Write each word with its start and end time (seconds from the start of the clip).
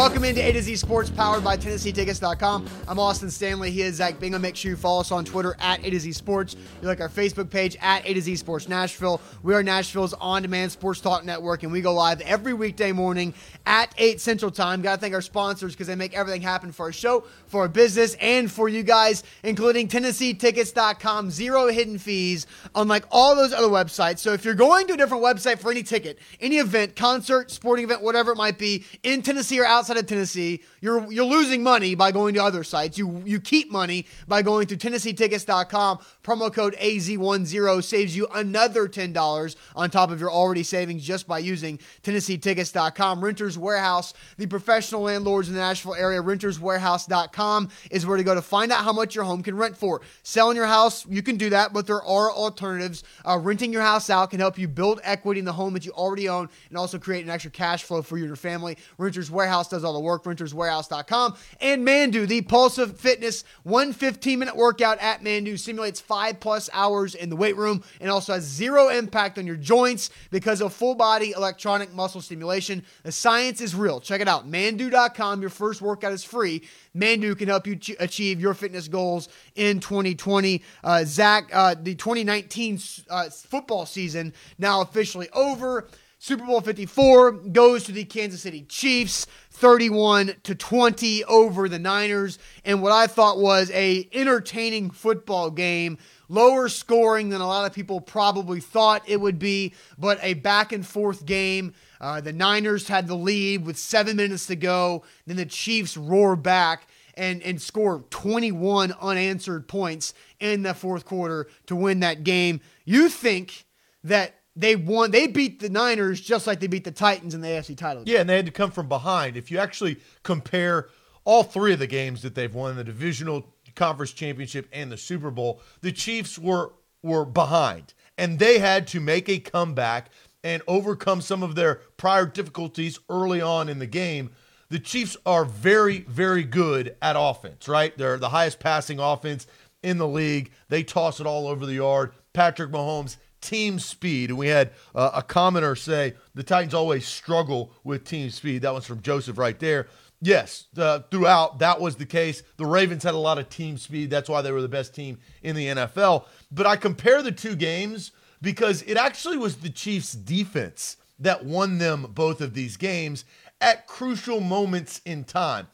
Welcome 0.00 0.24
into 0.24 0.42
A 0.42 0.50
to 0.52 0.62
Z 0.62 0.76
Sports, 0.76 1.10
powered 1.10 1.44
by 1.44 1.58
TennesseeTickets.com. 1.58 2.66
I'm 2.88 2.98
Austin 2.98 3.30
Stanley. 3.30 3.70
He 3.70 3.82
is 3.82 3.96
Zach 3.96 4.18
Bingham. 4.18 4.40
Make 4.40 4.56
sure 4.56 4.70
you 4.70 4.76
follow 4.78 5.00
us 5.02 5.12
on 5.12 5.26
Twitter 5.26 5.54
at 5.60 5.84
A 5.84 5.90
to 5.90 6.00
Z 6.00 6.12
Sports. 6.12 6.56
You 6.80 6.88
like 6.88 7.02
our 7.02 7.10
Facebook 7.10 7.50
page 7.50 7.76
at 7.82 8.06
A 8.06 8.14
to 8.14 8.20
Z 8.22 8.36
Sports 8.36 8.66
Nashville. 8.66 9.20
We 9.42 9.52
are 9.52 9.62
Nashville's 9.62 10.14
on-demand 10.14 10.72
sports 10.72 11.02
talk 11.02 11.26
network, 11.26 11.64
and 11.64 11.70
we 11.70 11.82
go 11.82 11.92
live 11.92 12.22
every 12.22 12.54
weekday 12.54 12.92
morning 12.92 13.34
at 13.66 13.94
8 13.98 14.22
Central 14.22 14.50
Time. 14.50 14.80
Got 14.80 14.94
to 14.94 15.00
thank 15.02 15.12
our 15.12 15.20
sponsors 15.20 15.74
because 15.74 15.86
they 15.86 15.96
make 15.96 16.16
everything 16.16 16.40
happen 16.40 16.72
for 16.72 16.86
our 16.86 16.92
show, 16.92 17.24
for 17.48 17.60
our 17.60 17.68
business, 17.68 18.16
and 18.22 18.50
for 18.50 18.70
you 18.70 18.82
guys, 18.82 19.22
including 19.42 19.86
TennesseeTickets.com. 19.86 21.30
Zero 21.30 21.68
hidden 21.68 21.98
fees, 21.98 22.46
unlike 22.74 23.04
all 23.10 23.36
those 23.36 23.52
other 23.52 23.68
websites. 23.68 24.20
So 24.20 24.32
if 24.32 24.46
you're 24.46 24.54
going 24.54 24.86
to 24.86 24.94
a 24.94 24.96
different 24.96 25.22
website 25.22 25.58
for 25.58 25.70
any 25.70 25.82
ticket, 25.82 26.18
any 26.40 26.56
event, 26.56 26.96
concert, 26.96 27.50
sporting 27.50 27.84
event, 27.84 28.00
whatever 28.00 28.32
it 28.32 28.36
might 28.36 28.56
be, 28.56 28.86
in 29.02 29.20
Tennessee 29.20 29.60
or 29.60 29.66
outside 29.66 29.89
of 29.96 30.06
Tennessee, 30.06 30.62
you're 30.80 31.10
you're 31.12 31.24
losing 31.24 31.62
money 31.62 31.94
by 31.94 32.12
going 32.12 32.34
to 32.34 32.42
other 32.42 32.64
sites. 32.64 32.98
You 32.98 33.22
you 33.24 33.40
keep 33.40 33.70
money 33.70 34.06
by 34.28 34.42
going 34.42 34.66
to 34.68 34.76
TennesseeTickets.com. 34.76 35.98
Promo 36.22 36.52
code 36.52 36.74
AZ10 36.76 37.82
saves 37.82 38.16
you 38.16 38.26
another 38.34 38.88
$10 38.88 39.56
on 39.74 39.90
top 39.90 40.10
of 40.10 40.20
your 40.20 40.30
already 40.30 40.62
savings 40.62 41.04
just 41.04 41.26
by 41.26 41.38
using 41.38 41.78
TennesseeTickets.com. 42.02 43.24
Renters 43.24 43.58
Warehouse, 43.58 44.14
the 44.36 44.46
professional 44.46 45.02
landlords 45.02 45.48
in 45.48 45.54
the 45.54 45.60
Nashville 45.60 45.94
area, 45.94 46.22
renterswarehouse.com 46.22 47.68
is 47.90 48.06
where 48.06 48.16
to 48.16 48.24
go 48.24 48.34
to 48.34 48.42
find 48.42 48.72
out 48.72 48.84
how 48.84 48.92
much 48.92 49.14
your 49.14 49.24
home 49.24 49.42
can 49.42 49.56
rent 49.56 49.76
for. 49.76 50.00
Selling 50.22 50.56
your 50.56 50.66
house, 50.66 51.06
you 51.06 51.22
can 51.22 51.36
do 51.36 51.50
that, 51.50 51.72
but 51.72 51.86
there 51.86 52.02
are 52.02 52.30
alternatives. 52.30 53.02
Uh, 53.26 53.38
renting 53.38 53.72
your 53.72 53.82
house 53.82 54.10
out 54.10 54.30
can 54.30 54.40
help 54.40 54.58
you 54.58 54.68
build 54.68 55.00
equity 55.02 55.40
in 55.40 55.44
the 55.44 55.52
home 55.52 55.74
that 55.74 55.84
you 55.84 55.92
already 55.92 56.28
own 56.28 56.48
and 56.68 56.78
also 56.78 56.98
create 56.98 57.24
an 57.24 57.30
extra 57.30 57.50
cash 57.50 57.84
flow 57.84 58.02
for 58.02 58.16
you 58.16 58.24
and 58.24 58.28
your 58.28 58.36
family. 58.36 58.76
Renters 58.98 59.30
Warehouse 59.30 59.68
does 59.68 59.79
all 59.84 59.92
the 59.92 60.00
work, 60.00 60.24
renterswarehouse.com. 60.24 61.36
And 61.60 61.86
Manduu, 61.86 62.26
the 62.26 62.42
Pulse 62.42 62.78
of 62.78 62.98
Fitness 62.98 63.44
115 63.64 64.38
minute 64.38 64.56
workout 64.56 64.98
at 65.00 65.22
Manduu 65.22 65.58
simulates 65.58 66.00
five 66.00 66.40
plus 66.40 66.68
hours 66.72 67.14
in 67.14 67.30
the 67.30 67.36
weight 67.36 67.56
room 67.56 67.82
and 68.00 68.10
also 68.10 68.34
has 68.34 68.44
zero 68.44 68.88
impact 68.88 69.38
on 69.38 69.46
your 69.46 69.56
joints 69.56 70.10
because 70.30 70.60
of 70.60 70.72
full 70.72 70.94
body 70.94 71.32
electronic 71.32 71.92
muscle 71.92 72.20
stimulation. 72.20 72.84
The 73.02 73.12
science 73.12 73.60
is 73.60 73.74
real. 73.74 74.00
Check 74.00 74.20
it 74.20 74.28
out. 74.28 74.50
Manduu.com. 74.50 75.40
Your 75.40 75.50
first 75.50 75.82
workout 75.82 76.12
is 76.12 76.24
free. 76.24 76.62
Manduu 76.96 77.36
can 77.36 77.48
help 77.48 77.66
you 77.66 77.76
ch- 77.76 77.96
achieve 78.00 78.40
your 78.40 78.54
fitness 78.54 78.88
goals 78.88 79.28
in 79.54 79.80
2020. 79.80 80.62
Uh, 80.82 81.04
Zach, 81.04 81.48
uh, 81.52 81.74
the 81.80 81.94
2019 81.94 82.80
uh, 83.08 83.30
football 83.30 83.86
season 83.86 84.32
now 84.58 84.80
officially 84.80 85.28
over. 85.32 85.88
Super 86.22 86.44
Bowl 86.44 86.60
54 86.60 87.32
goes 87.32 87.84
to 87.84 87.92
the 87.92 88.04
Kansas 88.04 88.42
City 88.42 88.62
Chiefs, 88.68 89.26
31 89.60 90.36
to 90.44 90.54
20 90.54 91.22
over 91.24 91.68
the 91.68 91.78
Niners, 91.78 92.38
and 92.64 92.80
what 92.80 92.92
I 92.92 93.06
thought 93.06 93.38
was 93.38 93.70
a 93.72 94.08
entertaining 94.10 94.90
football 94.90 95.50
game, 95.50 95.98
lower 96.30 96.70
scoring 96.70 97.28
than 97.28 97.42
a 97.42 97.46
lot 97.46 97.66
of 97.66 97.74
people 97.74 98.00
probably 98.00 98.58
thought 98.58 99.02
it 99.06 99.20
would 99.20 99.38
be, 99.38 99.74
but 99.98 100.18
a 100.22 100.32
back 100.32 100.72
and 100.72 100.86
forth 100.86 101.26
game. 101.26 101.74
Uh, 102.00 102.22
the 102.22 102.32
Niners 102.32 102.88
had 102.88 103.06
the 103.06 103.14
lead 103.14 103.66
with 103.66 103.76
seven 103.76 104.16
minutes 104.16 104.46
to 104.46 104.56
go. 104.56 105.04
Then 105.26 105.36
the 105.36 105.44
Chiefs 105.44 105.94
roar 105.94 106.36
back 106.36 106.86
and, 107.12 107.42
and 107.42 107.60
score 107.60 108.02
21 108.08 108.94
unanswered 108.98 109.68
points 109.68 110.14
in 110.38 110.62
the 110.62 110.72
fourth 110.72 111.04
quarter 111.04 111.48
to 111.66 111.76
win 111.76 112.00
that 112.00 112.24
game. 112.24 112.62
You 112.86 113.10
think 113.10 113.66
that 114.04 114.39
they 114.56 114.76
won. 114.76 115.10
They 115.10 115.26
beat 115.26 115.60
the 115.60 115.68
Niners 115.68 116.20
just 116.20 116.46
like 116.46 116.60
they 116.60 116.66
beat 116.66 116.84
the 116.84 116.90
Titans 116.90 117.34
in 117.34 117.40
the 117.40 117.48
AFC 117.48 117.76
title. 117.76 118.02
Yeah, 118.06 118.20
and 118.20 118.28
they 118.28 118.36
had 118.36 118.46
to 118.46 118.52
come 118.52 118.70
from 118.70 118.88
behind. 118.88 119.36
If 119.36 119.50
you 119.50 119.58
actually 119.58 119.98
compare 120.22 120.88
all 121.24 121.42
three 121.42 121.72
of 121.72 121.78
the 121.78 121.86
games 121.86 122.22
that 122.22 122.34
they've 122.34 122.54
won, 122.54 122.76
the 122.76 122.84
divisional 122.84 123.46
conference 123.74 124.12
championship 124.12 124.68
and 124.72 124.90
the 124.90 124.96
Super 124.96 125.30
Bowl, 125.30 125.60
the 125.80 125.92
Chiefs 125.92 126.38
were 126.38 126.72
were 127.02 127.24
behind, 127.24 127.94
and 128.18 128.38
they 128.38 128.58
had 128.58 128.86
to 128.88 129.00
make 129.00 129.28
a 129.28 129.38
comeback 129.38 130.10
and 130.44 130.62
overcome 130.66 131.20
some 131.20 131.42
of 131.42 131.54
their 131.54 131.76
prior 131.96 132.26
difficulties 132.26 132.98
early 133.08 133.40
on 133.40 133.68
in 133.68 133.78
the 133.78 133.86
game. 133.86 134.30
The 134.68 134.78
Chiefs 134.78 135.16
are 135.26 135.44
very, 135.44 136.00
very 136.00 136.44
good 136.44 136.96
at 137.02 137.16
offense, 137.18 137.68
right? 137.68 137.96
They're 137.96 138.18
the 138.18 138.28
highest 138.28 138.60
passing 138.60 138.98
offense 138.98 139.46
in 139.82 139.98
the 139.98 140.06
league. 140.06 140.52
They 140.68 140.82
toss 140.82 141.20
it 141.20 141.26
all 141.26 141.48
over 141.48 141.66
the 141.66 141.74
yard. 141.74 142.12
Patrick 142.32 142.70
Mahomes 142.70 143.16
team 143.40 143.78
speed. 143.78 144.30
And 144.30 144.38
we 144.38 144.48
had 144.48 144.72
uh, 144.94 145.10
a 145.14 145.22
commenter 145.22 145.76
say 145.76 146.14
the 146.34 146.42
Titans 146.42 146.74
always 146.74 147.06
struggle 147.06 147.72
with 147.84 148.04
team 148.04 148.30
speed. 148.30 148.62
That 148.62 148.72
one's 148.72 148.86
from 148.86 149.02
Joseph 149.02 149.38
right 149.38 149.58
there. 149.58 149.88
Yes, 150.22 150.66
uh, 150.76 151.00
throughout 151.10 151.60
that 151.60 151.80
was 151.80 151.96
the 151.96 152.04
case. 152.04 152.42
The 152.58 152.66
Ravens 152.66 153.02
had 153.02 153.14
a 153.14 153.18
lot 153.18 153.38
of 153.38 153.48
team 153.48 153.78
speed. 153.78 154.10
That's 154.10 154.28
why 154.28 154.42
they 154.42 154.52
were 154.52 154.60
the 154.60 154.68
best 154.68 154.94
team 154.94 155.18
in 155.42 155.56
the 155.56 155.66
NFL. 155.66 156.26
But 156.52 156.66
I 156.66 156.76
compare 156.76 157.22
the 157.22 157.32
two 157.32 157.56
games 157.56 158.12
because 158.42 158.82
it 158.82 158.98
actually 158.98 159.38
was 159.38 159.56
the 159.56 159.70
Chiefs' 159.70 160.12
defense 160.12 160.98
that 161.18 161.44
won 161.44 161.78
them 161.78 162.06
both 162.14 162.40
of 162.40 162.54
these 162.54 162.76
games 162.76 163.24
at 163.60 163.86
crucial 163.86 164.40
moments 164.40 165.00
in 165.04 165.24
time. 165.24 165.68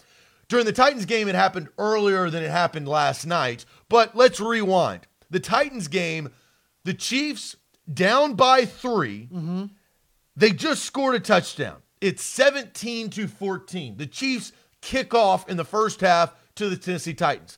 During 0.49 0.65
the 0.65 0.73
Titans 0.73 1.07
game, 1.07 1.29
it 1.29 1.35
happened 1.35 1.69
earlier 1.77 2.31
than 2.31 2.45
it 2.45 2.51
happened 2.51 2.87
last 2.87 3.27
night. 3.27 3.65
But 3.89 4.15
let's 4.15 4.41
rewind. 4.41 5.07
The 5.29 5.41
Titans 5.41 5.89
game 5.89 6.31
the 6.87 6.95
Chiefs 6.95 7.57
down 7.93 8.35
by 8.35 8.65
3 8.65 9.29
Mm-hmm. 9.33 9.65
They 10.39 10.51
just 10.51 10.85
scored 10.85 11.15
a 11.15 11.21
touchdown. 11.21 11.77
It's 12.01 12.23
17 12.23 13.09
to 13.11 13.27
14. 13.27 13.97
The 13.97 14.07
Chiefs 14.07 14.53
kick 14.83 15.15
off 15.15 15.49
in 15.49 15.57
the 15.57 15.65
first 15.65 16.01
half 16.03 16.35
to 16.57 16.69
the 16.69 16.77
Tennessee 16.77 17.15
Titans. 17.15 17.57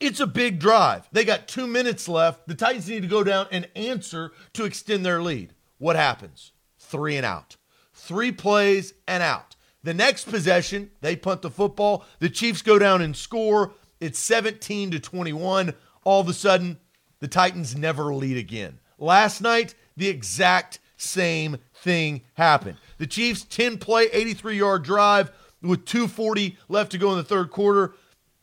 It's 0.00 0.18
a 0.18 0.26
big 0.26 0.58
drive. 0.58 1.08
They 1.12 1.24
got 1.24 1.46
two 1.46 1.66
minutes 1.66 2.08
left. 2.08 2.48
The 2.48 2.56
Titans 2.56 2.88
need 2.88 3.02
to 3.02 3.08
go 3.08 3.22
down 3.22 3.46
and 3.52 3.68
answer 3.76 4.32
to 4.54 4.64
extend 4.64 5.06
their 5.06 5.22
lead. 5.22 5.54
What 5.78 5.94
happens? 5.94 6.52
Three 6.78 7.16
and 7.16 7.24
out. 7.24 7.56
Three 7.94 8.32
plays 8.32 8.94
and 9.06 9.22
out. 9.22 9.54
The 9.82 9.94
next 9.94 10.28
possession, 10.28 10.90
they 11.02 11.16
punt 11.16 11.42
the 11.42 11.50
football. 11.50 12.04
The 12.18 12.30
Chiefs 12.30 12.62
go 12.62 12.78
down 12.78 13.00
and 13.00 13.16
score. 13.16 13.72
It's 14.00 14.18
17 14.18 14.90
to 14.90 15.00
21. 15.00 15.74
All 16.02 16.20
of 16.20 16.28
a 16.28 16.34
sudden, 16.34 16.78
the 17.20 17.28
Titans 17.28 17.76
never 17.76 18.14
lead 18.14 18.36
again. 18.36 18.78
Last 18.98 19.40
night, 19.40 19.74
the 19.96 20.08
exact 20.08 20.80
same 20.96 21.58
thing 21.74 22.22
happened. 22.34 22.76
The 22.98 23.06
Chiefs 23.06 23.44
10 23.44 23.78
play, 23.78 24.06
83 24.12 24.58
yard 24.58 24.82
drive 24.82 25.30
with 25.62 25.84
240 25.84 26.58
left 26.68 26.92
to 26.92 26.98
go 26.98 27.10
in 27.10 27.16
the 27.16 27.24
third 27.24 27.50
quarter. 27.50 27.94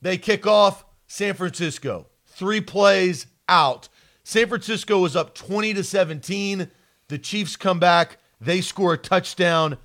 They 0.01 0.17
kick 0.17 0.47
off 0.47 0.85
San 1.07 1.33
Francisco. 1.33 2.07
Three 2.25 2.61
plays 2.61 3.27
out. 3.49 3.89
San 4.23 4.47
Francisco 4.47 4.99
was 4.99 5.15
up 5.15 5.33
20 5.33 5.73
to 5.75 5.83
17. 5.83 6.69
The 7.07 7.17
Chiefs 7.17 7.55
come 7.55 7.79
back. 7.79 8.17
They 8.41 8.61
score 8.61 8.93
a 8.93 8.97
touchdown. 8.97 9.77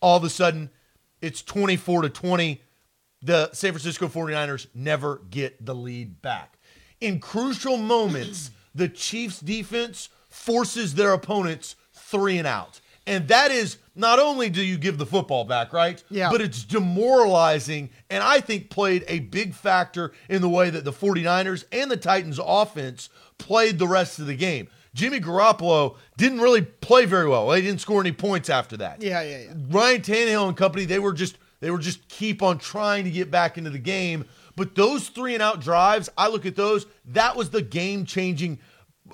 All 0.00 0.16
of 0.16 0.24
a 0.24 0.30
sudden, 0.30 0.70
it's 1.20 1.42
24 1.42 2.02
to 2.02 2.08
20. 2.08 2.62
The 3.22 3.52
San 3.52 3.72
Francisco 3.72 4.08
49ers 4.08 4.66
never 4.74 5.22
get 5.30 5.64
the 5.64 5.74
lead 5.74 6.22
back. 6.22 6.58
In 7.02 7.18
crucial 7.18 7.76
moments, 7.76 8.52
the 8.74 8.88
Chiefs 8.88 9.40
defense 9.40 10.08
forces 10.28 10.94
their 10.94 11.12
opponents 11.12 11.74
three 11.92 12.38
and 12.38 12.46
out. 12.46 12.80
And 13.06 13.26
that 13.28 13.50
is 13.50 13.78
not 13.96 14.20
only 14.20 14.48
do 14.48 14.62
you 14.62 14.78
give 14.78 14.98
the 14.98 15.06
football 15.06 15.44
back, 15.44 15.72
right? 15.72 16.02
Yeah. 16.08 16.30
But 16.30 16.40
it's 16.40 16.62
demoralizing 16.62 17.90
and 18.08 18.22
I 18.22 18.40
think 18.40 18.70
played 18.70 19.04
a 19.08 19.18
big 19.18 19.54
factor 19.54 20.12
in 20.28 20.40
the 20.40 20.48
way 20.48 20.70
that 20.70 20.84
the 20.84 20.92
49ers 20.92 21.64
and 21.72 21.90
the 21.90 21.96
Titans 21.96 22.38
offense 22.42 23.08
played 23.38 23.80
the 23.80 23.88
rest 23.88 24.20
of 24.20 24.26
the 24.26 24.36
game. 24.36 24.68
Jimmy 24.94 25.18
Garoppolo 25.18 25.96
didn't 26.16 26.40
really 26.40 26.62
play 26.62 27.06
very 27.06 27.28
well. 27.28 27.48
They 27.48 27.62
didn't 27.62 27.80
score 27.80 28.00
any 28.00 28.12
points 28.12 28.48
after 28.48 28.76
that. 28.76 29.02
Yeah, 29.02 29.22
yeah, 29.22 29.38
yeah. 29.38 29.54
Ryan 29.70 30.02
Tannehill 30.02 30.48
and 30.48 30.56
company, 30.56 30.84
they 30.84 30.98
were 31.00 31.14
just 31.14 31.38
they 31.60 31.70
were 31.70 31.78
just 31.78 32.06
keep 32.08 32.42
on 32.42 32.58
trying 32.58 33.04
to 33.04 33.10
get 33.10 33.30
back 33.30 33.56
into 33.56 33.70
the 33.70 33.78
game. 33.78 34.26
But 34.56 34.74
those 34.74 35.08
three 35.08 35.34
and 35.34 35.42
out 35.42 35.60
drives, 35.60 36.08
I 36.16 36.28
look 36.28 36.44
at 36.46 36.56
those. 36.56 36.86
That 37.06 37.36
was 37.36 37.50
the 37.50 37.62
game 37.62 38.04
changing 38.04 38.58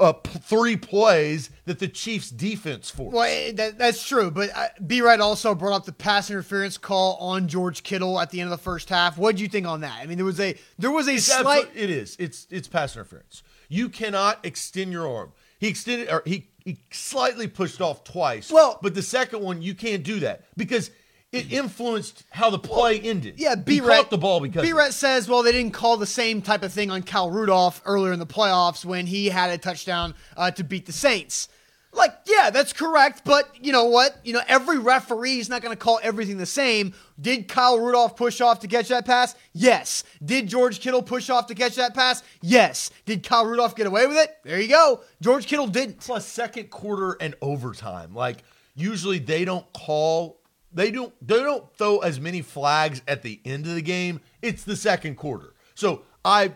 uh, 0.01 0.13
p- 0.13 0.39
three 0.39 0.77
plays 0.77 1.51
that 1.65 1.79
the 1.79 1.89
Chiefs 1.89 2.31
defense 2.31 2.91
forced. 2.91 3.15
Well, 3.17 3.25
eh, 3.25 3.53
that, 3.53 3.79
that's 3.79 4.07
true, 4.07 4.31
but 4.31 4.51
uh, 4.55 4.69
B. 4.87 5.01
Wright 5.01 5.19
also 5.21 5.55
brought 5.55 5.75
up 5.75 5.85
the 5.87 5.93
pass 5.93 6.31
interference 6.31 6.79
call 6.79 7.17
on 7.17 7.49
George 7.49 7.83
Kittle 7.83 8.21
at 8.21 8.31
the 8.31 8.41
end 8.41 8.53
of 8.53 8.57
the 8.59 8.63
first 8.63 8.89
half. 8.91 9.19
What 9.19 9.37
do 9.37 9.43
you 9.43 9.49
think 9.49 9.67
on 9.67 9.81
that? 9.81 9.99
I 10.01 10.07
mean, 10.07 10.17
there 10.19 10.25
was 10.27 10.39
a 10.41 10.57
there 10.79 10.91
was 10.91 11.09
a 11.09 11.15
It's 11.15 11.25
slight. 11.25 11.71
it 11.75 11.91
is. 11.91 12.17
It's 12.19 12.47
it's 12.51 12.69
pass 12.69 12.95
interference. 12.95 13.43
You 13.69 13.89
cannot 13.89 14.45
extend 14.45 14.93
your 14.93 15.09
arm. 15.09 15.33
He 15.59 15.69
extended 15.69 16.09
or 16.11 16.23
he 16.27 16.49
he 16.65 16.79
slightly 16.93 17.49
pushed 17.49 17.81
off 17.81 18.05
twice. 18.05 18.53
Well- 18.53 18.79
but 18.83 18.95
the 18.95 19.03
second 19.03 19.41
one 19.43 19.63
you 19.63 19.75
can't 19.75 20.03
do 20.05 20.21
that 20.21 20.45
because 20.57 20.91
it 21.33 21.53
influenced 21.53 22.25
how 22.31 22.51
the 22.51 22.59
play 22.59 22.99
ended. 23.01 23.35
Yeah, 23.39 23.55
he 23.57 23.63
B. 23.63 23.81
caught 23.81 24.11
the 24.11 24.19
ball 24.19 24.41
because 24.41 24.63
B. 24.63 24.73
Rhett 24.73 24.95
says, 24.95 25.29
well, 25.29 25.43
they 25.43 25.53
didn't 25.53 25.73
call 25.73 25.97
the 25.97 26.07
same 26.07 26.41
type 26.41 26.63
of 26.63 26.73
thing 26.73 26.91
on 26.91 27.03
Kyle 27.03 27.31
Rudolph 27.31 27.83
earlier 27.85 28.13
in 28.13 28.19
the 28.19 28.27
playoffs 28.27 28.85
when 28.85 29.07
he 29.07 29.27
had 29.27 29.51
a 29.51 29.59
touchdown 29.59 30.15
uh, 30.37 30.51
to 30.53 30.65
beat 30.65 30.87
the 30.87 30.93
Saints. 30.93 31.49
Like, 31.93 32.15
yeah, 32.27 32.51
that's 32.51 32.73
correct. 32.75 33.23
But 33.25 33.51
you 33.61 33.73
know 33.73 33.87
what? 33.87 34.19
You 34.23 34.35
know, 34.35 34.43
every 34.47 34.79
referee 34.79 35.39
is 35.39 35.49
not 35.49 35.63
going 35.63 35.75
to 35.75 35.79
call 35.79 35.99
everything 36.03 36.37
the 36.37 36.47
same. 36.47 36.93
Did 37.21 37.49
Kyle 37.49 37.79
Rudolph 37.79 38.15
push 38.15 38.41
off 38.41 38.61
to 38.61 38.69
catch 38.69 38.89
that 38.89 39.07
pass? 39.07 39.35
Yes. 39.53 40.05
Did 40.25 40.49
George 40.49 40.81
Kittle 40.81 41.03
push 41.03 41.31
off 41.31 41.47
to 41.47 41.55
catch 41.55 41.77
that 41.77 41.95
pass? 41.95 42.23
Yes. 42.43 42.91
Did 43.07 43.23
Kyle 43.23 43.47
Rudolph 43.47 43.75
get 43.75 43.87
away 43.87 44.07
with 44.07 44.19
it? 44.19 44.37
There 44.45 44.61
you 44.61 44.69
go. 44.69 45.01
George 45.21 45.47
Kittle 45.47 45.67
didn't. 45.67 46.01
Plus, 46.01 46.27
second 46.27 46.71
quarter 46.71 47.17
and 47.21 47.35
overtime. 47.41 48.15
Like, 48.15 48.45
usually 48.75 49.19
they 49.19 49.45
don't 49.45 49.71
call. 49.73 50.38
They 50.73 50.91
don't. 50.91 51.15
They 51.27 51.39
don't 51.39 51.65
throw 51.77 51.99
as 51.99 52.21
many 52.21 52.43
flags 52.43 53.03
at 53.09 53.23
the 53.23 53.41
end 53.45 53.67
of 53.67 53.75
the 53.75 53.83
game. 53.83 54.21
It's 54.43 54.65
the 54.65 54.77
second 54.77 55.17
quarter. 55.17 55.55
So 55.75 56.03
I 56.25 56.53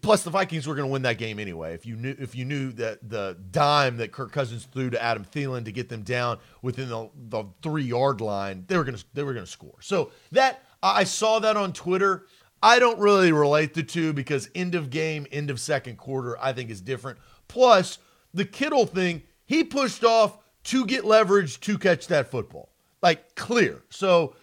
Plus, 0.00 0.22
the 0.22 0.30
Vikings 0.30 0.66
were 0.66 0.74
going 0.74 0.88
to 0.88 0.92
win 0.92 1.02
that 1.02 1.18
game 1.18 1.38
anyway. 1.38 1.74
If 1.74 1.84
you 1.84 1.96
knew, 1.96 2.16
if 2.18 2.34
you 2.34 2.46
knew 2.46 2.72
that 2.72 3.06
the 3.06 3.36
dime 3.50 3.98
that 3.98 4.12
Kirk 4.12 4.32
Cousins 4.32 4.64
threw 4.64 4.88
to 4.88 5.02
Adam 5.02 5.26
Thielen 5.26 5.66
to 5.66 5.72
get 5.72 5.90
them 5.90 6.02
down 6.02 6.38
within 6.62 6.88
the, 6.88 7.10
the 7.28 7.44
three 7.62 7.84
yard 7.84 8.22
line, 8.22 8.64
they 8.66 8.78
were 8.78 8.84
going 8.84 8.96
to 8.96 9.04
they 9.12 9.22
were 9.22 9.34
going 9.34 9.44
to 9.44 9.50
score. 9.50 9.76
So 9.80 10.10
that 10.32 10.62
I 10.82 11.04
saw 11.04 11.38
that 11.40 11.58
on 11.58 11.74
Twitter. 11.74 12.24
I 12.62 12.78
don't 12.78 12.98
really 12.98 13.30
relate 13.30 13.74
the 13.74 13.82
two 13.82 14.14
because 14.14 14.48
end 14.54 14.74
of 14.74 14.88
game, 14.88 15.26
end 15.30 15.50
of 15.50 15.60
second 15.60 15.98
quarter, 15.98 16.42
I 16.42 16.54
think 16.54 16.70
is 16.70 16.80
different. 16.80 17.18
Plus, 17.46 17.98
the 18.32 18.46
Kittle 18.46 18.86
thing, 18.86 19.22
he 19.44 19.64
pushed 19.64 20.02
off 20.02 20.38
to 20.64 20.86
get 20.86 21.04
leverage 21.04 21.60
to 21.60 21.76
catch 21.76 22.06
that 22.06 22.30
football, 22.30 22.70
like 23.04 23.36
clear. 23.36 23.82
So, 23.90 24.34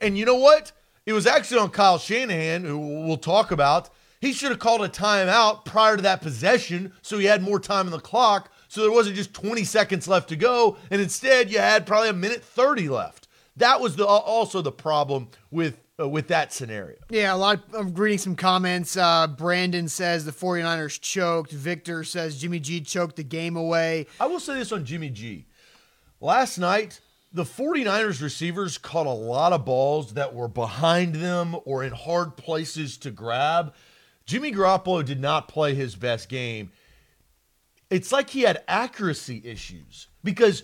and 0.00 0.18
you 0.18 0.24
know 0.24 0.34
what? 0.34 0.72
It 1.06 1.12
was 1.12 1.26
actually 1.26 1.60
on 1.60 1.70
Kyle 1.70 1.98
Shanahan, 1.98 2.64
who 2.64 3.04
we'll 3.06 3.16
talk 3.16 3.52
about 3.52 3.90
he 4.24 4.32
should 4.32 4.50
have 4.50 4.58
called 4.58 4.82
a 4.82 4.88
timeout 4.88 5.66
prior 5.66 5.96
to 5.96 6.02
that 6.02 6.22
possession 6.22 6.92
so 7.02 7.18
he 7.18 7.26
had 7.26 7.42
more 7.42 7.60
time 7.60 7.84
on 7.86 7.92
the 7.92 8.00
clock 8.00 8.50
so 8.68 8.80
there 8.80 8.90
wasn't 8.90 9.14
just 9.14 9.34
20 9.34 9.64
seconds 9.64 10.08
left 10.08 10.30
to 10.30 10.36
go 10.36 10.78
and 10.90 11.00
instead 11.00 11.50
you 11.50 11.58
had 11.58 11.86
probably 11.86 12.08
a 12.08 12.14
minute 12.14 12.42
30 12.42 12.88
left. 12.88 13.28
That 13.56 13.80
was 13.80 13.96
the 13.96 14.06
also 14.06 14.62
the 14.62 14.72
problem 14.72 15.28
with 15.50 15.78
uh, 16.00 16.08
with 16.08 16.26
that 16.26 16.52
scenario. 16.52 16.96
Yeah, 17.08 17.34
a 17.34 17.36
lot 17.36 17.60
of 17.68 17.74
I'm 17.74 17.94
reading 17.94 18.18
some 18.18 18.34
comments. 18.34 18.96
Uh, 18.96 19.28
Brandon 19.28 19.86
says 19.86 20.24
the 20.24 20.32
49ers 20.32 21.00
choked. 21.00 21.52
Victor 21.52 22.02
says 22.02 22.40
Jimmy 22.40 22.58
G 22.58 22.80
choked 22.80 23.14
the 23.14 23.22
game 23.22 23.56
away. 23.56 24.06
I 24.18 24.26
will 24.26 24.40
say 24.40 24.54
this 24.54 24.72
on 24.72 24.84
Jimmy 24.84 25.10
G. 25.10 25.46
Last 26.20 26.58
night, 26.58 26.98
the 27.34 27.44
49ers 27.44 28.22
receivers 28.22 28.78
caught 28.78 29.06
a 29.06 29.10
lot 29.10 29.52
of 29.52 29.66
balls 29.66 30.14
that 30.14 30.34
were 30.34 30.48
behind 30.48 31.16
them 31.16 31.56
or 31.66 31.84
in 31.84 31.92
hard 31.92 32.36
places 32.36 32.96
to 32.98 33.10
grab 33.10 33.74
Jimmy 34.26 34.52
Garoppolo 34.52 35.04
did 35.04 35.20
not 35.20 35.48
play 35.48 35.74
his 35.74 35.96
best 35.96 36.28
game. 36.28 36.72
It's 37.90 38.10
like 38.10 38.30
he 38.30 38.42
had 38.42 38.64
accuracy 38.66 39.42
issues 39.44 40.08
because, 40.22 40.62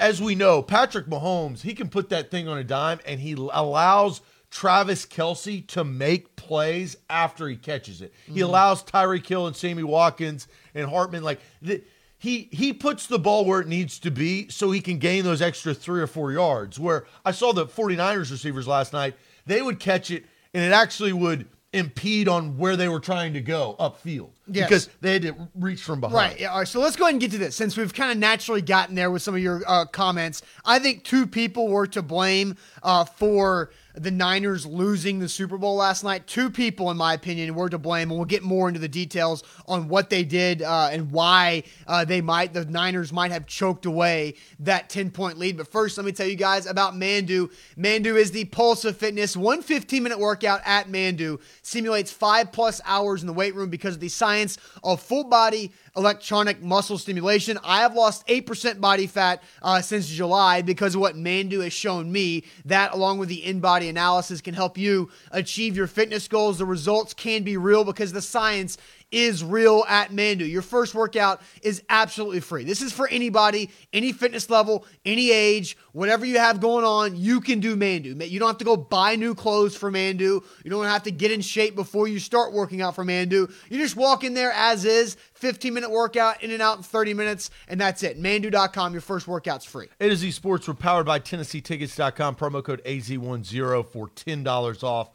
as 0.00 0.20
we 0.20 0.34
know, 0.34 0.62
Patrick 0.62 1.06
Mahomes, 1.06 1.60
he 1.60 1.74
can 1.74 1.88
put 1.88 2.08
that 2.08 2.30
thing 2.30 2.48
on 2.48 2.58
a 2.58 2.64
dime 2.64 2.98
and 3.06 3.20
he 3.20 3.32
allows 3.32 4.20
Travis 4.50 5.06
Kelce 5.06 5.66
to 5.68 5.84
make 5.84 6.34
plays 6.34 6.96
after 7.08 7.48
he 7.48 7.56
catches 7.56 8.02
it. 8.02 8.12
Mm-hmm. 8.24 8.34
He 8.34 8.40
allows 8.40 8.82
Tyreek 8.82 9.26
Hill 9.26 9.46
and 9.46 9.54
Sammy 9.54 9.84
Watkins 9.84 10.48
and 10.74 10.88
Hardman, 10.88 11.22
like, 11.22 11.40
the, 11.62 11.82
he 12.18 12.48
he 12.50 12.72
puts 12.72 13.06
the 13.06 13.18
ball 13.18 13.44
where 13.44 13.60
it 13.60 13.68
needs 13.68 13.98
to 14.00 14.10
be 14.10 14.48
so 14.48 14.70
he 14.70 14.80
can 14.80 14.98
gain 14.98 15.24
those 15.24 15.40
extra 15.40 15.72
three 15.72 16.00
or 16.00 16.06
four 16.06 16.32
yards. 16.32 16.78
Where 16.78 17.06
I 17.24 17.30
saw 17.30 17.52
the 17.52 17.66
49ers 17.66 18.30
receivers 18.30 18.66
last 18.66 18.92
night, 18.92 19.14
they 19.46 19.62
would 19.62 19.78
catch 19.78 20.10
it 20.10 20.24
and 20.52 20.64
it 20.64 20.72
actually 20.72 21.12
would– 21.12 21.46
impede 21.72 22.28
on 22.28 22.56
where 22.56 22.76
they 22.76 22.88
were 22.88 23.00
trying 23.00 23.34
to 23.34 23.40
go 23.40 23.76
upfield 23.78 24.30
yes. 24.46 24.68
because 24.68 24.88
they 25.00 25.12
had 25.14 25.22
to 25.22 25.34
reach 25.54 25.82
from 25.82 26.00
behind. 26.00 26.14
Right. 26.14 26.46
All 26.46 26.58
right. 26.60 26.68
So 26.68 26.80
let's 26.80 26.96
go 26.96 27.04
ahead 27.04 27.14
and 27.14 27.20
get 27.20 27.30
to 27.32 27.38
this. 27.38 27.56
Since 27.56 27.76
we've 27.76 27.92
kind 27.92 28.10
of 28.10 28.16
naturally 28.16 28.62
gotten 28.62 28.94
there 28.94 29.10
with 29.10 29.20
some 29.20 29.34
of 29.34 29.42
your 29.42 29.62
uh, 29.66 29.84
comments, 29.84 30.42
I 30.64 30.78
think 30.78 31.04
two 31.04 31.26
people 31.26 31.68
were 31.68 31.86
to 31.88 32.00
blame 32.00 32.56
uh, 32.82 33.04
for 33.04 33.70
the 33.98 34.10
Niners 34.10 34.64
losing 34.66 35.18
the 35.18 35.28
Super 35.28 35.58
Bowl 35.58 35.76
last 35.76 36.04
night. 36.04 36.26
Two 36.26 36.50
people, 36.50 36.90
in 36.90 36.96
my 36.96 37.14
opinion, 37.14 37.54
were 37.54 37.68
to 37.68 37.78
blame, 37.78 38.10
and 38.10 38.18
we'll 38.18 38.24
get 38.24 38.42
more 38.42 38.68
into 38.68 38.80
the 38.80 38.88
details 38.88 39.42
on 39.66 39.88
what 39.88 40.10
they 40.10 40.24
did 40.24 40.62
uh, 40.62 40.88
and 40.92 41.10
why 41.10 41.64
uh, 41.86 42.04
they 42.04 42.20
might 42.20 42.52
the 42.52 42.64
Niners 42.64 43.12
might 43.12 43.30
have 43.30 43.46
choked 43.46 43.86
away 43.86 44.34
that 44.60 44.88
10 44.88 45.10
point 45.10 45.38
lead. 45.38 45.56
But 45.56 45.68
first, 45.68 45.96
let 45.96 46.06
me 46.06 46.12
tell 46.12 46.26
you 46.26 46.36
guys 46.36 46.66
about 46.66 46.94
Manduu. 46.94 47.50
Manduu 47.76 48.16
is 48.16 48.30
the 48.30 48.44
pulse 48.46 48.84
of 48.84 48.96
fitness. 48.96 49.36
One 49.36 49.62
15 49.62 50.02
minute 50.02 50.18
workout 50.18 50.60
at 50.64 50.88
Manduu 50.88 51.40
simulates 51.62 52.12
five 52.12 52.52
plus 52.52 52.80
hours 52.84 53.22
in 53.22 53.26
the 53.26 53.32
weight 53.32 53.54
room 53.54 53.70
because 53.70 53.94
of 53.94 54.00
the 54.00 54.08
science 54.08 54.58
of 54.82 55.00
full 55.00 55.24
body 55.24 55.72
electronic 55.98 56.62
muscle 56.62 56.96
stimulation. 56.96 57.58
I 57.64 57.80
have 57.80 57.94
lost 57.94 58.26
8% 58.28 58.80
body 58.80 59.06
fat 59.06 59.42
uh, 59.60 59.82
since 59.82 60.06
July 60.06 60.62
because 60.62 60.94
of 60.94 61.00
what 61.00 61.16
Manduu 61.16 61.62
has 61.64 61.72
shown 61.72 62.10
me. 62.10 62.44
That, 62.64 62.94
along 62.94 63.18
with 63.18 63.28
the 63.28 63.44
in 63.44 63.60
body 63.60 63.88
analysis, 63.88 64.40
can 64.40 64.54
help 64.54 64.78
you 64.78 65.10
achieve 65.32 65.76
your 65.76 65.88
fitness 65.88 66.28
goals. 66.28 66.58
The 66.58 66.64
results 66.64 67.12
can 67.12 67.42
be 67.42 67.56
real 67.56 67.84
because 67.84 68.12
the 68.12 68.22
science 68.22 68.78
is 69.10 69.42
real 69.42 69.84
at 69.88 70.10
Manduu. 70.10 70.50
Your 70.50 70.62
first 70.62 70.94
workout 70.94 71.40
is 71.62 71.82
absolutely 71.88 72.40
free. 72.40 72.64
This 72.64 72.82
is 72.82 72.92
for 72.92 73.08
anybody, 73.08 73.70
any 73.92 74.12
fitness 74.12 74.50
level, 74.50 74.84
any 75.04 75.30
age, 75.30 75.76
whatever 75.92 76.26
you 76.26 76.38
have 76.38 76.60
going 76.60 76.84
on, 76.84 77.16
you 77.16 77.40
can 77.40 77.60
do 77.60 77.76
Manduu. 77.76 78.28
You 78.28 78.38
don't 78.38 78.48
have 78.48 78.58
to 78.58 78.64
go 78.64 78.76
buy 78.76 79.16
new 79.16 79.34
clothes 79.34 79.74
for 79.74 79.90
Manduu. 79.90 80.42
You 80.64 80.70
don't 80.70 80.84
have 80.84 81.04
to 81.04 81.10
get 81.10 81.30
in 81.30 81.40
shape 81.40 81.74
before 81.74 82.08
you 82.08 82.18
start 82.18 82.52
working 82.52 82.82
out 82.82 82.94
for 82.94 83.04
Manduu. 83.04 83.50
You 83.70 83.78
just 83.78 83.96
walk 83.96 84.24
in 84.24 84.34
there 84.34 84.52
as 84.52 84.84
is, 84.84 85.16
15 85.34 85.72
minute 85.72 85.90
workout, 85.90 86.42
in 86.42 86.50
and 86.50 86.60
out 86.60 86.78
in 86.78 86.82
30 86.82 87.14
minutes, 87.14 87.50
and 87.68 87.80
that's 87.80 88.02
it. 88.02 88.20
Manduu.com, 88.20 88.92
your 88.92 89.00
first 89.00 89.26
workout's 89.26 89.64
free. 89.64 89.88
A 90.00 90.08
to 90.08 90.16
Z 90.16 90.30
Sports, 90.32 90.68
we're 90.68 90.74
powered 90.74 91.06
by 91.06 91.18
TennesseeTickets.com. 91.18 92.36
Promo 92.36 92.62
code 92.62 92.82
AZ10 92.84 93.86
for 93.86 94.08
$10 94.08 94.82
off 94.82 95.10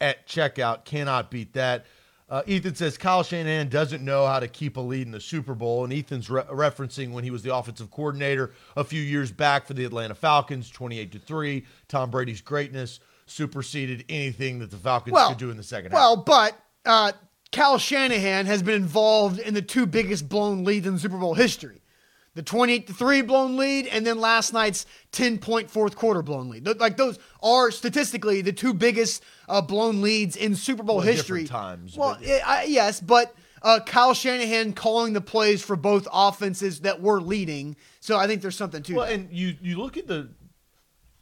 at 0.00 0.26
checkout. 0.26 0.84
Cannot 0.84 1.30
beat 1.30 1.52
that. 1.54 1.86
Uh, 2.28 2.42
Ethan 2.46 2.74
says 2.74 2.96
Kyle 2.96 3.22
Shanahan 3.22 3.68
doesn't 3.68 4.02
know 4.02 4.26
how 4.26 4.40
to 4.40 4.48
keep 4.48 4.78
a 4.78 4.80
lead 4.80 5.06
in 5.06 5.12
the 5.12 5.20
Super 5.20 5.54
Bowl, 5.54 5.84
and 5.84 5.92
Ethan's 5.92 6.30
re- 6.30 6.42
referencing 6.44 7.12
when 7.12 7.22
he 7.22 7.30
was 7.30 7.42
the 7.42 7.54
offensive 7.54 7.90
coordinator 7.90 8.52
a 8.76 8.84
few 8.84 9.02
years 9.02 9.30
back 9.30 9.66
for 9.66 9.74
the 9.74 9.84
Atlanta 9.84 10.14
Falcons, 10.14 10.70
twenty-eight 10.70 11.12
to 11.12 11.18
three. 11.18 11.66
Tom 11.86 12.10
Brady's 12.10 12.40
greatness 12.40 13.00
superseded 13.26 14.04
anything 14.08 14.58
that 14.60 14.70
the 14.70 14.76
Falcons 14.78 15.12
well, 15.12 15.28
could 15.28 15.38
do 15.38 15.50
in 15.50 15.56
the 15.56 15.62
second 15.62 15.92
well, 15.92 16.16
half. 16.16 16.26
Well, 16.26 16.52
but 16.84 16.90
uh, 16.90 17.12
Kyle 17.52 17.78
Shanahan 17.78 18.46
has 18.46 18.62
been 18.62 18.74
involved 18.74 19.38
in 19.38 19.54
the 19.54 19.62
two 19.62 19.84
biggest 19.84 20.28
blown 20.28 20.64
leads 20.64 20.86
in 20.86 20.98
Super 20.98 21.18
Bowl 21.18 21.34
history 21.34 21.82
the 22.34 22.42
28 22.42 22.88
to 22.88 22.92
3 22.92 23.22
blown 23.22 23.56
lead 23.56 23.86
and 23.86 24.06
then 24.06 24.18
last 24.18 24.52
night's 24.52 24.86
10 25.12 25.38
point 25.38 25.70
fourth 25.70 25.96
quarter 25.96 26.22
blown 26.22 26.48
lead 26.48 26.66
like 26.78 26.96
those 26.96 27.18
are 27.42 27.70
statistically 27.70 28.42
the 28.42 28.52
two 28.52 28.74
biggest 28.74 29.22
uh, 29.48 29.60
blown 29.60 30.02
leads 30.02 30.36
in 30.36 30.54
super 30.54 30.82
bowl 30.82 30.96
well, 30.96 31.06
history 31.06 31.44
times 31.44 31.96
well 31.96 32.16
but, 32.18 32.26
yeah. 32.26 32.42
I, 32.44 32.64
yes 32.64 33.00
but 33.00 33.34
uh, 33.62 33.80
Kyle 33.80 34.12
Shanahan 34.12 34.74
calling 34.74 35.14
the 35.14 35.22
plays 35.22 35.62
for 35.62 35.74
both 35.74 36.06
offenses 36.12 36.80
that 36.80 37.00
were 37.00 37.20
leading 37.20 37.76
so 38.00 38.18
I 38.18 38.26
think 38.26 38.42
there's 38.42 38.56
something 38.56 38.82
to 38.82 38.94
well 38.94 39.06
that. 39.06 39.14
and 39.14 39.32
you 39.32 39.56
you 39.60 39.78
look 39.78 39.96
at 39.96 40.06
the 40.06 40.28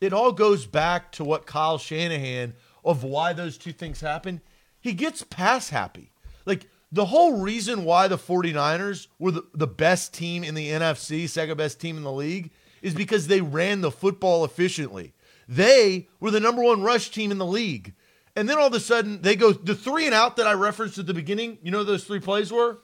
it 0.01 0.13
all 0.13 0.33
goes 0.33 0.67
back 0.67 1.13
to 1.13 1.25
what 1.25 1.47
Kyle 1.47 1.79
Shanahan 1.79 2.55
of 2.85 3.05
why 3.05 3.33
those 3.33 3.59
two 3.59 3.73
things 3.73 4.01
happen 4.01 4.41
he 4.81 4.93
gets 4.93 5.23
pass 5.23 5.69
happy 5.69 6.11
like 6.45 6.67
the 6.93 7.07
whole 7.07 7.41
reason 7.41 7.85
why 7.85 8.07
the 8.07 8.19
49ers 8.19 9.09
were 9.19 9.31
the, 9.31 9.47
the 9.55 9.67
best 9.67 10.13
team 10.13 10.45
in 10.45 10.55
the 10.55 10.69
NFC, 10.69 11.27
second 11.27 11.57
best 11.57 11.81
team 11.81 11.97
in 11.97 12.03
the 12.03 12.13
league, 12.13 12.51
is 12.83 12.95
because 12.95 13.27
they 13.27 13.41
ran 13.41 13.81
the 13.81 13.91
football 13.91 14.45
efficiently. 14.45 15.15
They 15.49 16.09
were 16.21 16.31
the 16.31 16.41
number 16.41 16.63
one 16.63 16.83
rush 16.83 17.11
team 17.11 17.31
in 17.31 17.39
the 17.39 17.47
league. 17.47 17.95
And 18.37 18.49
then 18.49 18.59
all 18.59 18.67
of 18.67 18.75
a 18.75 18.81
sudden, 18.81 19.23
they 19.23 19.37
go 19.37 19.53
the 19.53 19.75
three 19.75 20.07
and 20.07 20.15
out 20.15 20.37
that 20.37 20.47
I 20.47 20.53
referenced 20.53 20.99
at 20.99 21.07
the 21.07 21.15
beginning. 21.15 21.59
You 21.63 21.71
know 21.71 21.83
those 21.83 22.05
three 22.05 22.21
plays 22.21 22.53
were? 22.53 22.79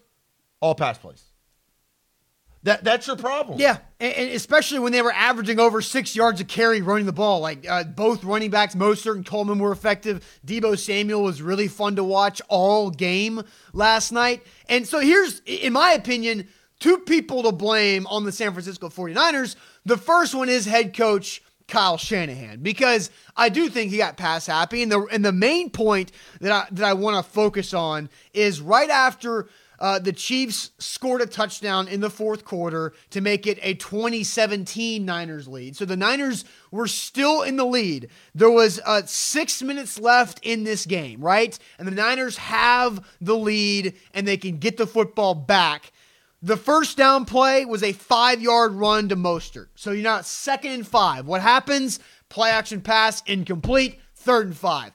All 0.60 0.74
pass 0.74 0.98
plays. 0.98 1.24
That 2.68 2.84
that's 2.84 3.06
your 3.06 3.16
problem. 3.16 3.58
Yeah, 3.58 3.78
and, 3.98 4.12
and, 4.12 4.30
especially 4.32 4.78
when 4.80 4.92
they 4.92 5.00
were 5.00 5.12
averaging 5.12 5.58
over 5.58 5.80
six 5.80 6.14
yards 6.14 6.38
a 6.42 6.44
carry 6.44 6.82
running 6.82 7.06
the 7.06 7.14
ball. 7.14 7.40
Like 7.40 7.66
uh, 7.66 7.84
both 7.84 8.22
running 8.24 8.50
backs, 8.50 8.74
Mostert 8.74 9.14
and 9.14 9.24
Coleman 9.24 9.58
were 9.58 9.72
effective. 9.72 10.22
Deebo 10.46 10.78
Samuel 10.78 11.22
was 11.22 11.40
really 11.40 11.66
fun 11.66 11.96
to 11.96 12.04
watch 12.04 12.42
all 12.48 12.90
game 12.90 13.42
last 13.72 14.12
night. 14.12 14.46
And 14.68 14.86
so 14.86 15.00
here's, 15.00 15.40
in 15.46 15.72
my 15.72 15.92
opinion, 15.92 16.46
two 16.78 16.98
people 16.98 17.42
to 17.44 17.52
blame 17.52 18.06
on 18.08 18.26
the 18.26 18.32
San 18.32 18.52
Francisco 18.52 18.90
49ers. 18.90 19.56
The 19.86 19.96
first 19.96 20.34
one 20.34 20.50
is 20.50 20.66
head 20.66 20.94
coach 20.94 21.40
Kyle 21.68 21.96
Shanahan 21.96 22.60
because 22.60 23.10
I 23.34 23.48
do 23.48 23.70
think 23.70 23.92
he 23.92 23.96
got 23.96 24.18
pass 24.18 24.44
happy. 24.44 24.82
And 24.82 24.92
the 24.92 25.06
and 25.10 25.24
the 25.24 25.32
main 25.32 25.70
point 25.70 26.12
that 26.42 26.52
I 26.52 26.66
that 26.72 26.84
I 26.84 26.92
want 26.92 27.24
to 27.24 27.32
focus 27.32 27.72
on 27.72 28.10
is 28.34 28.60
right 28.60 28.90
after 28.90 29.48
uh, 29.78 29.98
the 29.98 30.12
Chiefs 30.12 30.72
scored 30.78 31.20
a 31.20 31.26
touchdown 31.26 31.88
in 31.88 32.00
the 32.00 32.10
fourth 32.10 32.44
quarter 32.44 32.92
to 33.10 33.20
make 33.20 33.46
it 33.46 33.58
a 33.62 33.74
2017 33.74 35.04
Niners 35.04 35.46
lead. 35.46 35.76
So 35.76 35.84
the 35.84 35.96
Niners 35.96 36.44
were 36.70 36.88
still 36.88 37.42
in 37.42 37.56
the 37.56 37.64
lead. 37.64 38.08
There 38.34 38.50
was 38.50 38.80
uh, 38.84 39.02
six 39.06 39.62
minutes 39.62 39.98
left 39.98 40.40
in 40.42 40.64
this 40.64 40.86
game, 40.86 41.20
right? 41.20 41.56
And 41.78 41.86
the 41.86 41.92
Niners 41.92 42.38
have 42.38 43.06
the 43.20 43.36
lead 43.36 43.94
and 44.12 44.26
they 44.26 44.36
can 44.36 44.58
get 44.58 44.76
the 44.76 44.86
football 44.86 45.34
back. 45.34 45.92
The 46.40 46.56
first 46.56 46.96
down 46.96 47.24
play 47.24 47.64
was 47.64 47.82
a 47.82 47.92
five 47.92 48.40
yard 48.40 48.72
run 48.72 49.08
to 49.08 49.16
Mostert. 49.16 49.68
So 49.74 49.90
you're 49.90 50.02
not 50.02 50.26
second 50.26 50.72
and 50.72 50.86
five. 50.86 51.26
What 51.26 51.40
happens? 51.40 51.98
Play 52.28 52.50
action 52.50 52.80
pass, 52.80 53.22
incomplete, 53.26 53.98
third 54.14 54.46
and 54.46 54.56
five. 54.56 54.92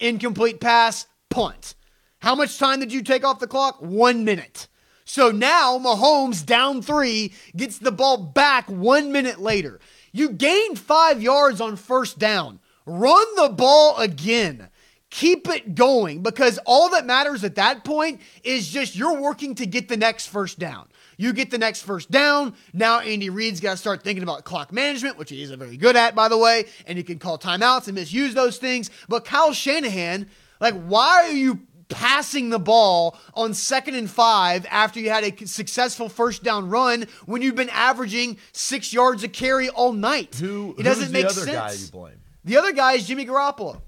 Incomplete 0.00 0.60
pass, 0.60 1.06
punt. 1.28 1.74
How 2.20 2.34
much 2.34 2.58
time 2.58 2.80
did 2.80 2.92
you 2.92 3.02
take 3.02 3.24
off 3.24 3.40
the 3.40 3.46
clock? 3.46 3.78
One 3.80 4.24
minute. 4.24 4.68
So 5.04 5.30
now 5.30 5.78
Mahomes 5.78 6.44
down 6.44 6.82
three 6.82 7.32
gets 7.56 7.78
the 7.78 7.90
ball 7.90 8.16
back 8.18 8.68
one 8.68 9.10
minute 9.10 9.40
later. 9.40 9.80
You 10.12 10.30
gained 10.30 10.78
five 10.78 11.22
yards 11.22 11.60
on 11.60 11.76
first 11.76 12.18
down. 12.18 12.60
Run 12.86 13.26
the 13.36 13.48
ball 13.48 13.96
again. 13.96 14.68
Keep 15.10 15.48
it 15.48 15.74
going 15.74 16.22
because 16.22 16.58
all 16.66 16.90
that 16.90 17.06
matters 17.06 17.42
at 17.42 17.56
that 17.56 17.84
point 17.84 18.20
is 18.44 18.68
just 18.68 18.94
you're 18.94 19.20
working 19.20 19.56
to 19.56 19.66
get 19.66 19.88
the 19.88 19.96
next 19.96 20.26
first 20.26 20.58
down. 20.58 20.88
You 21.16 21.32
get 21.32 21.50
the 21.50 21.58
next 21.58 21.82
first 21.82 22.10
down. 22.10 22.54
Now 22.72 23.00
Andy 23.00 23.30
Reid's 23.30 23.60
got 23.60 23.72
to 23.72 23.76
start 23.76 24.04
thinking 24.04 24.22
about 24.22 24.44
clock 24.44 24.72
management, 24.72 25.18
which 25.18 25.30
he 25.30 25.42
isn't 25.42 25.58
very 25.58 25.76
good 25.76 25.96
at, 25.96 26.14
by 26.14 26.28
the 26.28 26.38
way, 26.38 26.66
and 26.86 26.96
he 26.96 27.02
can 27.02 27.18
call 27.18 27.38
timeouts 27.38 27.86
and 27.88 27.96
misuse 27.96 28.34
those 28.34 28.58
things. 28.58 28.90
But 29.08 29.24
Kyle 29.24 29.52
Shanahan, 29.52 30.28
like, 30.60 30.80
why 30.84 31.24
are 31.24 31.32
you 31.32 31.60
passing 31.90 32.48
the 32.48 32.58
ball 32.58 33.18
on 33.34 33.52
second 33.52 33.94
and 33.94 34.10
five 34.10 34.66
after 34.70 35.00
you 35.00 35.10
had 35.10 35.24
a 35.24 35.46
successful 35.46 36.08
first 36.08 36.42
down 36.42 36.68
run 36.68 37.06
when 37.26 37.42
you've 37.42 37.56
been 37.56 37.70
averaging 37.70 38.38
six 38.52 38.92
yards 38.92 39.22
a 39.22 39.28
carry 39.28 39.68
all 39.68 39.92
night. 39.92 40.34
Who, 40.36 40.74
it 40.78 40.84
doesn't 40.84 41.12
make 41.12 41.24
the 41.24 41.30
other 41.30 41.40
sense. 41.42 41.52
guy 41.52 41.72
you 41.72 41.90
blame? 41.90 42.20
The 42.44 42.56
other 42.56 42.72
guy 42.72 42.94
is 42.94 43.06
Jimmy 43.06 43.26
Garoppolo 43.26 43.82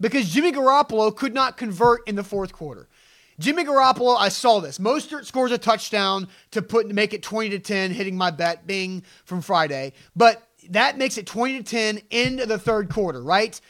because 0.00 0.30
Jimmy 0.30 0.52
Garoppolo 0.52 1.14
could 1.14 1.34
not 1.34 1.56
convert 1.56 2.08
in 2.08 2.14
the 2.14 2.24
fourth 2.24 2.52
quarter. 2.52 2.88
Jimmy 3.38 3.64
Garoppolo, 3.64 4.16
I 4.18 4.28
saw 4.28 4.60
this. 4.60 4.78
Mostert 4.78 5.24
scores 5.24 5.52
a 5.52 5.58
touchdown 5.58 6.28
to 6.52 6.62
put 6.62 6.88
to 6.88 6.94
make 6.94 7.12
it 7.12 7.22
20 7.22 7.50
to 7.50 7.58
10, 7.58 7.90
hitting 7.90 8.16
my 8.16 8.30
bet, 8.30 8.66
Bing 8.66 9.02
from 9.24 9.40
Friday. 9.40 9.94
But 10.14 10.42
that 10.70 10.98
makes 10.98 11.18
it 11.18 11.26
20 11.26 11.58
to 11.58 11.64
10 11.64 12.02
into 12.10 12.46
the 12.46 12.58
third 12.58 12.88
quarter, 12.88 13.22
right? 13.22 13.60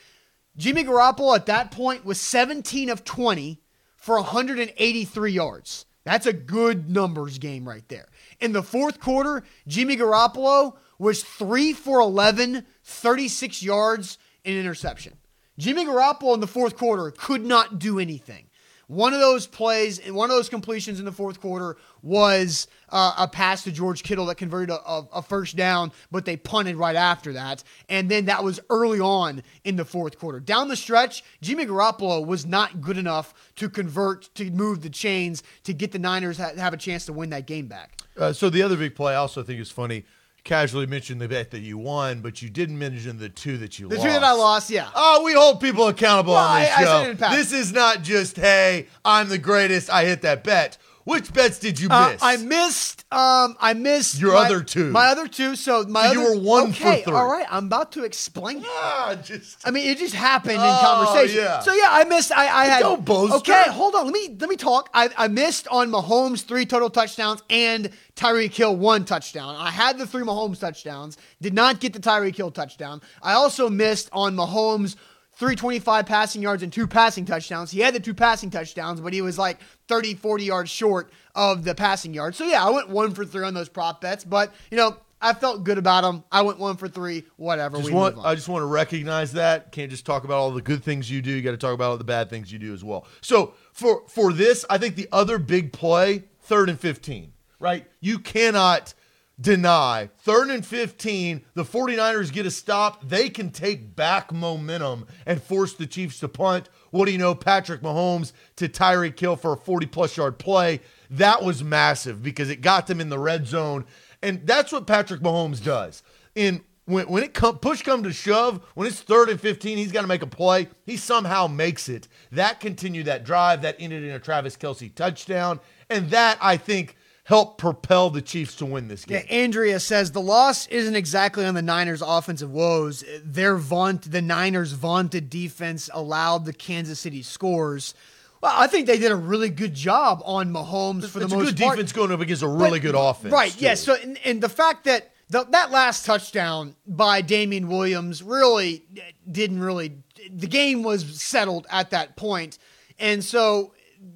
Jimmy 0.56 0.84
Garoppolo 0.84 1.34
at 1.34 1.46
that 1.46 1.70
point 1.70 2.04
was 2.04 2.20
17 2.20 2.90
of 2.90 3.04
20 3.04 3.61
for 4.02 4.16
183 4.16 5.30
yards. 5.30 5.86
That's 6.02 6.26
a 6.26 6.32
good 6.32 6.90
numbers 6.90 7.38
game 7.38 7.66
right 7.66 7.88
there. 7.88 8.08
In 8.40 8.52
the 8.52 8.62
fourth 8.62 8.98
quarter, 8.98 9.44
Jimmy 9.68 9.96
Garoppolo 9.96 10.76
was 10.98 11.22
3 11.22 11.72
for 11.72 12.00
11, 12.00 12.66
36 12.82 13.62
yards, 13.62 14.18
and 14.44 14.56
interception. 14.56 15.18
Jimmy 15.56 15.84
Garoppolo 15.84 16.34
in 16.34 16.40
the 16.40 16.48
fourth 16.48 16.76
quarter 16.76 17.12
could 17.12 17.46
not 17.46 17.78
do 17.78 18.00
anything. 18.00 18.50
One 18.88 19.14
of 19.14 19.20
those 19.20 19.46
plays 19.46 20.00
and 20.00 20.16
one 20.16 20.30
of 20.30 20.36
those 20.36 20.48
completions 20.48 20.98
in 20.98 21.04
the 21.04 21.12
fourth 21.12 21.40
quarter 21.40 21.76
was 22.02 22.66
uh, 22.88 23.14
a 23.18 23.28
pass 23.28 23.62
to 23.64 23.72
George 23.72 24.02
Kittle 24.02 24.26
that 24.26 24.34
converted 24.36 24.70
a, 24.70 24.80
a, 24.80 25.08
a, 25.14 25.22
first 25.22 25.56
down, 25.56 25.92
but 26.10 26.24
they 26.24 26.36
punted 26.36 26.76
right 26.76 26.96
after 26.96 27.32
that. 27.32 27.62
And 27.88 28.10
then 28.10 28.26
that 28.26 28.44
was 28.44 28.60
early 28.70 29.00
on 29.00 29.42
in 29.64 29.76
the 29.76 29.84
fourth 29.84 30.18
quarter. 30.18 30.40
Down 30.40 30.68
the 30.68 30.76
stretch, 30.76 31.24
Jimmy 31.40 31.64
Garoppolo 31.64 32.26
was 32.26 32.44
not 32.44 32.80
good 32.80 32.98
enough 32.98 33.32
to 33.56 33.68
convert, 33.68 34.34
to 34.34 34.50
move 34.50 34.82
the 34.82 34.90
chains, 34.90 35.42
to 35.64 35.72
get 35.72 35.92
the 35.92 35.98
Niners 35.98 36.38
ha- 36.38 36.52
have 36.56 36.74
a 36.74 36.76
chance 36.76 37.06
to 37.06 37.12
win 37.12 37.30
that 37.30 37.46
game 37.46 37.66
back. 37.66 37.98
Uh, 38.18 38.32
so 38.32 38.50
the 38.50 38.62
other 38.62 38.76
big 38.76 38.94
play 38.94 39.12
I 39.14 39.16
also 39.16 39.42
think 39.42 39.60
is 39.60 39.70
funny. 39.70 40.04
Casually 40.44 40.86
mentioned 40.86 41.20
the 41.20 41.28
bet 41.28 41.52
that 41.52 41.60
you 41.60 41.78
won, 41.78 42.20
but 42.20 42.42
you 42.42 42.50
didn't 42.50 42.76
mention 42.76 43.16
the 43.16 43.28
two 43.28 43.56
that 43.58 43.78
you 43.78 43.86
The 43.88 43.94
lost. 43.94 44.06
two 44.06 44.12
that 44.12 44.24
I 44.24 44.32
lost, 44.32 44.70
yeah. 44.70 44.90
Oh, 44.92 45.22
we 45.24 45.34
hold 45.34 45.60
people 45.60 45.86
accountable 45.86 46.32
Well, 46.34 46.44
on 46.44 46.60
this 46.62 46.70
I- 46.70 46.74
I 46.74 46.84
show. 46.84 46.86
said 46.86 47.06
it 47.06 47.10
in 47.12 47.16
passing. 47.16 47.38
this 47.38 47.52
is 47.52 47.72
not 47.72 48.02
just, 48.02 48.36
hey, 48.36 48.88
I'm 49.04 49.28
the 49.28 49.38
greatest. 49.38 49.88
I 49.88 50.04
hit 50.04 50.22
that 50.22 50.42
bet. 50.42 50.78
Which 51.04 51.32
bets 51.32 51.58
did 51.58 51.80
you 51.80 51.88
Uh, 51.90 52.10
miss? 52.12 52.22
I 52.22 52.36
missed. 52.36 53.04
Um, 53.10 53.56
I 53.60 53.74
missed 53.74 54.20
Your 54.20 54.34
my- 54.34 54.46
other 54.46 54.62
two. 54.62 54.90
My 54.90 55.06
other 55.08 55.26
two. 55.26 55.56
So 55.56 55.84
my 55.88 56.06
So 56.06 56.12
you 56.12 56.20
other, 56.22 56.30
were 56.36 56.40
one 56.40 56.72
for 56.72 56.86
okay, 56.86 57.02
three. 57.02 57.12
All 57.12 57.26
right, 57.26 57.46
I'm 57.50 57.66
about 57.66 57.90
to 57.92 58.04
explain. 58.04 58.58
it. 58.58 58.66
Ah, 58.68 59.16
just 59.22 59.56
I 59.66 59.70
mean, 59.72 59.88
it 59.90 59.98
just 59.98 60.14
happened 60.14 60.54
in 60.54 60.60
Oh, 60.60 60.80
conversation. 61.06 61.42
yeah. 61.42 61.58
So 61.60 61.72
yeah, 61.74 61.88
I 61.90 62.04
missed. 62.04 62.30
I, 62.30 62.46
I 62.46 62.64
had. 62.66 62.80
Don't 62.80 63.04
boast. 63.04 63.34
Okay, 63.34 63.64
hold 63.70 63.94
on. 63.96 64.04
Let 64.04 64.14
me 64.14 64.36
let 64.38 64.48
me 64.48 64.56
talk. 64.56 64.90
I, 64.94 65.10
I 65.18 65.28
missed 65.28 65.66
on 65.68 65.90
Mahomes 65.90 66.44
three 66.44 66.64
total 66.66 66.88
touchdowns 66.88 67.42
and 67.50 67.90
Tyreek 68.14 68.54
Hill 68.54 68.76
one 68.76 69.04
touchdown. 69.04 69.56
I 69.56 69.70
had 69.70 69.98
the 69.98 70.06
three 70.06 70.22
Mahomes 70.22 70.60
touchdowns. 70.60 71.16
Did 71.40 71.52
not 71.54 71.80
get 71.80 71.92
the 71.94 72.00
Tyreek 72.00 72.36
Hill 72.36 72.52
touchdown. 72.52 73.02
I 73.22 73.32
also 73.32 73.68
missed 73.68 74.08
on 74.12 74.36
Mahomes. 74.36 74.94
325 75.42 76.06
passing 76.06 76.40
yards 76.40 76.62
and 76.62 76.72
two 76.72 76.86
passing 76.86 77.24
touchdowns. 77.24 77.72
He 77.72 77.80
had 77.80 77.92
the 77.92 77.98
two 77.98 78.14
passing 78.14 78.48
touchdowns, 78.48 79.00
but 79.00 79.12
he 79.12 79.22
was 79.22 79.36
like 79.36 79.58
30, 79.88 80.14
40 80.14 80.44
yards 80.44 80.70
short 80.70 81.10
of 81.34 81.64
the 81.64 81.74
passing 81.74 82.14
yards. 82.14 82.36
So, 82.36 82.44
yeah, 82.44 82.64
I 82.64 82.70
went 82.70 82.88
one 82.88 83.12
for 83.12 83.24
three 83.24 83.44
on 83.44 83.52
those 83.52 83.68
prop 83.68 84.00
bets, 84.00 84.22
but, 84.22 84.54
you 84.70 84.76
know, 84.76 84.96
I 85.20 85.34
felt 85.34 85.64
good 85.64 85.78
about 85.78 86.02
them. 86.02 86.22
I 86.30 86.42
went 86.42 86.60
one 86.60 86.76
for 86.76 86.86
three, 86.86 87.24
whatever. 87.38 87.78
just 87.78 87.90
want. 87.90 88.18
I 88.18 88.36
just 88.36 88.48
want 88.48 88.62
to 88.62 88.66
recognize 88.66 89.32
that. 89.32 89.72
Can't 89.72 89.90
just 89.90 90.06
talk 90.06 90.22
about 90.22 90.36
all 90.36 90.52
the 90.52 90.62
good 90.62 90.84
things 90.84 91.10
you 91.10 91.20
do. 91.20 91.32
You 91.32 91.42
got 91.42 91.50
to 91.50 91.56
talk 91.56 91.74
about 91.74 91.90
all 91.90 91.98
the 91.98 92.04
bad 92.04 92.30
things 92.30 92.52
you 92.52 92.60
do 92.60 92.72
as 92.72 92.84
well. 92.84 93.04
So 93.20 93.54
for 93.72 94.04
for 94.08 94.32
this, 94.32 94.64
I 94.70 94.78
think 94.78 94.94
the 94.94 95.08
other 95.10 95.38
big 95.38 95.72
play, 95.72 96.24
third 96.40 96.68
and 96.70 96.78
15, 96.78 97.32
right? 97.58 97.86
You 98.00 98.20
cannot 98.20 98.94
deny. 99.42 100.08
Third 100.20 100.48
and 100.50 100.64
15 100.64 101.44
the 101.54 101.64
49ers 101.64 102.32
get 102.32 102.46
a 102.46 102.50
stop. 102.50 103.06
They 103.06 103.28
can 103.28 103.50
take 103.50 103.94
back 103.94 104.32
momentum 104.32 105.06
and 105.26 105.42
force 105.42 105.74
the 105.74 105.86
chiefs 105.86 106.20
to 106.20 106.28
punt. 106.28 106.68
What 106.90 107.06
do 107.06 107.12
you 107.12 107.18
know? 107.18 107.34
Patrick 107.34 107.82
mahomes 107.82 108.32
to 108.56 108.68
Tyreek 108.68 109.18
Hill 109.18 109.36
for 109.36 109.54
a 109.54 109.56
40 109.56 109.86
plus 109.86 110.16
yard 110.16 110.38
play. 110.38 110.80
That 111.10 111.42
was 111.42 111.62
massive 111.64 112.22
because 112.22 112.48
it 112.48 112.60
got 112.60 112.86
them 112.86 113.00
in 113.00 113.08
the 113.08 113.18
red 113.18 113.46
zone. 113.46 113.84
And 114.22 114.46
that's 114.46 114.72
what 114.72 114.86
patrick 114.86 115.20
mahomes 115.20 115.62
does. 115.62 116.02
In 116.34 116.62
when, 116.84 117.08
when 117.08 117.22
it 117.22 117.34
come 117.34 117.58
push 117.58 117.82
come 117.82 118.02
to 118.04 118.12
shove 118.12 118.64
when 118.74 118.86
it's 118.86 119.00
third 119.00 119.28
and 119.28 119.40
15 119.40 119.78
he's 119.78 119.92
got 119.92 120.02
to 120.02 120.06
make 120.06 120.22
a 120.22 120.26
play. 120.26 120.68
He 120.84 120.96
somehow 120.96 121.48
makes 121.48 121.88
it. 121.88 122.08
That 122.30 122.60
continued 122.60 123.06
that 123.06 123.24
drive 123.24 123.62
that 123.62 123.76
ended 123.78 124.04
in 124.04 124.10
a 124.10 124.18
travis 124.18 124.56
kelce 124.56 124.94
touchdown. 124.94 125.60
And 125.90 126.10
that 126.10 126.38
i 126.40 126.56
think 126.56 126.96
help 127.24 127.56
propel 127.58 128.10
the 128.10 128.20
Chiefs 128.22 128.56
to 128.56 128.66
win 128.66 128.88
this 128.88 129.04
game. 129.04 129.22
Yeah, 129.28 129.34
Andrea 129.36 129.78
says 129.80 130.10
the 130.12 130.20
loss 130.20 130.66
isn't 130.68 130.96
exactly 130.96 131.44
on 131.44 131.54
the 131.54 131.62
Niners' 131.62 132.02
offensive 132.02 132.50
woes. 132.50 133.04
Their 133.24 133.56
vaunt, 133.56 134.10
the 134.10 134.22
Niners' 134.22 134.72
vaunted 134.72 135.30
defense 135.30 135.88
allowed 135.92 136.44
the 136.44 136.52
Kansas 136.52 136.98
City 136.98 137.22
scores. 137.22 137.94
Well, 138.42 138.52
I 138.54 138.66
think 138.66 138.88
they 138.88 138.98
did 138.98 139.12
a 139.12 139.16
really 139.16 139.50
good 139.50 139.72
job 139.72 140.20
on 140.24 140.52
Mahomes 140.52 141.06
for 141.08 141.20
it's 141.22 141.30
the 141.30 141.36
a 141.36 141.38
most 141.38 141.54
good 141.56 141.58
part. 141.64 141.76
defense 141.76 141.92
going 141.92 142.10
up 142.10 142.20
against 142.20 142.42
a 142.42 142.48
really 142.48 142.80
But- 142.80 142.86
good 142.86 142.94
offense. 142.96 143.32
Right. 143.32 143.52
too. 143.52 143.58
Yes. 143.64 143.80
So, 143.82 143.94
and, 143.94 144.18
and 144.24 144.42
the 144.42 144.48
fact 144.48 144.84
that 144.84 145.12
the, 145.30 145.44
that 145.50 145.70
last 145.70 146.04
touchdown 146.04 146.74
by 146.86 147.20
Damien 147.22 147.68
Williams 147.68 148.22
really 148.22 148.84
didn't 149.30 149.60
really. 149.60 149.92
The 150.30 150.46
game 150.48 150.82
was 150.82 151.22
settled 151.22 151.66
at 151.70 151.90
that 151.90 152.16
point, 152.16 152.58
and 152.98 153.24
so 153.24 153.72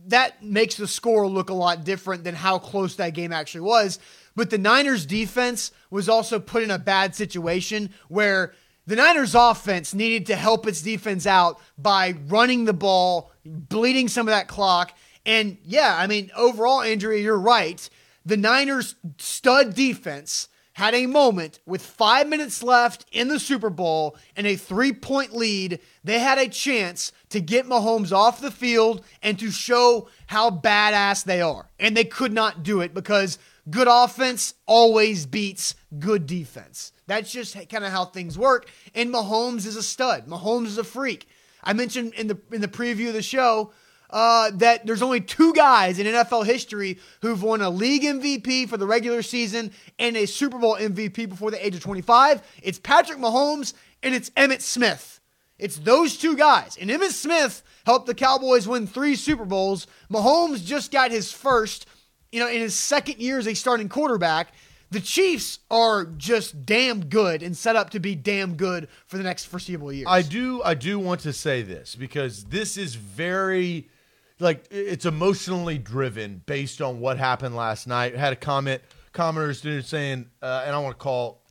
that 0.07 0.43
makes 0.43 0.77
the 0.77 0.89
score 0.89 1.27
look 1.27 1.51
a 1.51 1.55
lot 1.55 1.85
different 1.85 2.25
than 2.25 2.35
how 2.35 2.59
close 2.59 2.97
that 2.97 3.15
game 3.15 3.33
actually 3.33 3.63
was. 3.63 3.99
But 4.35 4.51
the 4.51 4.59
Niners 4.59 5.07
defense 5.07 5.73
was 5.91 6.09
also 6.09 6.39
put 6.39 6.63
in 6.63 6.71
a 6.71 6.79
bad 6.79 7.15
situation 7.15 7.91
where 8.09 8.55
the 8.87 8.97
Niners 8.97 9.35
offense 9.35 9.95
needed 9.95 10.27
to 10.27 10.37
help 10.37 10.67
its 10.67 10.83
defense 10.83 11.27
out 11.27 11.61
by 11.77 12.15
running 12.29 12.65
the 12.65 12.73
ball, 12.73 13.33
bleeding 13.45 14.09
some 14.09 14.29
of 14.29 14.33
that 14.33 14.49
clock. 14.49 14.97
And 15.25 15.59
yeah, 15.65 15.97
I 15.99 16.07
mean, 16.07 16.31
overall 16.37 16.83
injury, 16.83 17.23
you're 17.23 17.39
right. 17.39 17.89
The 18.25 18.37
Niners 18.37 18.95
stud 19.19 19.75
defense 19.75 20.49
had 20.77 20.95
a 20.95 21.07
moment 21.07 21.59
with 21.65 21.81
five 21.81 22.29
minutes 22.29 22.63
left 22.63 23.07
in 23.11 23.29
the 23.29 23.41
Super 23.41 23.71
Bowl 23.71 24.15
and 24.37 24.47
a 24.47 24.57
three 24.57 24.93
point 24.93 25.35
lead. 25.35 25.81
They 26.05 26.19
had 26.19 26.37
a 26.37 26.51
chance 26.51 27.13
to 27.31 27.41
get 27.41 27.65
Mahomes 27.65 28.13
off 28.13 28.43
the 28.43 28.51
field 28.51 29.03
and 29.23 29.39
to 29.39 29.51
show 29.51 30.11
how 30.27 30.51
badass 30.51 31.25
they 31.25 31.41
are. 31.41 31.71
And 31.81 31.97
they 31.97 32.05
could 32.05 32.35
not 32.35 32.63
do 32.63 32.83
it 32.83 32.93
because 32.93 33.39
good 33.71 33.89
offense 33.91 34.53
always 34.67 35.25
beats 35.25 35.77
good 35.99 36.27
defense. 36.27 36.93
That's 37.07 37.33
just 37.33 37.55
kind 37.71 37.83
of 37.83 37.91
how 37.91 38.05
things 38.05 38.37
work. 38.37 38.69
And 38.95 39.09
Mahomes 39.09 39.65
is 39.65 39.77
a 39.77 39.83
stud. 39.83 40.27
Mahomes 40.27 40.67
is 40.67 40.77
a 40.77 40.85
freak. 40.85 41.27
I 41.65 41.73
mentioned 41.73 42.13
in 42.13 42.27
the 42.27 42.39
in 42.53 42.61
the 42.61 42.69
preview 42.69 43.09
of 43.09 43.15
the 43.15 43.23
show 43.23 43.73
uh, 44.11 44.51
that 44.55 44.87
there's 44.87 45.03
only 45.03 45.21
two 45.21 45.53
guys 45.53 45.99
in 45.99 46.07
NFL 46.07 46.47
history 46.47 46.99
who've 47.23 47.43
won 47.43 47.61
a 47.61 47.71
league 47.71 48.03
MVP 48.03 48.69
for 48.69 48.77
the 48.77 48.87
regular 48.87 49.23
season 49.23 49.71
and 49.99 50.17
a 50.17 50.27
Super 50.27 50.59
Bowl 50.59 50.77
MVP 50.77 51.29
before 51.29 51.51
the 51.51 51.65
age 51.65 51.75
of 51.75 51.83
25. 51.83 52.43
It's 52.63 52.79
Patrick 52.79 53.19
Mahomes 53.19 53.75
and 54.03 54.15
it's 54.15 54.31
Emmitt 54.31 54.61
Smith. 54.61 55.21
It's 55.59 55.79
those 55.79 56.19
two 56.19 56.37
guys. 56.37 56.77
And 56.81 56.91
Emmitt 56.91 57.13
Smith 57.13 57.63
helped 57.87 58.07
the 58.07 58.15
Cowboys 58.15 58.69
win 58.69 58.87
three 58.87 59.17
Super 59.17 59.45
Bowls. 59.45 59.87
Mahomes 60.11 60.65
just 60.65 60.93
got 60.93 61.11
his 61.11 61.33
first, 61.33 61.87
you 62.31 62.41
know, 62.41 62.49
in 62.49 62.61
his 62.61 62.75
second 62.75 63.19
year 63.19 63.39
as 63.39 63.49
a 63.49 63.55
starting 63.55 63.89
quarterback. 63.89 64.53
The 64.91 65.01
Chiefs 65.01 65.59
are 65.71 66.05
just 66.05 66.65
damn 66.65 67.07
good 67.07 67.43
and 67.43 67.57
set 67.57 67.75
up 67.75 67.91
to 67.91 68.01
be 68.01 68.15
damn 68.15 68.55
good 68.55 68.89
for 69.07 69.17
the 69.17 69.25
next 69.25 69.47
foreseeable 69.47 69.93
years. 69.93 70.07
I 70.09 70.23
do 70.23 70.63
I 70.63 70.75
do 70.75 70.99
want 70.99 71.23
to 71.23 71.33
say 71.33 71.63
this 71.63 71.97
because 71.97 72.45
this 72.45 72.77
is 72.77 72.95
very 72.95 73.89
like 74.39 74.67
it's 74.71 75.07
emotionally 75.07 75.79
driven 75.79 76.43
based 76.47 76.83
on 76.83 77.01
what 77.01 77.19
happened 77.19 77.57
last 77.57 77.87
night. 77.87 78.15
I 78.15 78.19
had 78.19 78.33
a 78.33 78.37
comment 78.37 78.83
commenters 79.13 79.85
saying, 79.85 80.29
uh, 80.43 80.65
and 80.67 80.75
I 80.75 80.79
want 80.79 80.99
to 80.99 81.03
call, 81.03 81.43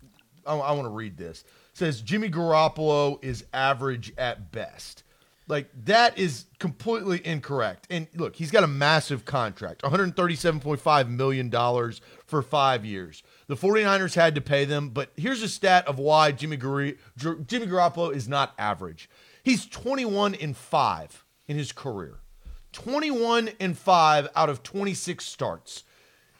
I, 0.46 0.56
I 0.56 0.72
want 0.74 0.86
to 0.86 0.92
read 0.92 1.18
this. 1.18 1.42
It 1.72 1.78
says 1.78 2.02
Jimmy 2.02 2.30
Garoppolo 2.30 3.24
is 3.24 3.44
average 3.54 4.14
at 4.18 4.52
best. 4.52 5.04
Like 5.48 5.70
that 5.86 6.18
is 6.18 6.46
completely 6.58 7.22
incorrect. 7.26 7.86
And 7.92 8.08
look, 8.16 8.36
he's 8.36 8.50
got 8.50 8.64
a 8.64 8.68
massive 8.68 9.26
contract, 9.26 9.84
137.5 9.84 11.10
million 11.10 11.50
dollars 11.50 12.02
for 12.26 12.42
5 12.42 12.84
years. 12.84 13.22
The 13.48 13.56
49ers 13.56 14.16
had 14.16 14.34
to 14.36 14.42
pay 14.42 14.66
them, 14.66 14.90
but 14.90 15.12
here's 15.16 15.44
a 15.44 15.50
stat 15.50 15.88
of 15.88 16.00
why 16.00 16.32
Jimmy 16.32 16.58
Gar- 16.58 16.96
Jimmy 17.18 17.68
Garoppolo 17.68 18.14
is 18.14 18.28
not 18.28 18.54
average. 18.58 19.08
He's 19.44 19.68
21 19.68 20.34
in 20.34 20.56
5 20.56 21.26
in 21.48 21.58
his 21.58 21.72
career. 21.72 22.20
21 22.76 23.52
and 23.60 23.78
5 23.78 24.28
out 24.36 24.50
of 24.50 24.62
26 24.62 25.26
starts. 25.26 25.84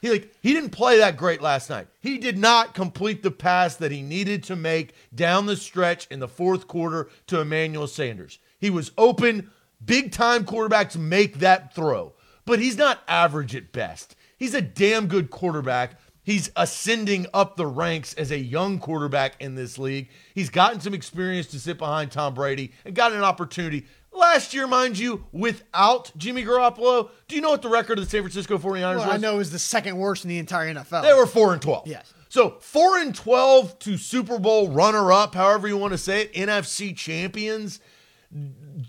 He 0.02 0.10
like 0.10 0.34
he 0.42 0.52
didn't 0.52 0.70
play 0.70 0.98
that 0.98 1.16
great 1.16 1.40
last 1.40 1.70
night. 1.70 1.88
He 2.00 2.18
did 2.18 2.36
not 2.36 2.74
complete 2.74 3.22
the 3.22 3.30
pass 3.30 3.76
that 3.76 3.90
he 3.90 4.02
needed 4.02 4.44
to 4.44 4.54
make 4.54 4.94
down 5.14 5.46
the 5.46 5.56
stretch 5.56 6.06
in 6.10 6.20
the 6.20 6.28
fourth 6.28 6.68
quarter 6.68 7.08
to 7.28 7.40
Emmanuel 7.40 7.86
Sanders. 7.86 8.38
He 8.60 8.68
was 8.68 8.92
open. 8.98 9.50
Big 9.84 10.12
time 10.12 10.44
quarterbacks 10.44 10.96
make 10.96 11.38
that 11.38 11.74
throw, 11.74 12.12
but 12.44 12.58
he's 12.58 12.76
not 12.76 13.02
average 13.08 13.56
at 13.56 13.72
best. 13.72 14.14
He's 14.36 14.54
a 14.54 14.60
damn 14.60 15.06
good 15.06 15.30
quarterback. 15.30 15.98
He's 16.22 16.50
ascending 16.56 17.26
up 17.32 17.56
the 17.56 17.66
ranks 17.66 18.12
as 18.14 18.30
a 18.30 18.38
young 18.38 18.78
quarterback 18.78 19.40
in 19.40 19.54
this 19.54 19.78
league. 19.78 20.10
He's 20.34 20.50
gotten 20.50 20.80
some 20.80 20.92
experience 20.92 21.46
to 21.48 21.60
sit 21.60 21.78
behind 21.78 22.10
Tom 22.10 22.34
Brady 22.34 22.72
and 22.84 22.94
got 22.94 23.12
an 23.12 23.22
opportunity 23.22 23.86
last 24.16 24.54
year, 24.54 24.66
mind 24.66 24.98
you, 24.98 25.24
without 25.32 26.10
Jimmy 26.16 26.44
Garoppolo. 26.44 27.10
Do 27.28 27.34
you 27.36 27.40
know 27.40 27.50
what 27.50 27.62
the 27.62 27.68
record 27.68 27.98
of 27.98 28.04
the 28.04 28.10
San 28.10 28.22
Francisco 28.22 28.58
49ers 28.58 28.80
Well, 28.80 28.98
was? 28.98 29.06
I 29.08 29.16
know 29.16 29.34
it 29.34 29.38
was 29.38 29.50
the 29.50 29.58
second 29.58 29.96
worst 29.96 30.24
in 30.24 30.28
the 30.30 30.38
entire 30.38 30.72
NFL. 30.72 31.02
They 31.02 31.14
were 31.14 31.26
4 31.26 31.54
and 31.54 31.62
12. 31.62 31.86
Yes. 31.86 32.12
So 32.28 32.56
4 32.60 32.98
and 32.98 33.14
12 33.14 33.78
to 33.80 33.96
Super 33.96 34.38
Bowl 34.38 34.68
runner 34.68 35.12
up, 35.12 35.34
however 35.34 35.68
you 35.68 35.76
want 35.76 35.92
to 35.92 35.98
say 35.98 36.22
it, 36.22 36.34
NFC 36.34 36.96
champions. 36.96 37.80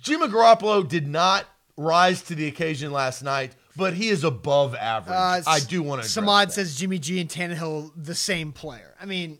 Jimmy 0.01 0.27
Garoppolo 0.27 0.87
did 0.87 1.07
not 1.07 1.45
rise 1.77 2.21
to 2.23 2.35
the 2.35 2.47
occasion 2.47 2.91
last 2.91 3.23
night, 3.23 3.53
but 3.75 3.93
he 3.93 4.09
is 4.09 4.23
above 4.23 4.75
average. 4.75 5.15
Uh, 5.15 5.49
I 5.49 5.59
do 5.59 5.83
want 5.83 6.01
to. 6.01 6.07
Samad 6.07 6.51
says 6.51 6.75
Jimmy 6.75 6.99
G 6.99 7.21
and 7.21 7.29
Tannehill 7.29 7.91
the 7.95 8.15
same 8.15 8.51
player. 8.51 8.95
I 8.99 9.05
mean, 9.05 9.39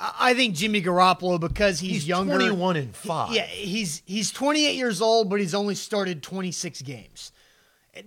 I 0.00 0.34
think 0.34 0.54
Jimmy 0.54 0.82
Garoppolo 0.82 1.38
because 1.38 1.78
he's, 1.80 1.90
he's 1.90 2.08
younger. 2.08 2.36
21 2.36 2.76
and 2.76 2.96
5. 2.96 3.32
Yeah, 3.34 3.44
he's 3.44 4.02
he's 4.06 4.30
28 4.30 4.74
years 4.74 5.02
old, 5.02 5.28
but 5.28 5.40
he's 5.40 5.54
only 5.54 5.74
started 5.74 6.22
26 6.22 6.82
games. 6.82 7.32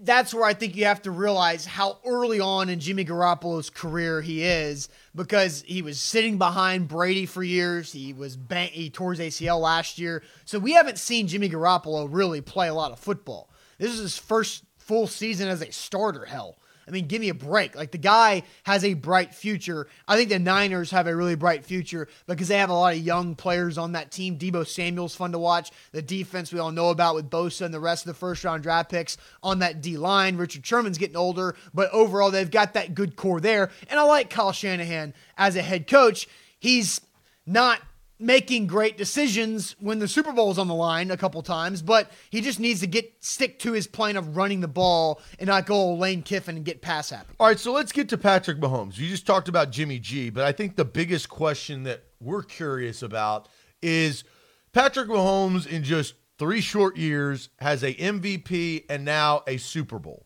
That's 0.01 0.33
where 0.33 0.45
I 0.45 0.53
think 0.53 0.75
you 0.75 0.85
have 0.85 1.01
to 1.03 1.11
realize 1.11 1.65
how 1.65 1.99
early 2.05 2.39
on 2.39 2.69
in 2.69 2.79
Jimmy 2.79 3.03
Garoppolo's 3.03 3.69
career 3.69 4.21
he 4.21 4.43
is 4.43 4.87
because 5.13 5.61
he 5.67 5.81
was 5.81 5.99
sitting 5.99 6.37
behind 6.37 6.87
Brady 6.87 7.25
for 7.25 7.43
years. 7.43 7.91
He 7.91 8.13
was 8.13 8.37
bang- 8.37 8.69
he 8.69 8.89
tore 8.89 9.13
his 9.13 9.19
ACL 9.19 9.59
last 9.59 9.99
year, 9.99 10.23
so 10.45 10.57
we 10.57 10.71
haven't 10.71 10.97
seen 10.97 11.27
Jimmy 11.27 11.49
Garoppolo 11.49 12.07
really 12.09 12.39
play 12.41 12.69
a 12.69 12.73
lot 12.73 12.91
of 12.93 12.99
football. 12.99 13.49
This 13.77 13.91
is 13.91 13.99
his 13.99 14.17
first 14.17 14.63
full 14.77 15.05
season 15.05 15.49
as 15.49 15.61
a 15.61 15.71
starter. 15.71 16.25
Hell, 16.25 16.57
I 16.87 16.91
mean, 16.91 17.07
give 17.07 17.21
me 17.21 17.29
a 17.29 17.33
break. 17.33 17.75
Like 17.75 17.91
the 17.91 17.97
guy 17.97 18.43
has 18.63 18.83
a 18.83 18.93
bright 18.93 19.33
future. 19.33 19.87
I 20.07 20.15
think 20.15 20.29
the 20.29 20.39
Niners 20.39 20.91
have 20.91 21.07
a 21.07 21.15
really 21.15 21.35
bright 21.35 21.63
future 21.63 22.07
because 22.27 22.47
they 22.47 22.57
have 22.57 22.69
a 22.69 22.73
lot 22.73 22.93
of 22.93 22.99
young 22.99 23.35
players 23.35 23.77
on 23.77 23.93
that 23.93 24.11
team. 24.11 24.37
Deebo 24.37 24.67
Samuel's 24.67 25.15
fun 25.15 25.31
to 25.31 25.39
watch. 25.39 25.71
The 25.91 26.01
defense 26.01 26.51
we 26.51 26.59
all 26.59 26.71
know 26.71 26.89
about 26.89 27.15
with 27.15 27.29
Bosa 27.29 27.61
and 27.61 27.73
the 27.73 27.79
rest 27.79 28.05
of 28.05 28.13
the 28.13 28.19
first 28.19 28.43
round 28.43 28.63
draft 28.63 28.89
picks 28.89 29.17
on 29.41 29.59
that 29.59 29.81
D 29.81 29.97
line. 29.97 30.37
Richard 30.37 30.65
Sherman's 30.65 30.97
getting 30.97 31.15
older, 31.15 31.55
but 31.73 31.89
overall 31.91 32.31
they've 32.31 32.51
got 32.51 32.73
that 32.73 32.95
good 32.95 33.15
core 33.15 33.39
there. 33.39 33.69
And 33.89 33.99
I 33.99 34.03
like 34.03 34.29
Kyle 34.29 34.51
Shanahan 34.51 35.13
as 35.37 35.55
a 35.55 35.61
head 35.61 35.87
coach. 35.87 36.27
He's 36.59 37.01
not 37.45 37.79
making 38.23 38.67
great 38.67 38.97
decisions 38.97 39.75
when 39.79 39.99
the 39.99 40.07
Super 40.07 40.31
Bowl 40.31 40.49
is 40.49 40.57
on 40.57 40.67
the 40.67 40.73
line 40.73 41.11
a 41.11 41.17
couple 41.17 41.41
times, 41.41 41.81
but 41.81 42.09
he 42.29 42.39
just 42.39 42.59
needs 42.59 42.79
to 42.79 42.87
get 42.87 43.13
stick 43.19 43.59
to 43.59 43.73
his 43.73 43.85
plan 43.85 44.15
of 44.15 44.37
running 44.37 44.61
the 44.61 44.67
ball 44.67 45.21
and 45.39 45.47
not 45.47 45.65
go 45.65 45.93
Lane 45.93 46.23
Kiffin 46.23 46.55
and 46.55 46.65
get 46.65 46.81
pass 46.81 47.09
happy. 47.09 47.33
All 47.39 47.47
right, 47.47 47.59
so 47.59 47.73
let's 47.73 47.91
get 47.91 48.07
to 48.09 48.17
Patrick 48.17 48.59
Mahomes. 48.59 48.97
You 48.97 49.09
just 49.09 49.27
talked 49.27 49.49
about 49.49 49.71
Jimmy 49.71 49.99
G, 49.99 50.29
but 50.29 50.45
I 50.45 50.53
think 50.53 50.77
the 50.77 50.85
biggest 50.85 51.27
question 51.27 51.83
that 51.83 52.05
we're 52.21 52.43
curious 52.43 53.03
about 53.03 53.49
is 53.81 54.23
Patrick 54.71 55.09
Mahomes 55.09 55.67
in 55.67 55.83
just 55.83 56.15
three 56.39 56.61
short 56.61 56.95
years 56.95 57.49
has 57.59 57.83
a 57.83 57.93
MVP 57.93 58.85
and 58.89 59.03
now 59.03 59.43
a 59.47 59.57
Super 59.57 59.99
Bowl. 59.99 60.25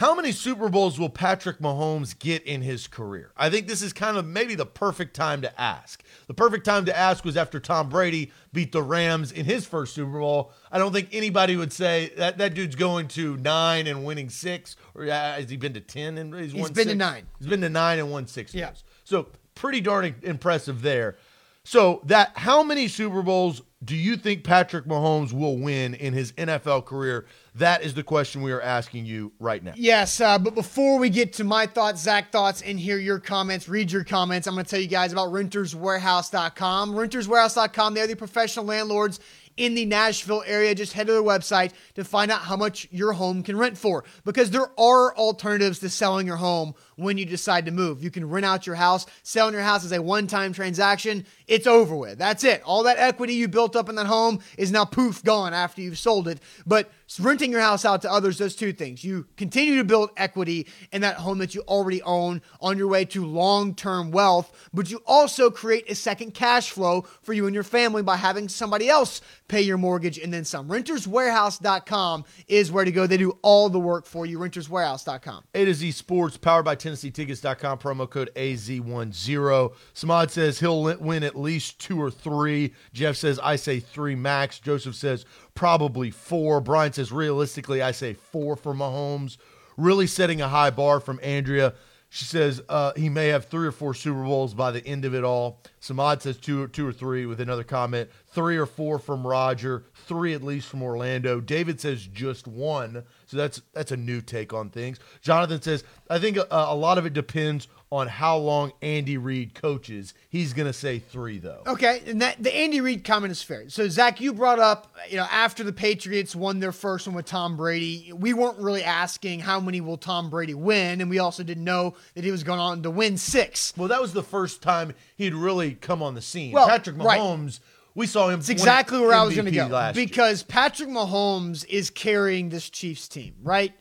How 0.00 0.14
many 0.14 0.32
Super 0.32 0.70
Bowls 0.70 0.98
will 0.98 1.10
Patrick 1.10 1.58
Mahomes 1.58 2.18
get 2.18 2.42
in 2.44 2.62
his 2.62 2.86
career? 2.86 3.32
I 3.36 3.50
think 3.50 3.68
this 3.68 3.82
is 3.82 3.92
kind 3.92 4.16
of 4.16 4.26
maybe 4.26 4.54
the 4.54 4.64
perfect 4.64 5.14
time 5.14 5.42
to 5.42 5.60
ask. 5.60 6.02
The 6.26 6.32
perfect 6.32 6.64
time 6.64 6.86
to 6.86 6.98
ask 6.98 7.22
was 7.22 7.36
after 7.36 7.60
Tom 7.60 7.90
Brady 7.90 8.32
beat 8.50 8.72
the 8.72 8.80
Rams 8.82 9.30
in 9.30 9.44
his 9.44 9.66
first 9.66 9.92
Super 9.92 10.18
Bowl. 10.18 10.52
I 10.72 10.78
don't 10.78 10.94
think 10.94 11.10
anybody 11.12 11.54
would 11.54 11.70
say 11.70 12.14
that 12.16 12.38
that 12.38 12.54
dude's 12.54 12.76
going 12.76 13.08
to 13.08 13.36
nine 13.36 13.86
and 13.86 14.02
winning 14.02 14.30
six, 14.30 14.74
or 14.94 15.04
uh, 15.04 15.10
has 15.10 15.50
he 15.50 15.58
been 15.58 15.74
to 15.74 15.80
ten 15.80 16.16
and 16.16 16.34
he's, 16.34 16.52
He's 16.52 16.70
been 16.70 16.88
to 16.88 16.94
nine. 16.94 17.26
He's 17.38 17.48
been 17.48 17.60
to 17.60 17.68
nine 17.68 17.98
and 17.98 18.10
won 18.10 18.26
six. 18.26 18.54
Yeah. 18.54 18.68
games. 18.68 18.84
So 19.04 19.26
pretty 19.54 19.82
darn 19.82 20.14
impressive 20.22 20.80
there. 20.80 21.18
So 21.62 22.00
that 22.04 22.32
how 22.36 22.62
many 22.62 22.88
Super 22.88 23.20
Bowls 23.20 23.60
do 23.84 23.94
you 23.94 24.16
think 24.16 24.44
Patrick 24.44 24.86
Mahomes 24.86 25.34
will 25.34 25.58
win 25.58 25.92
in 25.92 26.14
his 26.14 26.32
NFL 26.32 26.86
career? 26.86 27.26
That 27.56 27.82
is 27.82 27.94
the 27.94 28.02
question 28.02 28.42
we 28.42 28.52
are 28.52 28.60
asking 28.60 29.06
you 29.06 29.32
right 29.40 29.62
now. 29.62 29.72
Yes, 29.76 30.20
uh, 30.20 30.38
but 30.38 30.54
before 30.54 30.98
we 30.98 31.10
get 31.10 31.32
to 31.34 31.44
my 31.44 31.66
thoughts, 31.66 32.02
Zach 32.02 32.30
thoughts, 32.30 32.62
and 32.62 32.78
hear 32.78 32.98
your 32.98 33.18
comments, 33.18 33.68
read 33.68 33.90
your 33.90 34.04
comments, 34.04 34.46
I'm 34.46 34.54
going 34.54 34.64
to 34.64 34.70
tell 34.70 34.80
you 34.80 34.86
guys 34.86 35.12
about 35.12 35.30
renterswarehouse.com. 35.30 36.92
Renterswarehouse.com, 36.94 37.94
they're 37.94 38.06
the 38.06 38.16
professional 38.16 38.66
landlords 38.66 39.20
in 39.56 39.74
the 39.74 39.84
Nashville 39.84 40.42
area. 40.46 40.74
Just 40.74 40.92
head 40.92 41.06
to 41.06 41.12
their 41.12 41.22
website 41.22 41.72
to 41.94 42.04
find 42.04 42.30
out 42.30 42.40
how 42.40 42.56
much 42.56 42.88
your 42.90 43.12
home 43.12 43.42
can 43.42 43.56
rent 43.56 43.76
for 43.76 44.04
because 44.24 44.50
there 44.50 44.70
are 44.78 45.14
alternatives 45.16 45.78
to 45.80 45.90
selling 45.90 46.26
your 46.26 46.36
home 46.36 46.74
when 46.96 47.18
you 47.18 47.24
decide 47.24 47.66
to 47.66 47.70
move. 47.72 48.02
You 48.02 48.10
can 48.10 48.28
rent 48.28 48.46
out 48.46 48.66
your 48.66 48.76
house. 48.76 49.06
Selling 49.22 49.54
your 49.54 49.62
house 49.62 49.84
is 49.84 49.92
a 49.92 50.00
one 50.00 50.26
time 50.26 50.52
transaction. 50.52 51.26
It's 51.46 51.66
over 51.66 51.94
with. 51.94 52.18
That's 52.18 52.44
it. 52.44 52.62
All 52.64 52.84
that 52.84 52.98
equity 52.98 53.34
you 53.34 53.48
built 53.48 53.76
up 53.76 53.88
in 53.88 53.96
that 53.96 54.06
home 54.06 54.40
is 54.56 54.72
now 54.72 54.84
poof 54.84 55.22
gone 55.22 55.52
after 55.52 55.82
you've 55.82 55.98
sold 55.98 56.28
it. 56.28 56.40
But 56.66 56.90
renting 57.18 57.50
your 57.50 57.60
house 57.60 57.84
out 57.84 58.02
to 58.02 58.12
others 58.12 58.38
does 58.38 58.54
two 58.54 58.72
things. 58.72 59.02
You 59.02 59.26
continue 59.36 59.78
to 59.78 59.84
build 59.84 60.10
equity 60.16 60.68
in 60.92 61.00
that 61.00 61.16
home 61.16 61.38
that 61.38 61.56
you 61.56 61.62
already 61.62 62.00
own 62.02 62.40
on 62.60 62.78
your 62.78 62.86
way 62.86 63.04
to 63.06 63.26
long 63.26 63.74
term 63.74 64.12
wealth, 64.12 64.68
but 64.72 64.90
you 64.90 65.02
also 65.06 65.50
create 65.50 65.90
a 65.90 65.94
second 65.96 66.34
cash 66.34 66.70
flow 66.70 67.02
for 67.22 67.32
you 67.32 67.46
and 67.46 67.54
your 67.54 67.64
family 67.64 68.02
by 68.02 68.16
having 68.16 68.48
somebody 68.48 68.88
else 68.88 69.20
pay 69.48 69.60
your 69.60 69.76
mortgage 69.76 70.18
and 70.18 70.32
then 70.32 70.44
some. 70.44 70.68
Renterswarehouse.com 70.68 72.24
is 72.46 72.70
where 72.70 72.84
to 72.84 72.92
go. 72.92 73.06
They 73.06 73.16
do 73.16 73.36
all 73.42 73.68
the 73.68 73.80
work 73.80 74.06
for 74.06 74.24
you. 74.24 74.38
Renterswarehouse.com. 74.38 75.44
A 75.54 75.64
to 75.64 75.74
Z 75.74 75.90
Sports, 75.90 76.36
powered 76.36 76.64
by 76.64 76.76
TennesseeTickets.com, 76.76 77.78
promo 77.78 78.08
code 78.08 78.30
AZ10. 78.36 79.72
Samad 79.94 80.30
says 80.30 80.60
he'll 80.60 80.82
win 81.00 81.24
at 81.24 81.36
least 81.36 81.80
two 81.80 82.00
or 82.00 82.10
three. 82.10 82.72
Jeff 82.92 83.16
says, 83.16 83.40
I 83.40 83.56
say 83.56 83.80
three 83.80 84.14
max. 84.14 84.60
Joseph 84.60 84.94
says, 84.94 85.24
probably 85.60 86.10
four. 86.10 86.58
Brian 86.62 86.90
says, 86.90 87.12
realistically, 87.12 87.82
I 87.82 87.90
say 87.90 88.14
four 88.14 88.56
for 88.56 88.72
Mahomes. 88.72 89.36
Really 89.76 90.06
setting 90.06 90.40
a 90.40 90.48
high 90.48 90.70
bar 90.70 91.00
from 91.00 91.20
Andrea. 91.22 91.74
She 92.08 92.24
says 92.24 92.62
uh, 92.70 92.94
he 92.96 93.10
may 93.10 93.26
have 93.26 93.44
three 93.44 93.66
or 93.66 93.70
four 93.70 93.92
Super 93.92 94.24
Bowls 94.24 94.54
by 94.54 94.70
the 94.70 94.82
end 94.86 95.04
of 95.04 95.14
it 95.14 95.22
all. 95.22 95.60
Samad 95.80 96.20
says 96.20 96.36
two, 96.36 96.68
two 96.68 96.86
or 96.86 96.92
three 96.92 97.26
with 97.26 97.40
another 97.40 97.64
comment. 97.64 98.10
Three 98.32 98.56
or 98.56 98.66
four 98.66 98.98
from 98.98 99.26
Roger. 99.26 99.84
Three 100.06 100.34
at 100.34 100.42
least 100.42 100.68
from 100.68 100.82
Orlando. 100.82 101.40
David 101.40 101.80
says 101.80 102.06
just 102.06 102.46
one. 102.46 103.04
So 103.26 103.36
that's 103.36 103.62
that's 103.72 103.92
a 103.92 103.96
new 103.96 104.20
take 104.20 104.52
on 104.52 104.70
things. 104.70 104.98
Jonathan 105.22 105.62
says 105.62 105.84
I 106.08 106.18
think 106.18 106.36
a, 106.36 106.46
a 106.50 106.74
lot 106.74 106.98
of 106.98 107.06
it 107.06 107.12
depends 107.12 107.68
on 107.92 108.06
how 108.06 108.36
long 108.36 108.72
Andy 108.82 109.18
Reid 109.18 109.54
coaches. 109.54 110.14
He's 110.28 110.52
gonna 110.52 110.72
say 110.72 111.00
three 111.00 111.38
though. 111.38 111.62
Okay, 111.66 112.02
and 112.06 112.22
that 112.22 112.42
the 112.42 112.54
Andy 112.54 112.80
Reid 112.80 113.02
comment 113.04 113.32
is 113.32 113.42
fair. 113.42 113.68
So 113.68 113.88
Zach, 113.88 114.20
you 114.20 114.32
brought 114.32 114.60
up, 114.60 114.94
you 115.08 115.16
know, 115.16 115.26
after 115.30 115.64
the 115.64 115.72
Patriots 115.72 116.36
won 116.36 116.60
their 116.60 116.72
first 116.72 117.06
one 117.06 117.16
with 117.16 117.26
Tom 117.26 117.56
Brady, 117.56 118.12
we 118.14 118.32
weren't 118.32 118.58
really 118.58 118.84
asking 118.84 119.40
how 119.40 119.58
many 119.60 119.80
will 119.80 119.96
Tom 119.96 120.30
Brady 120.30 120.54
win, 120.54 121.00
and 121.00 121.10
we 121.10 121.18
also 121.18 121.42
didn't 121.42 121.64
know 121.64 121.94
that 122.14 122.22
he 122.22 122.30
was 122.30 122.44
going 122.44 122.60
on 122.60 122.82
to 122.82 122.90
win 122.90 123.16
six. 123.16 123.72
Well, 123.76 123.88
that 123.88 124.00
was 124.00 124.12
the 124.12 124.22
first 124.22 124.62
time 124.62 124.94
he'd 125.20 125.34
really 125.34 125.74
come 125.74 126.02
on 126.02 126.14
the 126.14 126.22
scene. 126.22 126.52
Well, 126.52 126.66
Patrick 126.66 126.96
right. 126.96 127.20
Mahomes, 127.20 127.60
we 127.94 128.06
saw 128.06 128.30
him. 128.30 128.40
It's 128.40 128.48
exactly 128.48 128.98
where 128.98 129.12
I 129.12 129.22
was 129.22 129.34
going 129.34 129.44
to 129.44 129.50
go 129.50 129.66
last 129.66 129.94
year. 129.96 130.06
because 130.06 130.42
Patrick 130.42 130.88
Mahomes 130.88 131.66
is 131.68 131.90
carrying 131.90 132.48
this 132.48 132.70
Chiefs 132.70 133.06
team, 133.06 133.34
right? 133.42 133.74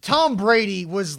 Tom 0.00 0.36
Brady 0.36 0.86
was 0.86 1.18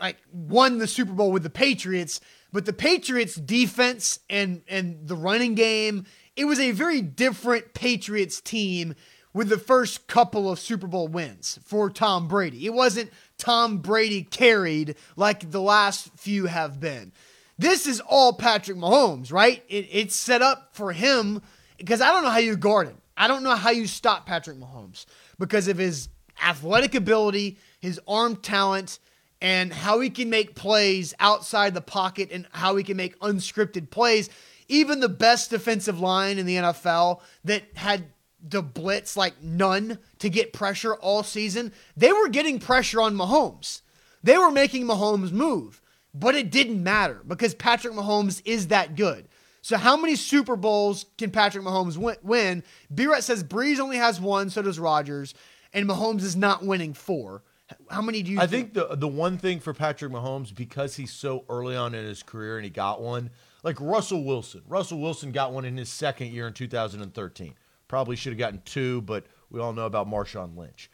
like 0.00 0.16
won 0.32 0.78
the 0.78 0.86
Super 0.86 1.12
Bowl 1.12 1.30
with 1.30 1.42
the 1.42 1.50
Patriots, 1.50 2.22
but 2.52 2.64
the 2.64 2.72
Patriots 2.72 3.34
defense 3.34 4.18
and 4.30 4.62
and 4.66 5.06
the 5.06 5.16
running 5.16 5.54
game, 5.54 6.06
it 6.34 6.46
was 6.46 6.58
a 6.58 6.70
very 6.70 7.02
different 7.02 7.74
Patriots 7.74 8.40
team 8.40 8.94
with 9.34 9.50
the 9.50 9.58
first 9.58 10.06
couple 10.06 10.50
of 10.50 10.58
Super 10.58 10.86
Bowl 10.86 11.08
wins 11.08 11.58
for 11.62 11.90
Tom 11.90 12.28
Brady. 12.28 12.64
It 12.64 12.72
wasn't 12.72 13.10
Tom 13.36 13.78
Brady 13.78 14.22
carried 14.22 14.96
like 15.16 15.50
the 15.50 15.60
last 15.60 16.08
few 16.16 16.46
have 16.46 16.80
been. 16.80 17.12
This 17.58 17.86
is 17.86 18.00
all 18.00 18.32
Patrick 18.32 18.76
Mahomes, 18.76 19.32
right? 19.32 19.62
It, 19.68 19.88
it's 19.90 20.16
set 20.16 20.42
up 20.42 20.70
for 20.72 20.92
him 20.92 21.42
because 21.78 22.00
I 22.00 22.12
don't 22.12 22.24
know 22.24 22.30
how 22.30 22.38
you 22.38 22.56
guard 22.56 22.88
him. 22.88 22.98
I 23.16 23.28
don't 23.28 23.44
know 23.44 23.54
how 23.54 23.70
you 23.70 23.86
stop 23.86 24.26
Patrick 24.26 24.58
Mahomes 24.58 25.06
because 25.38 25.68
of 25.68 25.78
his 25.78 26.08
athletic 26.42 26.94
ability, 26.94 27.58
his 27.80 28.00
arm 28.08 28.36
talent, 28.36 28.98
and 29.40 29.72
how 29.72 30.00
he 30.00 30.10
can 30.10 30.30
make 30.30 30.54
plays 30.54 31.14
outside 31.20 31.74
the 31.74 31.80
pocket 31.80 32.30
and 32.32 32.46
how 32.52 32.76
he 32.76 32.82
can 32.82 32.96
make 32.96 33.18
unscripted 33.20 33.90
plays. 33.90 34.30
Even 34.68 35.00
the 35.00 35.08
best 35.08 35.50
defensive 35.50 36.00
line 36.00 36.38
in 36.38 36.46
the 36.46 36.56
NFL 36.56 37.20
that 37.44 37.64
had 37.74 38.06
the 38.46 38.62
blitz 38.62 39.16
like 39.16 39.42
none 39.42 39.98
to 40.18 40.28
get 40.28 40.52
pressure 40.52 40.94
all 40.94 41.22
season, 41.22 41.72
they 41.96 42.12
were 42.12 42.28
getting 42.28 42.58
pressure 42.58 43.00
on 43.00 43.14
Mahomes. 43.14 43.82
They 44.22 44.38
were 44.38 44.50
making 44.50 44.86
Mahomes 44.86 45.32
move, 45.32 45.82
but 46.14 46.34
it 46.34 46.50
didn't 46.50 46.82
matter 46.82 47.20
because 47.26 47.54
Patrick 47.54 47.92
Mahomes 47.92 48.40
is 48.44 48.68
that 48.68 48.94
good. 48.94 49.28
So, 49.60 49.76
how 49.76 49.96
many 49.96 50.14
Super 50.14 50.56
Bowls 50.56 51.06
can 51.18 51.30
Patrick 51.30 51.64
Mahomes 51.64 51.96
win? 52.22 52.62
B 52.94 53.06
Ret 53.06 53.24
says 53.24 53.42
Brees 53.42 53.78
only 53.78 53.96
has 53.96 54.20
one, 54.20 54.50
so 54.50 54.62
does 54.62 54.78
Rodgers, 54.78 55.34
and 55.72 55.88
Mahomes 55.88 56.22
is 56.22 56.36
not 56.36 56.64
winning 56.64 56.92
four. 56.92 57.42
How 57.90 58.02
many 58.02 58.22
do 58.22 58.30
you? 58.30 58.38
Think? 58.38 58.48
I 58.48 58.50
think, 58.50 58.74
think 58.74 58.90
the 58.90 58.96
the 58.96 59.08
one 59.08 59.38
thing 59.38 59.60
for 59.60 59.72
Patrick 59.72 60.12
Mahomes 60.12 60.54
because 60.54 60.96
he's 60.96 61.12
so 61.12 61.44
early 61.48 61.76
on 61.76 61.94
in 61.94 62.04
his 62.04 62.22
career 62.22 62.56
and 62.56 62.64
he 62.64 62.70
got 62.70 63.00
one, 63.00 63.30
like 63.62 63.80
Russell 63.80 64.22
Wilson. 64.24 64.62
Russell 64.68 65.00
Wilson 65.00 65.32
got 65.32 65.52
one 65.52 65.64
in 65.64 65.76
his 65.76 65.88
second 65.88 66.28
year 66.28 66.46
in 66.46 66.52
2013. 66.52 67.54
Probably 67.88 68.16
should 68.16 68.32
have 68.32 68.38
gotten 68.38 68.60
two, 68.66 69.00
but 69.02 69.24
we 69.50 69.60
all 69.60 69.72
know 69.72 69.86
about 69.86 70.08
Marshawn 70.08 70.56
Lynch. 70.56 70.90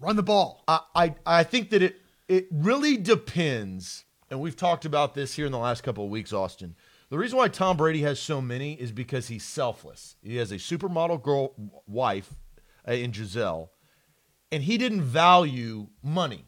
Run 0.00 0.16
the 0.16 0.22
ball. 0.22 0.62
I, 0.66 0.80
I, 0.94 1.14
I 1.26 1.42
think 1.44 1.70
that 1.70 1.82
it 1.82 2.00
it 2.28 2.46
really 2.50 2.96
depends, 2.96 4.04
and 4.30 4.40
we've 4.40 4.56
talked 4.56 4.84
about 4.84 5.14
this 5.14 5.34
here 5.34 5.46
in 5.46 5.52
the 5.52 5.58
last 5.58 5.82
couple 5.82 6.04
of 6.04 6.10
weeks, 6.10 6.32
Austin. 6.32 6.74
The 7.10 7.18
reason 7.18 7.38
why 7.38 7.48
Tom 7.48 7.76
Brady 7.76 8.02
has 8.02 8.20
so 8.20 8.40
many 8.40 8.74
is 8.74 8.92
because 8.92 9.28
he's 9.28 9.44
selfless. 9.44 10.16
He 10.22 10.36
has 10.36 10.52
a 10.52 10.56
supermodel 10.56 11.22
girl 11.22 11.54
wife 11.86 12.34
uh, 12.86 12.92
in 12.92 13.12
Gisele, 13.12 13.70
and 14.52 14.62
he 14.62 14.76
didn't 14.76 15.02
value 15.02 15.88
money. 16.02 16.44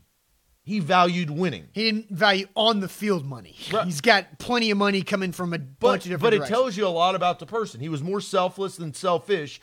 He 0.62 0.78
valued 0.78 1.30
winning. 1.30 1.68
He 1.72 1.84
didn't 1.84 2.10
value 2.10 2.46
on 2.54 2.80
the 2.80 2.88
field 2.88 3.24
money. 3.24 3.56
Right. 3.72 3.86
He's 3.86 4.02
got 4.02 4.38
plenty 4.38 4.70
of 4.70 4.76
money 4.76 5.02
coming 5.02 5.32
from 5.32 5.54
a 5.54 5.58
but, 5.58 5.80
bunch 5.80 6.04
of 6.04 6.10
different. 6.10 6.20
But 6.22 6.30
directions. 6.30 6.50
it 6.50 6.52
tells 6.52 6.76
you 6.76 6.86
a 6.86 6.88
lot 6.88 7.14
about 7.14 7.38
the 7.38 7.46
person. 7.46 7.80
He 7.80 7.88
was 7.88 8.02
more 8.02 8.20
selfless 8.20 8.76
than 8.76 8.92
selfish. 8.92 9.60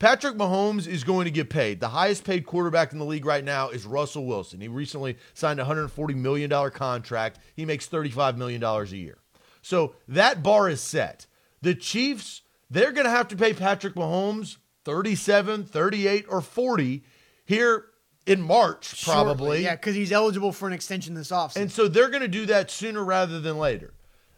Patrick 0.00 0.34
Mahomes 0.34 0.88
is 0.88 1.04
going 1.04 1.26
to 1.26 1.30
get 1.30 1.50
paid. 1.50 1.78
The 1.78 1.90
highest 1.90 2.24
paid 2.24 2.46
quarterback 2.46 2.92
in 2.92 2.98
the 2.98 3.04
league 3.04 3.26
right 3.26 3.44
now 3.44 3.68
is 3.68 3.84
Russell 3.84 4.26
Wilson. 4.26 4.60
He 4.60 4.66
recently 4.66 5.18
signed 5.34 5.60
a 5.60 5.64
$140 5.64 6.14
million 6.16 6.70
contract. 6.70 7.38
He 7.54 7.66
makes 7.66 7.86
$35 7.86 8.38
million 8.38 8.64
a 8.64 8.84
year. 8.86 9.18
So 9.60 9.94
that 10.08 10.42
bar 10.42 10.70
is 10.70 10.80
set. 10.80 11.26
The 11.60 11.74
Chiefs, 11.74 12.40
they're 12.70 12.92
going 12.92 13.04
to 13.04 13.10
have 13.10 13.28
to 13.28 13.36
pay 13.36 13.52
Patrick 13.52 13.94
Mahomes 13.94 14.56
37, 14.86 15.64
38, 15.64 16.24
or 16.30 16.40
40 16.40 17.04
here 17.44 17.84
in 18.26 18.40
March, 18.40 19.04
probably. 19.04 19.34
Shortly, 19.34 19.64
yeah, 19.64 19.76
because 19.76 19.94
he's 19.94 20.12
eligible 20.12 20.52
for 20.52 20.66
an 20.66 20.72
extension 20.72 21.12
this 21.12 21.30
offseason. 21.30 21.56
And 21.56 21.72
so 21.72 21.88
they're 21.88 22.08
going 22.08 22.22
to 22.22 22.28
do 22.28 22.46
that 22.46 22.70
sooner 22.70 23.04
rather 23.04 23.38
than 23.38 23.58
later. 23.58 23.92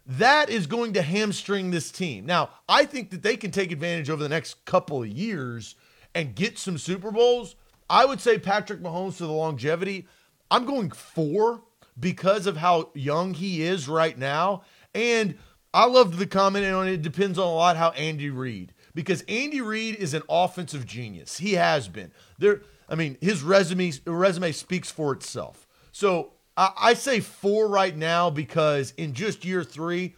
That 0.05 0.49
is 0.49 0.67
going 0.67 0.93
to 0.93 1.01
hamstring 1.01 1.71
this 1.71 1.91
team. 1.91 2.25
Now, 2.25 2.49
I 2.67 2.85
think 2.85 3.09
that 3.11 3.23
they 3.23 3.37
can 3.37 3.51
take 3.51 3.71
advantage 3.71 4.09
over 4.09 4.21
the 4.21 4.29
next 4.29 4.65
couple 4.65 5.01
of 5.01 5.07
years 5.07 5.75
and 6.13 6.35
get 6.35 6.57
some 6.57 6.77
Super 6.77 7.11
Bowls. 7.11 7.55
I 7.89 8.05
would 8.05 8.19
say 8.19 8.37
Patrick 8.37 8.81
Mahomes 8.81 9.15
for 9.15 9.25
the 9.25 9.31
longevity. 9.31 10.07
I'm 10.51 10.65
going 10.65 10.91
four 10.91 11.63
because 11.99 12.47
of 12.47 12.57
how 12.57 12.91
young 12.93 13.33
he 13.33 13.63
is 13.63 13.87
right 13.87 14.17
now. 14.17 14.63
And 14.93 15.37
I 15.73 15.85
loved 15.85 16.17
the 16.17 16.27
comment 16.27 16.65
on 16.65 16.87
it. 16.87 17.01
depends 17.01 17.39
on 17.39 17.47
a 17.47 17.53
lot 17.53 17.77
how 17.77 17.89
Andy 17.91 18.29
Reid 18.29 18.73
because 18.93 19.23
Andy 19.27 19.61
Reid 19.61 19.95
is 19.95 20.13
an 20.13 20.23
offensive 20.29 20.85
genius. 20.85 21.37
He 21.37 21.53
has 21.53 21.87
been. 21.87 22.11
There 22.37 22.61
I 22.87 22.95
mean, 22.95 23.17
his 23.21 23.41
resume 23.41 23.91
resume 24.05 24.51
speaks 24.51 24.91
for 24.91 25.13
itself. 25.13 25.67
So 25.91 26.32
I, 26.55 26.71
I 26.77 26.93
say 26.93 27.19
four 27.19 27.67
right 27.67 27.95
now 27.95 28.29
because 28.29 28.93
in 28.97 29.13
just 29.13 29.45
year 29.45 29.63
three, 29.63 30.15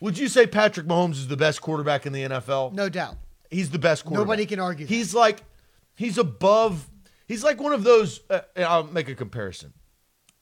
would 0.00 0.18
you 0.18 0.28
say 0.28 0.46
Patrick 0.46 0.86
Mahomes 0.86 1.12
is 1.12 1.28
the 1.28 1.36
best 1.36 1.60
quarterback 1.60 2.06
in 2.06 2.12
the 2.12 2.22
NFL? 2.22 2.72
No 2.72 2.88
doubt. 2.88 3.16
He's 3.50 3.70
the 3.70 3.78
best 3.78 4.04
quarterback. 4.04 4.26
Nobody 4.26 4.46
can 4.46 4.60
argue. 4.60 4.86
That. 4.86 4.92
He's 4.92 5.14
like, 5.14 5.42
he's 5.94 6.18
above. 6.18 6.88
He's 7.26 7.44
like 7.44 7.60
one 7.60 7.72
of 7.72 7.84
those. 7.84 8.20
Uh, 8.28 8.40
I'll 8.56 8.84
make 8.84 9.08
a 9.08 9.14
comparison. 9.14 9.72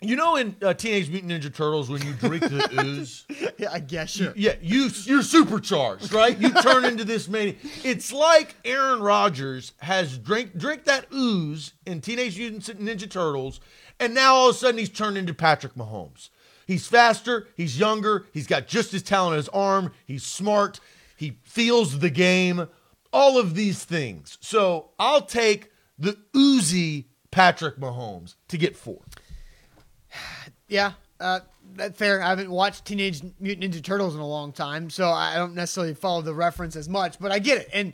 You 0.00 0.16
know, 0.16 0.36
in 0.36 0.54
uh, 0.60 0.74
Teenage 0.74 1.08
Mutant 1.08 1.32
Ninja 1.32 1.54
Turtles, 1.54 1.88
when 1.88 2.02
you 2.02 2.12
drink 2.14 2.42
the 2.42 2.68
ooze, 2.84 3.24
yeah, 3.56 3.72
I 3.72 3.78
guess 3.78 4.10
sure. 4.10 4.34
You, 4.36 4.50
yeah, 4.50 4.54
you 4.60 4.90
you're 5.04 5.22
supercharged, 5.22 6.12
right? 6.12 6.36
You 6.38 6.50
turn 6.50 6.84
into 6.84 7.04
this 7.04 7.26
man. 7.26 7.56
It's 7.82 8.12
like 8.12 8.54
Aaron 8.66 9.00
Rodgers 9.00 9.72
has 9.78 10.18
drink 10.18 10.58
drink 10.58 10.84
that 10.84 11.06
ooze 11.12 11.72
in 11.86 12.02
Teenage 12.02 12.36
Mutant 12.36 12.80
Ninja 12.80 13.10
Turtles, 13.10 13.60
and 13.98 14.14
now 14.14 14.34
all 14.34 14.50
of 14.50 14.56
a 14.56 14.58
sudden 14.58 14.78
he's 14.78 14.88
turned 14.90 15.16
into 15.16 15.34
Patrick 15.34 15.74
Mahomes. 15.74 16.30
He's 16.66 16.86
faster, 16.86 17.48
he's 17.56 17.78
younger, 17.78 18.26
he's 18.32 18.46
got 18.46 18.66
just 18.66 18.94
as 18.94 19.02
talent 19.02 19.38
as 19.38 19.48
arm, 19.50 19.92
he's 20.06 20.24
smart, 20.24 20.80
he 21.16 21.38
feels 21.42 21.98
the 21.98 22.10
game, 22.10 22.68
all 23.12 23.38
of 23.38 23.54
these 23.54 23.84
things. 23.84 24.38
So 24.40 24.90
I'll 24.98 25.22
take 25.22 25.70
the 25.98 26.16
oozy 26.34 27.08
Patrick 27.30 27.76
Mahomes 27.78 28.36
to 28.48 28.58
get 28.58 28.76
four. 28.76 29.00
Yeah, 30.66 30.92
uh, 31.20 31.40
that's 31.74 31.96
fair. 31.98 32.22
I 32.22 32.30
haven't 32.30 32.50
watched 32.50 32.86
Teenage 32.86 33.22
Mutant 33.38 33.74
Ninja 33.74 33.82
Turtles 33.82 34.14
in 34.14 34.20
a 34.20 34.26
long 34.26 34.50
time, 34.50 34.88
so 34.88 35.10
I 35.10 35.36
don't 35.36 35.54
necessarily 35.54 35.92
follow 35.92 36.22
the 36.22 36.34
reference 36.34 36.74
as 36.74 36.88
much, 36.88 37.18
but 37.20 37.30
I 37.30 37.38
get 37.38 37.58
it. 37.58 37.68
And 37.72 37.92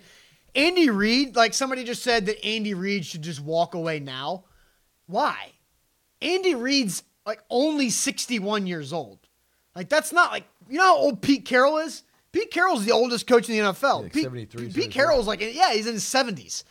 Andy 0.55 0.89
Reid, 0.89 1.37
like 1.37 1.53
somebody 1.53 1.83
just 1.85 2.03
said 2.03 2.27
that 2.27 2.45
Andy 2.45 2.75
Reid 2.75 3.05
should 3.05 3.23
just 3.23 3.41
walk 3.41 3.75
away 3.75 3.99
now. 3.99 4.45
Why? 5.07 5.53
Andy 6.23 6.55
Reid's 6.55 7.03
like 7.27 7.43
only 7.51 7.91
61 7.91 8.67
years 8.67 8.93
old. 8.93 9.19
Like 9.75 9.89
that's 9.89 10.13
not 10.13 10.33
like 10.33 10.45
you 10.69 10.79
know 10.79 10.85
how 10.85 10.97
old 10.97 11.23
Pete 11.23 11.45
Carroll 11.45 11.79
is? 11.79 12.03
Pete 12.33 12.51
Carroll's 12.51 12.85
the 12.85 12.93
oldest 12.93 13.27
coach 13.27 13.49
in 13.49 13.57
the 13.57 13.73
NFL. 13.73 14.05
Like 14.05 14.13
Pete, 14.13 14.25
73, 14.25 14.73
Pete 14.73 14.91
Carroll's 14.91 15.27
like 15.27 15.41
yeah, 15.41 15.73
he's 15.73 15.87
in 15.87 15.95
his 15.95 16.05
70s. 16.05 16.65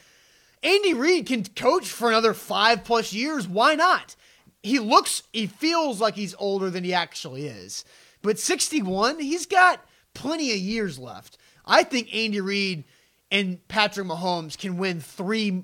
Andy 0.61 0.93
Reid 0.93 1.25
can 1.25 1.45
coach 1.45 1.87
for 1.87 2.09
another 2.09 2.33
5 2.33 2.83
plus 2.83 3.13
years. 3.13 3.47
Why 3.47 3.75
not? 3.75 4.15
he 4.63 4.79
looks, 4.79 5.23
he 5.31 5.47
feels 5.47 6.01
like 6.01 6.15
he's 6.15 6.35
older 6.37 6.69
than 6.69 6.83
he 6.83 6.93
actually 6.93 7.47
is. 7.47 7.85
But 8.21 8.39
61, 8.39 9.19
he's 9.19 9.45
got 9.45 9.85
plenty 10.13 10.51
of 10.51 10.57
years 10.57 10.99
left. 10.99 11.37
I 11.65 11.83
think 11.83 12.13
Andy 12.13 12.41
Reid 12.41 12.83
and 13.31 13.65
Patrick 13.67 14.07
Mahomes 14.07 14.57
can 14.57 14.77
win 14.77 14.99
three, 14.99 15.63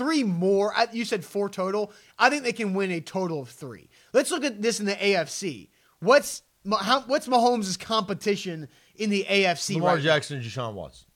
three 0.00 0.22
more. 0.22 0.72
You 0.92 1.04
said 1.04 1.26
four 1.26 1.50
total. 1.50 1.92
I 2.18 2.30
think 2.30 2.42
they 2.42 2.54
can 2.54 2.72
win 2.72 2.90
a 2.90 3.02
total 3.02 3.42
of 3.42 3.50
three. 3.50 3.90
Let's 4.14 4.30
look 4.30 4.44
at 4.44 4.62
this 4.62 4.80
in 4.80 4.86
the 4.86 4.94
AFC. 4.94 5.68
What's 5.98 6.40
how, 6.80 7.02
what's 7.02 7.28
Mahomes' 7.28 7.78
competition 7.78 8.68
in 8.96 9.10
the 9.10 9.26
AFC? 9.28 9.74
Lamar 9.74 9.96
right 9.96 10.02
Jackson 10.02 10.38
and 10.38 10.46
Deshaun 10.46 10.72
Watson. 10.72 11.06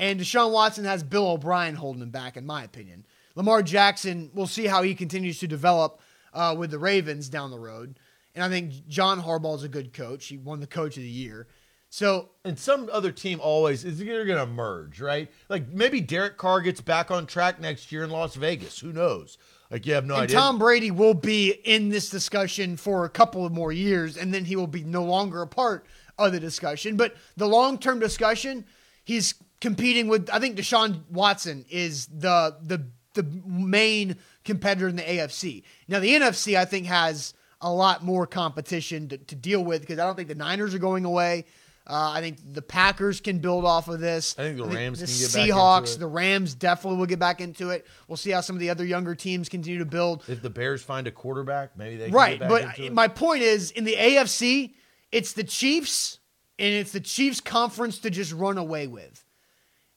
And 0.00 0.18
Deshaun 0.18 0.50
Watson 0.50 0.84
has 0.86 1.04
Bill 1.04 1.28
O'Brien 1.28 1.76
holding 1.76 2.02
him 2.02 2.10
back, 2.10 2.36
in 2.36 2.44
my 2.44 2.64
opinion. 2.64 3.06
Lamar 3.36 3.62
Jackson, 3.62 4.32
we'll 4.34 4.48
see 4.48 4.66
how 4.66 4.82
he 4.82 4.96
continues 4.96 5.38
to 5.38 5.46
develop 5.46 6.00
uh, 6.34 6.54
with 6.58 6.72
the 6.72 6.80
Ravens 6.80 7.28
down 7.28 7.52
the 7.52 7.58
road. 7.60 7.96
And 8.34 8.42
I 8.42 8.48
think 8.48 8.88
John 8.88 9.22
Harbaugh 9.22 9.54
is 9.54 9.62
a 9.62 9.68
good 9.68 9.92
coach. 9.92 10.26
He 10.26 10.36
won 10.36 10.58
the 10.58 10.66
coach 10.66 10.96
of 10.96 11.04
the 11.04 11.08
year. 11.08 11.46
So, 11.88 12.30
and 12.44 12.58
some 12.58 12.90
other 12.92 13.12
team 13.12 13.40
always 13.40 13.84
is 13.84 13.98
they're 13.98 14.24
going 14.24 14.38
to 14.38 14.46
merge, 14.46 15.00
right? 15.00 15.30
Like 15.48 15.68
maybe 15.68 16.00
Derek 16.00 16.36
Carr 16.36 16.60
gets 16.60 16.80
back 16.80 17.10
on 17.10 17.26
track 17.26 17.60
next 17.60 17.90
year 17.92 18.04
in 18.04 18.10
Las 18.10 18.34
Vegas. 18.34 18.78
Who 18.80 18.92
knows? 18.92 19.38
Like 19.70 19.86
you 19.86 19.94
have 19.94 20.04
no 20.04 20.14
and 20.14 20.24
idea. 20.24 20.36
Tom 20.36 20.58
Brady 20.58 20.90
will 20.90 21.14
be 21.14 21.50
in 21.50 21.88
this 21.88 22.10
discussion 22.10 22.76
for 22.76 23.04
a 23.04 23.08
couple 23.08 23.44
of 23.44 23.52
more 23.52 23.72
years, 23.72 24.16
and 24.16 24.32
then 24.32 24.44
he 24.44 24.56
will 24.56 24.66
be 24.66 24.84
no 24.84 25.04
longer 25.04 25.42
a 25.42 25.46
part 25.46 25.86
of 26.18 26.32
the 26.32 26.40
discussion. 26.40 26.96
But 26.96 27.16
the 27.36 27.46
long 27.46 27.78
term 27.78 27.98
discussion, 27.98 28.64
he's 29.04 29.34
competing 29.60 30.08
with. 30.08 30.30
I 30.32 30.38
think 30.38 30.56
Deshaun 30.56 31.02
Watson 31.10 31.64
is 31.68 32.06
the 32.06 32.56
the 32.62 32.86
the 33.14 33.24
main 33.44 34.16
competitor 34.44 34.88
in 34.88 34.96
the 34.96 35.02
AFC. 35.02 35.64
Now, 35.88 35.98
the 35.98 36.10
NFC, 36.10 36.56
I 36.56 36.64
think, 36.64 36.86
has 36.86 37.34
a 37.60 37.72
lot 37.72 38.04
more 38.04 38.26
competition 38.26 39.08
to, 39.08 39.18
to 39.18 39.34
deal 39.34 39.64
with 39.64 39.80
because 39.80 39.98
I 39.98 40.04
don't 40.04 40.14
think 40.14 40.28
the 40.28 40.34
Niners 40.34 40.74
are 40.74 40.78
going 40.78 41.04
away. 41.04 41.46
Uh, 41.88 42.12
I 42.14 42.20
think 42.20 42.38
the 42.52 42.62
Packers 42.62 43.20
can 43.20 43.38
build 43.38 43.64
off 43.64 43.86
of 43.86 44.00
this. 44.00 44.34
I 44.36 44.42
think 44.42 44.56
the 44.56 44.64
Rams 44.64 44.98
the 44.98 45.06
can 45.06 45.14
get 45.14 45.32
back 45.32 45.38
into 45.38 45.38
it. 45.38 45.46
The 45.46 45.52
Seahawks, 45.52 45.98
the 45.98 46.06
Rams 46.08 46.54
definitely 46.54 46.98
will 46.98 47.06
get 47.06 47.20
back 47.20 47.40
into 47.40 47.70
it. 47.70 47.86
We'll 48.08 48.16
see 48.16 48.30
how 48.30 48.40
some 48.40 48.56
of 48.56 48.60
the 48.60 48.70
other 48.70 48.84
younger 48.84 49.14
teams 49.14 49.48
continue 49.48 49.78
to 49.78 49.84
build. 49.84 50.24
If 50.26 50.42
the 50.42 50.50
Bears 50.50 50.82
find 50.82 51.06
a 51.06 51.12
quarterback, 51.12 51.76
maybe 51.78 51.96
they 51.96 52.10
right. 52.10 52.40
but 52.40 52.92
my 52.92 53.06
point 53.06 53.42
is, 53.42 53.70
in 53.70 53.84
the 53.84 53.94
AFC, 53.94 54.74
it's 55.12 55.32
the 55.32 55.44
Chiefs 55.44 56.18
and 56.58 56.74
it's 56.74 56.92
the 56.92 57.00
Chiefs 57.00 57.40
conference 57.40 57.98
to 57.98 58.10
just 58.10 58.32
run 58.32 58.58
away 58.58 58.86
with. 58.86 59.24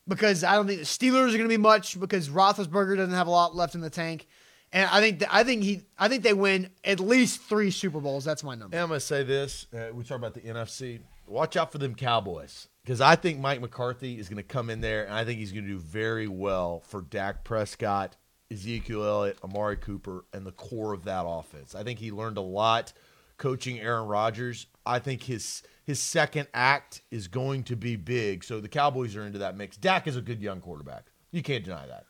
because 0.08 0.43
I 0.43 0.56
don't 0.56 0.67
think 0.67 0.80
the 0.80 0.86
Steelers 0.86 1.30
are 1.30 1.38
going 1.38 1.43
to 1.43 1.47
be 1.47 1.58
much 1.58 1.99
because 1.99 2.30
Roethlisberger 2.30 2.97
doesn't 2.97 3.13
have 3.13 3.28
a 3.28 3.32
lot 3.32 3.56
left 3.56 3.75
in 3.75 3.82
the 3.82 3.89
tank. 3.89 4.28
And 4.71 4.88
I 4.91 4.99
think 4.99 5.19
that, 5.19 5.34
I 5.34 5.43
think 5.43 5.63
he 5.63 5.82
I 5.97 6.08
think 6.08 6.21
they 6.21 6.34
win 6.34 6.69
at 6.84 6.99
least 6.99 7.41
three 7.41 7.71
Super 7.71 7.99
Bowls. 7.99 8.23
That's 8.23 8.43
my 8.43 8.54
number. 8.54 8.75
And 8.75 8.84
I'm 8.84 8.89
gonna 8.89 8.99
say 8.99 9.23
this: 9.23 9.65
uh, 9.73 9.88
we 9.93 10.04
talk 10.04 10.17
about 10.17 10.36
the 10.36 10.41
NFC. 10.41 10.99
Watch 11.29 11.55
out 11.55 11.71
for 11.71 11.77
them 11.77 11.95
Cowboys 11.95 12.67
because 12.83 13.01
I 13.01 13.15
think 13.15 13.39
Mike 13.39 13.61
McCarthy 13.61 14.17
is 14.17 14.29
gonna 14.29 14.43
come 14.43 14.69
in 14.69 14.81
there, 14.81 15.05
and 15.05 15.13
I 15.13 15.23
think 15.25 15.39
he's 15.39 15.51
gonna 15.51 15.67
do 15.67 15.77
very 15.79 16.27
well 16.27 16.81
for 16.81 17.01
Dak 17.01 17.43
Prescott, 17.43 18.15
Ezekiel 18.51 19.03
Elliott, 19.05 19.37
Amari 19.43 19.77
Cooper, 19.77 20.25
and 20.33 20.45
the 20.45 20.51
core 20.51 20.93
of 20.93 21.03
that 21.05 21.23
offense. 21.27 21.75
I 21.75 21.83
think 21.83 21.99
he 21.99 22.11
learned 22.11 22.37
a 22.37 22.41
lot 22.41 22.93
coaching 23.37 23.79
Aaron 23.79 24.07
Rodgers. 24.07 24.65
I 24.85 24.99
think 24.99 25.23
his 25.23 25.61
his 25.83 25.99
second 25.99 26.47
act 26.53 27.01
is 27.11 27.27
going 27.27 27.63
to 27.65 27.75
be 27.75 27.95
big. 27.95 28.43
So 28.43 28.59
the 28.59 28.67
Cowboys 28.69 29.15
are 29.15 29.25
into 29.25 29.39
that 29.39 29.55
mix. 29.57 29.77
Dak 29.77 30.07
is 30.07 30.15
a 30.15 30.21
good 30.21 30.41
young 30.41 30.61
quarterback. 30.61 31.05
You 31.31 31.41
can't 31.43 31.63
deny 31.63 31.85
that. 31.87 32.05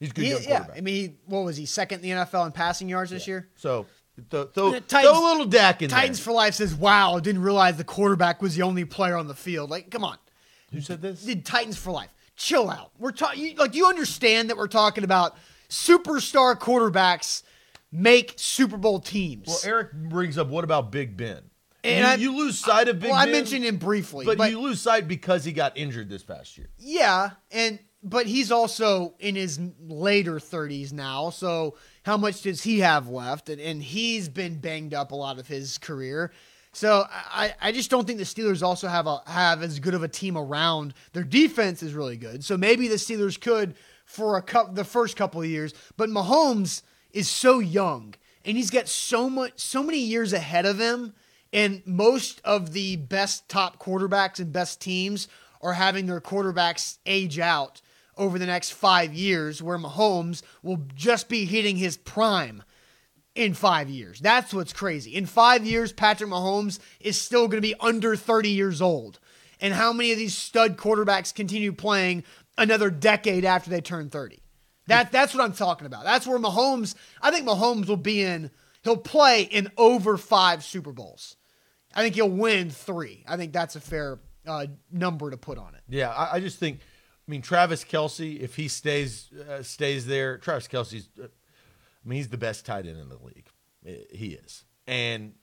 He's 0.00 0.10
a 0.10 0.12
good 0.14 0.24
He- 0.24 0.30
young 0.30 0.42
yeah. 0.44 0.66
I 0.76 0.80
mean, 0.80 0.94
he, 0.94 1.16
what 1.26 1.40
was 1.44 1.56
he 1.56 1.66
second 1.66 2.02
in 2.04 2.18
the 2.18 2.24
NFL 2.24 2.46
in 2.46 2.52
passing 2.52 2.88
yards 2.88 3.10
this 3.10 3.26
year? 3.26 3.48
so 3.56 3.86
th- 4.30 4.48
throw, 4.54 4.70
The 4.72 4.80
throw 4.80 5.00
a 5.20 5.24
little 5.30 5.46
Dak 5.46 5.82
in 5.82 5.90
Titans 5.90 6.18
there. 6.18 6.24
for 6.24 6.32
life 6.32 6.54
says, 6.54 6.74
"Wow, 6.74 7.16
I 7.16 7.20
didn't 7.20 7.42
realize 7.42 7.76
the 7.76 7.84
quarterback 7.84 8.40
was 8.42 8.54
the 8.56 8.62
only 8.62 8.84
player 8.84 9.16
on 9.16 9.28
the 9.28 9.34
field." 9.34 9.70
Like, 9.70 9.90
come 9.90 10.04
on, 10.04 10.18
Who 10.72 10.80
said 10.80 11.00
this? 11.02 11.22
did 11.22 11.44
Titans 11.44 11.76
for 11.76 11.90
life? 11.92 12.10
Chill 12.36 12.70
out. 12.70 12.90
We're 12.98 13.10
talking 13.12 13.56
like 13.56 13.74
you 13.74 13.86
understand 13.86 14.50
that 14.50 14.56
we're 14.56 14.68
talking 14.68 15.04
about 15.04 15.36
superstar 15.68 16.58
quarterbacks 16.58 17.42
make 17.92 18.34
Super 18.36 18.76
Bowl 18.76 19.00
teams. 19.00 19.46
Well, 19.46 19.60
Eric 19.64 19.92
brings 19.92 20.38
up 20.38 20.48
what 20.48 20.64
about 20.64 20.90
Big 20.90 21.16
Ben? 21.16 21.42
And 21.84 22.00
you, 22.20 22.30
I- 22.30 22.32
you 22.32 22.36
lose 22.38 22.58
sight 22.58 22.88
of 22.88 22.96
Big 22.96 23.02
Ben. 23.02 23.10
well, 23.12 23.20
I 23.20 23.26
mentioned 23.30 23.64
him 23.64 23.76
briefly, 23.76 24.26
but, 24.26 24.36
but, 24.38 24.50
you 24.50 24.60
lose 24.60 24.80
sight 24.80 25.06
because 25.08 25.44
he 25.44 25.52
got 25.52 25.76
injured 25.76 26.08
this 26.08 26.22
past 26.22 26.58
year. 26.58 26.68
yeah, 26.78 27.30
and 27.50 27.78
but 28.02 28.26
he's 28.26 28.52
also 28.52 29.14
in 29.18 29.34
his 29.34 29.58
later 29.80 30.34
30s 30.38 30.92
now. 30.92 31.30
So 31.30 31.76
how 32.08 32.16
much 32.16 32.40
does 32.40 32.62
he 32.62 32.80
have 32.80 33.10
left? 33.10 33.50
And, 33.50 33.60
and 33.60 33.82
he's 33.82 34.30
been 34.30 34.54
banged 34.54 34.94
up 34.94 35.12
a 35.12 35.14
lot 35.14 35.38
of 35.38 35.46
his 35.46 35.76
career. 35.76 36.32
So 36.72 37.04
I, 37.10 37.54
I 37.60 37.70
just 37.70 37.90
don't 37.90 38.06
think 38.06 38.18
the 38.18 38.24
Steelers 38.24 38.62
also 38.62 38.88
have 38.88 39.06
a 39.06 39.20
have 39.26 39.62
as 39.62 39.78
good 39.78 39.92
of 39.92 40.02
a 40.02 40.08
team 40.08 40.38
around. 40.38 40.94
Their 41.12 41.22
defense 41.22 41.82
is 41.82 41.92
really 41.92 42.16
good. 42.16 42.42
So 42.42 42.56
maybe 42.56 42.88
the 42.88 42.94
Steelers 42.94 43.38
could 43.38 43.74
for 44.06 44.38
a 44.38 44.42
cup 44.42 44.74
the 44.74 44.84
first 44.84 45.16
couple 45.16 45.42
of 45.42 45.48
years. 45.48 45.74
But 45.98 46.08
Mahomes 46.08 46.80
is 47.12 47.28
so 47.28 47.58
young 47.58 48.14
and 48.42 48.56
he's 48.56 48.70
got 48.70 48.88
so 48.88 49.28
much 49.28 49.60
so 49.60 49.82
many 49.82 49.98
years 49.98 50.32
ahead 50.32 50.64
of 50.64 50.78
him. 50.78 51.12
And 51.52 51.82
most 51.84 52.40
of 52.42 52.72
the 52.72 52.96
best 52.96 53.50
top 53.50 53.78
quarterbacks 53.78 54.38
and 54.38 54.50
best 54.50 54.80
teams 54.80 55.28
are 55.60 55.74
having 55.74 56.06
their 56.06 56.22
quarterbacks 56.22 56.96
age 57.04 57.38
out 57.38 57.82
over 58.18 58.38
the 58.38 58.46
next 58.46 58.72
five 58.72 59.14
years, 59.14 59.62
where 59.62 59.78
Mahomes 59.78 60.42
will 60.62 60.84
just 60.94 61.28
be 61.28 61.44
hitting 61.44 61.76
his 61.76 61.96
prime 61.96 62.62
in 63.34 63.54
five 63.54 63.88
years. 63.88 64.18
That's 64.20 64.52
what's 64.52 64.72
crazy. 64.72 65.14
In 65.14 65.24
five 65.24 65.64
years, 65.64 65.92
Patrick 65.92 66.28
Mahomes 66.28 66.80
is 67.00 67.20
still 67.20 67.46
going 67.46 67.62
to 67.62 67.68
be 67.68 67.74
under 67.80 68.16
30 68.16 68.50
years 68.50 68.82
old. 68.82 69.20
And 69.60 69.72
how 69.72 69.92
many 69.92 70.12
of 70.12 70.18
these 70.18 70.36
stud 70.36 70.76
quarterbacks 70.76 71.34
continue 71.34 71.72
playing 71.72 72.24
another 72.56 72.90
decade 72.90 73.44
after 73.44 73.70
they 73.70 73.80
turn 73.80 74.10
30? 74.10 74.42
That, 74.88 75.12
that's 75.12 75.34
what 75.34 75.44
I'm 75.44 75.52
talking 75.52 75.86
about. 75.86 76.04
That's 76.04 76.26
where 76.26 76.38
Mahomes, 76.38 76.94
I 77.22 77.30
think 77.30 77.46
Mahomes 77.46 77.86
will 77.86 77.96
be 77.96 78.22
in, 78.22 78.50
he'll 78.82 78.96
play 78.96 79.42
in 79.42 79.70
over 79.76 80.16
five 80.16 80.64
Super 80.64 80.92
Bowls. 80.92 81.36
I 81.94 82.02
think 82.02 82.14
he'll 82.14 82.28
win 82.28 82.70
three. 82.70 83.24
I 83.28 83.36
think 83.36 83.52
that's 83.52 83.76
a 83.76 83.80
fair 83.80 84.18
uh, 84.46 84.66
number 84.90 85.30
to 85.30 85.36
put 85.36 85.58
on 85.58 85.74
it. 85.74 85.82
Yeah, 85.88 86.10
I, 86.10 86.36
I 86.36 86.40
just 86.40 86.58
think. 86.58 86.80
I 87.28 87.30
mean, 87.30 87.42
Travis 87.42 87.84
Kelce, 87.84 88.40
if 88.40 88.56
he 88.56 88.68
stays 88.68 89.28
uh, 89.48 89.62
stays 89.62 90.06
there, 90.06 90.38
Travis 90.38 90.66
Kelce's. 90.66 91.10
Uh, 91.20 91.24
I 91.24 92.08
mean, 92.08 92.16
he's 92.16 92.28
the 92.28 92.38
best 92.38 92.64
tight 92.64 92.86
end 92.86 92.98
in 92.98 93.10
the 93.10 93.18
league. 93.22 93.48
He 94.10 94.28
is, 94.28 94.64
and 94.86 95.34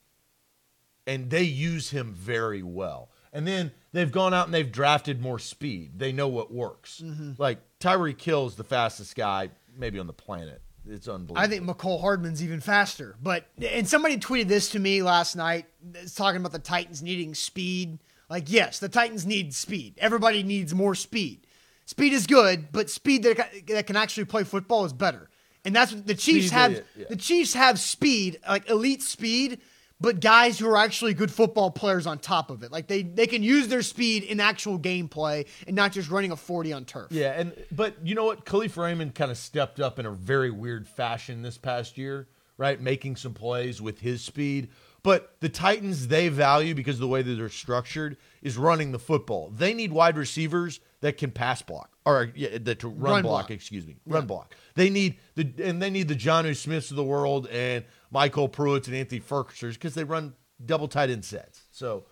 and 1.06 1.30
they 1.30 1.44
use 1.44 1.92
him 1.92 2.14
very 2.14 2.64
well. 2.64 3.12
And 3.32 3.46
then 3.46 3.72
they've 3.92 4.12
gone 4.12 4.34
out 4.34 4.46
and 4.46 4.54
they've 4.54 4.72
drafted 4.72 5.22
more 5.22 5.40
speed. 5.40 6.00
They 6.00 6.12
know 6.12 6.28
what 6.28 6.52
works. 6.52 7.04
Like 7.38 7.60
Tyreek 7.80 8.22
Hill's 8.22 8.56
the 8.56 8.64
fastest 8.64 9.16
guy 9.16 9.50
maybe 9.78 10.00
on 10.00 10.08
the 10.08 10.14
planet. 10.14 10.62
It's 10.88 11.08
unbelievable. 11.08 11.38
I 11.38 11.48
think 11.48 11.64
Mecole 11.64 12.00
Hardman's 12.00 12.44
even 12.44 12.62
faster. 12.62 13.16
But 13.22 13.48
and 13.62 13.88
somebody 13.88 14.18
tweeted 14.18 14.48
this 14.48 14.70
to 14.72 14.80
me 14.80 15.04
last 15.04 15.36
night. 15.36 15.66
It's 15.96 16.16
talking 16.16 16.40
about 16.40 16.52
the 16.52 16.60
Titans 16.60 17.02
needing 17.02 17.36
speed. 17.36 18.00
Like, 18.30 18.52
yes, 18.52 18.80
the 18.80 18.90
Titans 18.90 19.26
need 19.26 19.54
speed. 19.54 19.96
Everybody 19.98 20.42
needs 20.42 20.74
more 20.74 20.96
speed. 20.96 21.45
Speed 21.86 22.14
is 22.14 22.26
good, 22.26 22.72
but 22.72 22.90
speed 22.90 23.24
that, 23.24 23.38
that 23.68 23.88
can 23.88 23.96
actually 23.96 24.26
play 24.26 24.44
football 24.44 24.86
is 24.86 24.94
better. 24.94 25.30
And 25.64 25.76
that's 25.76 25.94
what 25.94 26.06
the 26.06 26.16
Chiefs 26.16 26.48
Speed, 26.48 26.56
have. 26.56 26.72
yeah, 26.74 26.80
yeah. 26.96 27.06
The 27.10 27.16
Chiefs 27.16 27.54
have 27.54 27.80
speed, 27.80 28.40
like 28.48 28.70
elite 28.70 29.02
speed, 29.02 29.62
but 30.00 30.20
guys 30.20 30.60
who 30.60 30.68
are 30.68 30.78
actually 30.78 31.14
good 31.14 31.32
football 31.32 31.72
players 31.72 32.06
on 32.06 32.20
top 32.20 32.50
of 32.50 32.64
it. 32.64 32.72
Like 32.72 32.88
they 32.88 33.04
they 33.04 33.28
can 33.28 33.44
use 33.44 33.68
their 33.68 33.82
speed 33.82 34.24
in 34.24 34.40
actual 34.40 34.78
gameplay 34.78 35.48
and 35.66 35.76
not 35.76 35.92
just 35.92 36.10
running 36.10 36.32
a 36.32 36.36
forty 36.36 36.74
on 36.74 36.86
turf. 36.86 37.12
Yeah, 37.12 37.32
and 37.32 37.54
but 37.72 37.96
you 38.04 38.16
know 38.16 38.26
what? 38.26 38.46
Kalif 38.46 38.78
Raymond 38.78 39.16
kind 39.16 39.32
of 39.32 39.38
stepped 39.38 39.80
up 39.80 39.98
in 39.98 40.06
a 40.06 40.12
very 40.12 40.52
weird 40.52 40.88
fashion 40.88 41.42
this 41.42 41.58
past 41.58 41.98
year, 41.98 42.28
right? 42.58 42.80
Making 42.80 43.16
some 43.16 43.34
plays 43.34 43.82
with 43.82 44.00
his 44.00 44.22
speed. 44.24 44.70
But 45.06 45.36
the 45.40 45.50
Titans 45.50 46.08
they 46.08 46.30
value 46.30 46.74
because 46.74 46.96
of 46.96 47.02
the 47.02 47.08
way 47.08 47.22
that 47.22 47.36
they're 47.36 47.48
structured 47.48 48.18
is 48.42 48.58
running 48.58 48.92
the 48.92 48.98
football. 48.98 49.52
They 49.56 49.76
need 49.76 49.92
wide 49.92 50.18
receivers 50.18 50.80
that 51.02 51.18
can 51.18 51.30
pass 51.30 51.62
block 51.62 51.92
or 52.08 52.32
yeah, 52.34 52.58
that 52.58 52.80
to 52.80 52.88
run, 52.88 53.00
Run 53.00 53.22
block, 53.22 53.48
block. 53.48 53.52
excuse 53.52 53.86
me, 53.86 53.98
run 54.08 54.26
block. 54.26 54.56
They 54.74 54.90
need 54.90 55.20
the 55.36 55.48
and 55.64 55.80
they 55.80 55.92
need 55.92 56.08
the 56.08 56.16
Jonnu 56.16 56.56
Smiths 56.56 56.90
of 56.90 56.98
the 56.98 57.04
world 57.04 57.48
and 57.52 57.86
MyCole 58.12 58.52
Pruitt 58.52 58.88
and 58.88 58.96
Anthony 58.98 59.22
Firkser's 59.22 59.76
because 59.76 59.94
they 59.94 60.04
run 60.04 60.34
double 60.66 60.88
tight 60.88 61.12
end 61.12 61.24
sets. 61.24 61.62
So 61.70 62.06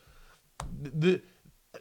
the 0.80 1.24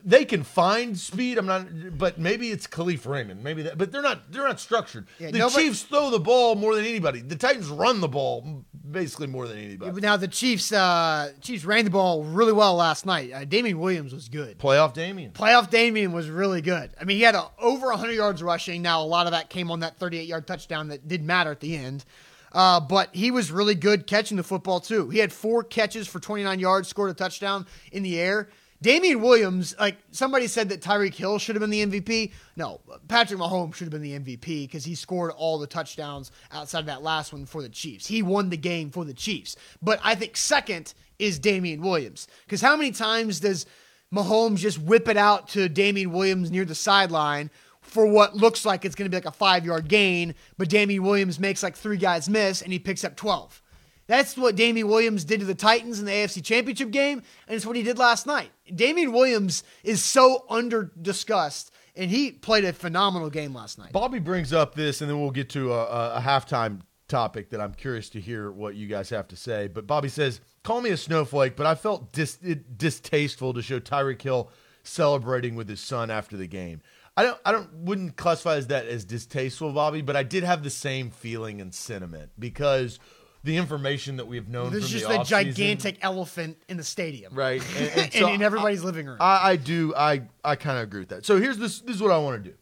they 0.04 0.24
can 0.24 0.42
find 0.42 0.98
speed. 0.98 1.38
I'm 1.38 1.46
not, 1.46 1.96
but 1.96 2.18
maybe 2.18 2.50
it's 2.50 2.66
Kalif 2.66 3.06
Raymond. 3.06 3.42
Maybe 3.42 3.62
that, 3.62 3.78
but 3.78 3.92
they're 3.92 4.02
not. 4.02 4.30
They're 4.32 4.46
not 4.46 4.60
structured. 4.60 5.06
Yeah, 5.18 5.30
the 5.30 5.38
nobody- 5.38 5.68
Chiefs 5.68 5.82
throw 5.82 6.10
the 6.10 6.18
ball 6.20 6.54
more 6.54 6.74
than 6.74 6.84
anybody. 6.84 7.20
The 7.20 7.36
Titans 7.36 7.68
run 7.68 8.00
the 8.00 8.08
ball 8.08 8.64
basically 8.90 9.26
more 9.26 9.46
than 9.48 9.58
anybody. 9.58 10.00
Now 10.00 10.16
the 10.16 10.28
Chiefs, 10.28 10.72
uh, 10.72 11.32
Chiefs 11.40 11.64
ran 11.64 11.84
the 11.84 11.90
ball 11.90 12.24
really 12.24 12.52
well 12.52 12.74
last 12.74 13.06
night. 13.06 13.32
Uh, 13.32 13.44
Damien 13.44 13.78
Williams 13.78 14.12
was 14.12 14.28
good. 14.28 14.58
Playoff 14.58 14.92
Damien. 14.92 15.32
Playoff 15.32 15.70
Damian 15.70 16.12
was 16.12 16.28
really 16.28 16.60
good. 16.60 16.90
I 17.00 17.04
mean, 17.04 17.16
he 17.16 17.22
had 17.22 17.34
a, 17.34 17.46
over 17.58 17.86
100 17.88 18.12
yards 18.12 18.42
rushing. 18.42 18.82
Now, 18.82 19.02
a 19.02 19.06
lot 19.06 19.26
of 19.26 19.32
that 19.32 19.50
came 19.50 19.70
on 19.70 19.80
that 19.80 19.96
38 19.98 20.26
yard 20.26 20.46
touchdown 20.46 20.88
that 20.88 21.08
didn't 21.08 21.26
matter 21.26 21.50
at 21.50 21.60
the 21.60 21.76
end. 21.76 22.04
Uh, 22.52 22.80
but 22.80 23.14
he 23.14 23.30
was 23.30 23.50
really 23.50 23.74
good 23.74 24.06
catching 24.06 24.36
the 24.36 24.42
football, 24.42 24.78
too. 24.78 25.08
He 25.08 25.18
had 25.18 25.32
four 25.32 25.64
catches 25.64 26.06
for 26.06 26.20
29 26.20 26.58
yards, 26.60 26.86
scored 26.88 27.10
a 27.10 27.14
touchdown 27.14 27.66
in 27.92 28.02
the 28.02 28.20
air. 28.20 28.50
Damien 28.82 29.22
Williams, 29.22 29.76
like 29.78 29.96
somebody 30.10 30.48
said 30.48 30.68
that 30.70 30.82
Tyreek 30.82 31.14
Hill 31.14 31.38
should 31.38 31.54
have 31.54 31.60
been 31.60 31.70
the 31.70 31.86
MVP. 31.86 32.32
No, 32.56 32.80
Patrick 33.06 33.38
Mahomes 33.38 33.76
should 33.76 33.84
have 33.84 33.92
been 33.92 34.02
the 34.02 34.18
MVP 34.18 34.64
because 34.64 34.84
he 34.84 34.96
scored 34.96 35.30
all 35.30 35.58
the 35.58 35.68
touchdowns 35.68 36.32
outside 36.50 36.80
of 36.80 36.86
that 36.86 37.02
last 37.02 37.32
one 37.32 37.46
for 37.46 37.62
the 37.62 37.68
Chiefs. 37.68 38.08
He 38.08 38.22
won 38.22 38.50
the 38.50 38.56
game 38.56 38.90
for 38.90 39.04
the 39.04 39.14
Chiefs. 39.14 39.56
But 39.80 40.00
I 40.02 40.16
think 40.16 40.36
second 40.36 40.94
is 41.20 41.38
Damien 41.38 41.80
Williams 41.80 42.26
because 42.44 42.60
how 42.60 42.76
many 42.76 42.90
times 42.90 43.38
does 43.38 43.66
Mahomes 44.12 44.58
just 44.58 44.78
whip 44.80 45.08
it 45.08 45.16
out 45.16 45.48
to 45.50 45.68
Damien 45.68 46.10
Williams 46.10 46.50
near 46.50 46.64
the 46.64 46.74
sideline 46.74 47.50
for 47.80 48.04
what 48.06 48.34
looks 48.34 48.64
like 48.64 48.84
it's 48.84 48.94
going 48.96 49.08
to 49.08 49.10
be 49.10 49.16
like 49.16 49.32
a 49.32 49.36
five 49.36 49.64
yard 49.64 49.86
gain, 49.86 50.34
but 50.58 50.68
Damien 50.68 51.04
Williams 51.04 51.38
makes 51.38 51.62
like 51.62 51.76
three 51.76 51.96
guys 51.96 52.28
miss 52.28 52.62
and 52.62 52.72
he 52.72 52.80
picks 52.80 53.04
up 53.04 53.14
12. 53.14 53.62
That's 54.06 54.36
what 54.36 54.56
Damien 54.56 54.88
Williams 54.88 55.24
did 55.24 55.40
to 55.40 55.46
the 55.46 55.54
Titans 55.54 55.98
in 55.98 56.06
the 56.06 56.12
AFC 56.12 56.44
Championship 56.44 56.90
game, 56.90 57.22
and 57.46 57.56
it's 57.56 57.64
what 57.64 57.76
he 57.76 57.82
did 57.82 57.98
last 57.98 58.26
night. 58.26 58.50
Damien 58.74 59.12
Williams 59.12 59.62
is 59.84 60.02
so 60.02 60.44
under 60.48 60.90
discussed, 61.00 61.72
and 61.94 62.10
he 62.10 62.32
played 62.32 62.64
a 62.64 62.72
phenomenal 62.72 63.30
game 63.30 63.54
last 63.54 63.78
night. 63.78 63.92
Bobby 63.92 64.18
brings 64.18 64.52
up 64.52 64.74
this, 64.74 65.00
and 65.00 65.10
then 65.10 65.20
we'll 65.20 65.30
get 65.30 65.50
to 65.50 65.72
a, 65.72 66.16
a, 66.16 66.20
halftime 66.20 66.80
topic 67.08 67.50
that 67.50 67.60
I'm 67.60 67.74
curious 67.74 68.08
to 68.10 68.20
hear 68.20 68.50
what 68.50 68.74
you 68.74 68.86
guys 68.86 69.10
have 69.10 69.28
to 69.28 69.36
say. 69.36 69.68
But 69.68 69.86
Bobby 69.86 70.08
says, 70.08 70.40
"Call 70.62 70.80
me 70.80 70.90
a 70.90 70.96
snowflake, 70.96 71.56
but 71.56 71.66
I 71.66 71.74
felt 71.74 72.12
dis- 72.12 72.38
distasteful 72.76 73.54
to 73.54 73.62
show 73.62 73.78
Tyreek 73.78 74.22
Hill 74.22 74.50
celebrating 74.82 75.54
with 75.54 75.68
his 75.68 75.80
son 75.80 76.10
after 76.10 76.36
the 76.36 76.46
game." 76.46 76.82
I 77.14 77.24
don't, 77.24 77.38
I 77.44 77.52
don't, 77.52 77.70
wouldn't 77.74 78.16
classify 78.16 78.56
as 78.56 78.68
that 78.68 78.86
as 78.86 79.04
distasteful, 79.04 79.72
Bobby, 79.72 80.00
but 80.00 80.16
I 80.16 80.22
did 80.22 80.44
have 80.44 80.62
the 80.62 80.70
same 80.70 81.10
feeling 81.10 81.60
and 81.60 81.74
sentiment 81.74 82.30
because 82.38 82.98
the 83.44 83.56
information 83.56 84.16
that 84.18 84.26
we 84.26 84.36
have 84.36 84.48
known 84.48 84.70
There's 84.70 84.88
just 84.88 85.08
the 85.08 85.20
a 85.20 85.24
gigantic 85.24 85.98
elephant 86.02 86.58
in 86.68 86.76
the 86.76 86.84
stadium, 86.84 87.34
right, 87.34 87.62
and, 87.78 87.90
and 87.90 88.14
and 88.14 88.34
in 88.36 88.42
everybody's 88.42 88.84
living 88.84 89.06
room. 89.06 89.16
I, 89.20 89.50
I 89.52 89.56
do. 89.56 89.94
I 89.96 90.22
I 90.44 90.56
kind 90.56 90.78
of 90.78 90.84
agree 90.84 91.00
with 91.00 91.08
that. 91.10 91.26
So 91.26 91.38
here's 91.38 91.58
this. 91.58 91.80
This 91.80 91.96
is 91.96 92.02
what 92.02 92.12
I 92.12 92.18
want 92.18 92.42
to 92.44 92.50
do. 92.50 92.56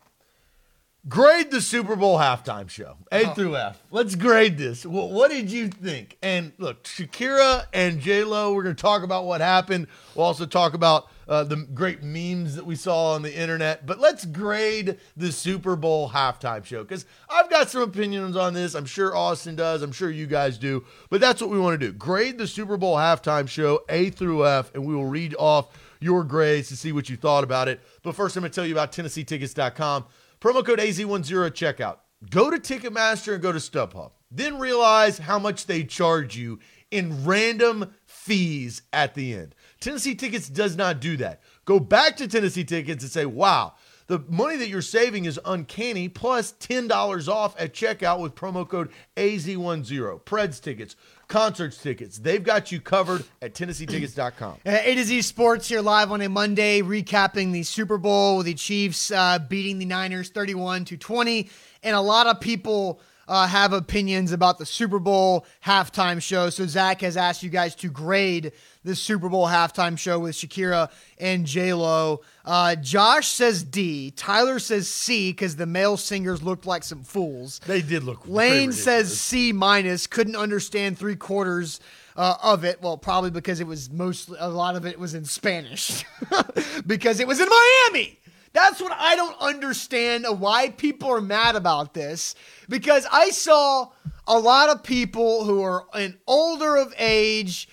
Grade 1.08 1.50
the 1.50 1.62
Super 1.62 1.96
Bowl 1.96 2.18
halftime 2.18 2.68
show, 2.68 2.96
A 3.10 3.24
Oh. 3.24 3.32
through 3.34 3.56
F. 3.56 3.82
Let's 3.90 4.14
grade 4.14 4.58
this. 4.58 4.84
What, 4.84 5.10
what 5.10 5.30
did 5.30 5.50
you 5.50 5.68
think? 5.68 6.18
And 6.22 6.52
look, 6.58 6.84
Shakira 6.84 7.64
and 7.72 8.00
J 8.00 8.22
Lo. 8.22 8.52
We're 8.52 8.64
going 8.64 8.76
to 8.76 8.82
talk 8.82 9.02
about 9.02 9.24
what 9.24 9.40
happened. 9.40 9.86
We'll 10.14 10.26
also 10.26 10.44
talk 10.44 10.74
about 10.74 11.08
uh, 11.30 11.44
the 11.44 11.56
great 11.56 12.02
memes 12.02 12.56
that 12.56 12.66
we 12.66 12.74
saw 12.74 13.14
on 13.14 13.22
the 13.22 13.34
internet. 13.34 13.86
But 13.86 14.00
let's 14.00 14.26
grade 14.26 14.98
the 15.16 15.30
Super 15.30 15.76
Bowl 15.76 16.10
halftime 16.10 16.64
show 16.64 16.82
because 16.82 17.06
I've 17.30 17.48
got 17.48 17.70
some 17.70 17.82
opinions 17.82 18.36
on 18.36 18.52
this. 18.52 18.74
I'm 18.74 18.84
sure 18.84 19.16
Austin 19.16 19.54
does. 19.54 19.82
I'm 19.82 19.92
sure 19.92 20.10
you 20.10 20.26
guys 20.26 20.58
do. 20.58 20.84
But 21.08 21.20
that's 21.20 21.40
what 21.40 21.48
we 21.48 21.60
want 21.60 21.80
to 21.80 21.86
do. 21.86 21.92
Grade 21.92 22.36
the 22.36 22.48
Super 22.48 22.76
Bowl 22.76 22.96
halftime 22.96 23.48
show 23.48 23.84
A 23.88 24.10
through 24.10 24.44
F, 24.44 24.74
and 24.74 24.84
we 24.84 24.94
will 24.94 25.06
read 25.06 25.36
off 25.38 25.68
your 26.00 26.24
grades 26.24 26.68
to 26.68 26.76
see 26.76 26.90
what 26.90 27.08
you 27.08 27.16
thought 27.16 27.44
about 27.44 27.68
it. 27.68 27.80
But 28.02 28.16
first, 28.16 28.36
I'm 28.36 28.42
going 28.42 28.50
to 28.50 28.54
tell 28.54 28.66
you 28.66 28.74
about 28.74 28.90
TennesseeTickets.com. 28.90 30.06
Promo 30.40 30.66
code 30.66 30.80
AZ10 30.80 31.46
at 31.46 31.54
checkout. 31.54 31.98
Go 32.28 32.50
to 32.50 32.58
Ticketmaster 32.58 33.34
and 33.34 33.42
go 33.42 33.52
to 33.52 33.58
StubHub. 33.58 34.10
Then 34.30 34.58
realize 34.58 35.18
how 35.18 35.38
much 35.38 35.66
they 35.66 35.84
charge 35.84 36.36
you 36.36 36.58
in 36.90 37.24
random 37.24 37.94
fees 38.06 38.82
at 38.92 39.14
the 39.14 39.34
end. 39.34 39.54
Tennessee 39.80 40.14
Tickets 40.14 40.48
does 40.48 40.76
not 40.76 41.00
do 41.00 41.16
that. 41.18 41.40
Go 41.64 41.80
back 41.80 42.16
to 42.18 42.28
Tennessee 42.28 42.64
Tickets 42.64 43.02
and 43.02 43.10
say, 43.10 43.24
wow, 43.24 43.74
the 44.10 44.22
money 44.28 44.56
that 44.56 44.68
you're 44.68 44.82
saving 44.82 45.24
is 45.24 45.38
uncanny, 45.44 46.08
plus 46.08 46.52
$10 46.54 47.28
off 47.28 47.54
at 47.58 47.72
checkout 47.72 48.18
with 48.20 48.34
promo 48.34 48.68
code 48.68 48.90
AZ10. 49.16 50.20
Preds 50.24 50.60
tickets, 50.60 50.96
concerts 51.28 51.80
tickets, 51.80 52.18
they've 52.18 52.42
got 52.42 52.72
you 52.72 52.80
covered 52.80 53.22
at 53.40 53.54
TennesseeTickets.com. 53.54 54.58
A 54.66 54.94
to 54.96 55.04
Z 55.04 55.22
Sports 55.22 55.68
here 55.68 55.80
live 55.80 56.10
on 56.10 56.20
a 56.22 56.28
Monday, 56.28 56.82
recapping 56.82 57.52
the 57.52 57.62
Super 57.62 57.98
Bowl 57.98 58.38
with 58.38 58.46
the 58.46 58.54
Chiefs 58.54 59.12
uh, 59.12 59.38
beating 59.38 59.78
the 59.78 59.84
Niners 59.86 60.28
31 60.30 60.86
to 60.86 60.96
20. 60.96 61.48
And 61.84 61.94
a 61.94 62.00
lot 62.00 62.26
of 62.26 62.40
people 62.40 63.00
uh, 63.28 63.46
have 63.46 63.72
opinions 63.72 64.32
about 64.32 64.58
the 64.58 64.66
Super 64.66 64.98
Bowl 64.98 65.46
halftime 65.64 66.20
show. 66.20 66.50
So 66.50 66.66
Zach 66.66 67.00
has 67.02 67.16
asked 67.16 67.44
you 67.44 67.48
guys 67.48 67.76
to 67.76 67.88
grade 67.88 68.50
the 68.84 68.96
Super 68.96 69.28
Bowl 69.28 69.46
halftime 69.46 69.98
show 69.98 70.18
with 70.18 70.34
Shakira 70.34 70.90
and 71.18 71.46
J 71.46 71.74
Lo. 71.74 72.20
Uh, 72.44 72.76
Josh 72.76 73.28
says 73.28 73.62
D. 73.62 74.10
Tyler 74.12 74.58
says 74.58 74.88
C 74.88 75.32
because 75.32 75.56
the 75.56 75.66
male 75.66 75.96
singers 75.96 76.42
looked 76.42 76.66
like 76.66 76.82
some 76.82 77.02
fools. 77.02 77.60
They 77.66 77.82
did 77.82 78.04
look. 78.04 78.26
Lane 78.26 78.72
says. 78.72 79.20
C 79.20 79.52
minus. 79.52 80.06
Couldn't 80.06 80.36
understand 80.36 80.98
three 80.98 81.16
quarters 81.16 81.80
uh, 82.16 82.36
of 82.42 82.64
it. 82.64 82.80
Well, 82.82 82.96
probably 82.96 83.30
because 83.30 83.60
it 83.60 83.66
was 83.66 83.90
mostly 83.90 84.38
a 84.40 84.48
lot 84.48 84.76
of 84.76 84.86
it 84.86 84.98
was 84.98 85.14
in 85.14 85.24
Spanish 85.24 86.04
because 86.86 87.20
it 87.20 87.26
was 87.26 87.40
in 87.40 87.48
Miami. 87.48 88.18
That's 88.52 88.80
what 88.80 88.92
I 88.92 89.14
don't 89.14 89.38
understand 89.40 90.26
why 90.40 90.70
people 90.70 91.08
are 91.10 91.20
mad 91.20 91.54
about 91.54 91.94
this. 91.94 92.34
Because 92.68 93.06
I 93.12 93.30
saw 93.30 93.90
a 94.26 94.38
lot 94.38 94.70
of 94.70 94.82
people 94.82 95.44
who 95.44 95.62
are 95.62 95.86
an 95.94 96.18
older 96.26 96.76
of 96.76 96.92
age, 96.98 97.68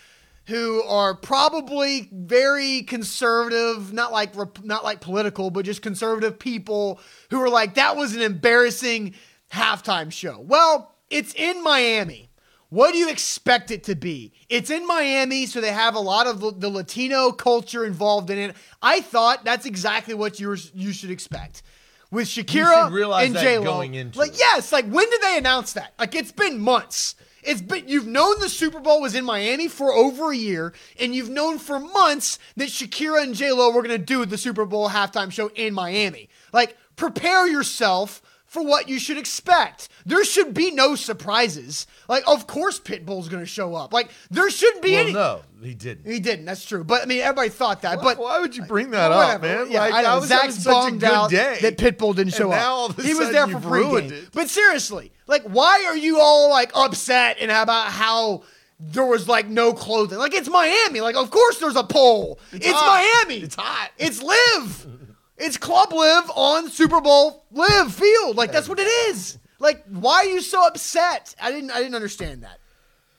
who 0.48 0.82
are 0.84 1.14
probably 1.14 2.10
very 2.12 2.82
conservative, 2.84 3.92
not 3.94 4.12
like 4.12 4.36
rep- 4.36 4.64
not 4.64 4.84
like 4.84 5.02
political, 5.02 5.50
but 5.50 5.66
just 5.66 5.82
conservative 5.82 6.40
people 6.40 7.00
who 7.30 7.42
are 7.42 7.50
like 7.50 7.76
that 7.76 7.96
was 7.96 8.16
an 8.16 8.22
embarrassing 8.22 9.14
halftime 9.52 10.12
show. 10.12 10.40
Well, 10.40 10.96
it's 11.10 11.34
in 11.36 11.64
Miami. 11.64 12.30
What 12.70 12.92
do 12.92 12.98
you 12.98 13.10
expect 13.10 13.72
it 13.72 13.86
to 13.86 13.96
be? 13.96 14.34
It's 14.50 14.70
in 14.70 14.86
Miami, 14.86 15.46
so 15.46 15.62
they 15.62 15.72
have 15.72 15.96
a 15.96 16.00
lot 16.00 16.28
of 16.28 16.60
the- 16.60 16.70
Latino 16.70 17.32
culture 17.32 17.86
involved 17.86 18.30
in 18.30 18.38
it. 18.38 18.56
I 18.82 19.00
thought 19.00 19.46
that's 19.46 19.66
exactly 19.66 20.14
what 20.14 20.40
you 20.40 20.50
were, 20.50 20.58
you 20.74 20.92
should 20.92 21.12
expect 21.12 21.64
with 22.12 22.28
Shakira 22.28 22.86
should 22.86 22.94
realize 22.94 23.28
and 23.28 23.36
J 23.38 23.58
Lo. 23.58 23.64
going 23.64 23.96
into 23.96 24.20
like, 24.20 24.32
it. 24.32 24.40
yes, 24.40 24.72
like 24.72 24.86
when 24.86 25.10
did 25.10 25.22
they 25.22 25.38
announce 25.38 25.74
that? 25.74 25.94
Like, 26.00 26.16
it's 26.16 26.32
been 26.32 26.60
months. 26.60 27.16
It's 27.48 27.62
been 27.62 27.88
you've 27.88 28.06
known 28.06 28.42
the 28.42 28.50
Super 28.50 28.82
Bowl 28.82 29.02
was 29.02 29.16
in 29.16 29.24
Miami 29.24 29.70
for 29.70 29.94
over 29.94 30.32
a 30.32 30.36
year, 30.36 30.74
and 31.00 31.16
you've 31.16 31.30
known 31.30 31.60
for 31.60 31.80
months 31.80 32.40
that 32.58 32.68
Shakira 32.68 33.24
and 33.24 33.34
J 33.34 33.54
Lo 33.54 33.72
were 33.72 33.82
going 33.82 33.98
to 33.98 34.06
do 34.06 34.26
the 34.26 34.38
Super 34.38 34.66
Bowl 34.66 34.90
halftime 34.90 35.32
show 35.32 35.48
in 35.56 35.74
Miami. 35.74 36.28
Like, 36.52 36.78
prepare 36.98 37.48
yourself 37.48 38.22
for 38.48 38.64
what 38.64 38.88
you 38.88 38.98
should 38.98 39.18
expect. 39.18 39.90
There 40.06 40.24
should 40.24 40.54
be 40.54 40.72
no 40.72 40.96
surprises. 40.96 41.86
Like, 42.08 42.24
of 42.28 42.48
course, 42.48 42.80
Pitbull's 42.80 43.28
going 43.28 43.44
to 43.44 43.46
show 43.48 43.76
up. 43.76 43.92
Like, 43.94 44.10
there 44.32 44.50
shouldn't 44.50 44.82
be 44.82 44.94
Well, 44.94 45.02
any. 45.04 45.14
no, 45.14 45.42
he 45.62 45.74
didn't. 45.74 46.10
He 46.10 46.20
didn't. 46.22 46.46
That's 46.46 46.64
true. 46.66 46.86
But 46.86 47.04
I 47.04 47.06
mean, 47.06 47.20
everybody 47.20 47.50
thought 47.50 47.82
that. 47.82 48.02
but 48.02 48.18
why 48.18 48.40
would 48.40 48.56
you 48.56 48.64
bring 48.64 48.92
that 48.92 49.10
well, 49.10 49.20
up, 49.20 49.42
man? 49.42 49.70
Yeah, 49.70 49.82
like, 49.82 49.94
I 49.94 50.02
know. 50.04 50.20
was 50.20 50.30
Zach's 50.30 50.56
such 50.56 50.66
a 50.66 50.70
bummed 50.70 51.02
good 51.02 51.10
out 51.12 51.30
day. 51.30 51.58
that 51.62 51.78
Pitbull 51.78 52.16
didn't 52.16 52.34
show 52.34 52.50
up. 52.52 52.58
now 52.58 52.74
all 52.74 52.86
of 52.88 52.98
a 52.98 53.04
he 53.04 53.14
was 53.14 53.32
there 53.32 53.46
for 53.46 53.52
you've 53.52 53.64
free 53.64 53.82
ruined 53.82 54.10
game. 54.12 54.20
it. 54.20 54.30
But 54.32 54.50
seriously, 54.50 55.12
like, 55.28 55.44
why 55.44 55.84
are 55.86 55.98
you 55.98 56.20
all 56.22 56.50
like 56.50 56.72
upset 56.74 57.38
and 57.42 57.52
about 57.52 57.88
how 57.92 58.44
there 58.80 59.06
was 59.06 59.28
like 59.28 59.48
no 59.48 59.74
clothing? 59.74 60.20
Like, 60.20 60.34
it's 60.34 60.50
Miami. 60.50 61.02
Like, 61.02 61.18
of 61.18 61.30
course 61.32 61.60
there's 61.60 61.76
a 61.76 61.84
pole. 61.84 62.40
It's, 62.54 62.66
hot. 62.66 63.04
Miami. 63.26 63.44
It's 63.44 63.56
hot. 63.56 63.92
It's 63.98 64.24
live. 64.24 64.88
it's 65.38 65.58
Club 65.58 65.94
Live 65.94 66.32
on 66.36 66.70
Super 66.70 67.02
Bowl 67.02 67.46
Live 67.52 67.94
Field. 67.94 68.36
Like, 68.36 68.52
that's 68.52 68.68
what 68.70 68.80
it 68.80 68.88
is. 69.10 69.38
Like, 69.60 69.84
why 69.86 70.18
are 70.18 70.26
you 70.26 70.42
so 70.42 70.66
upset? 70.66 71.36
I 71.42 71.52
didn't. 71.52 71.72
I 71.72 71.80
didn't 71.80 71.96
understand 71.96 72.44
that. 72.44 72.60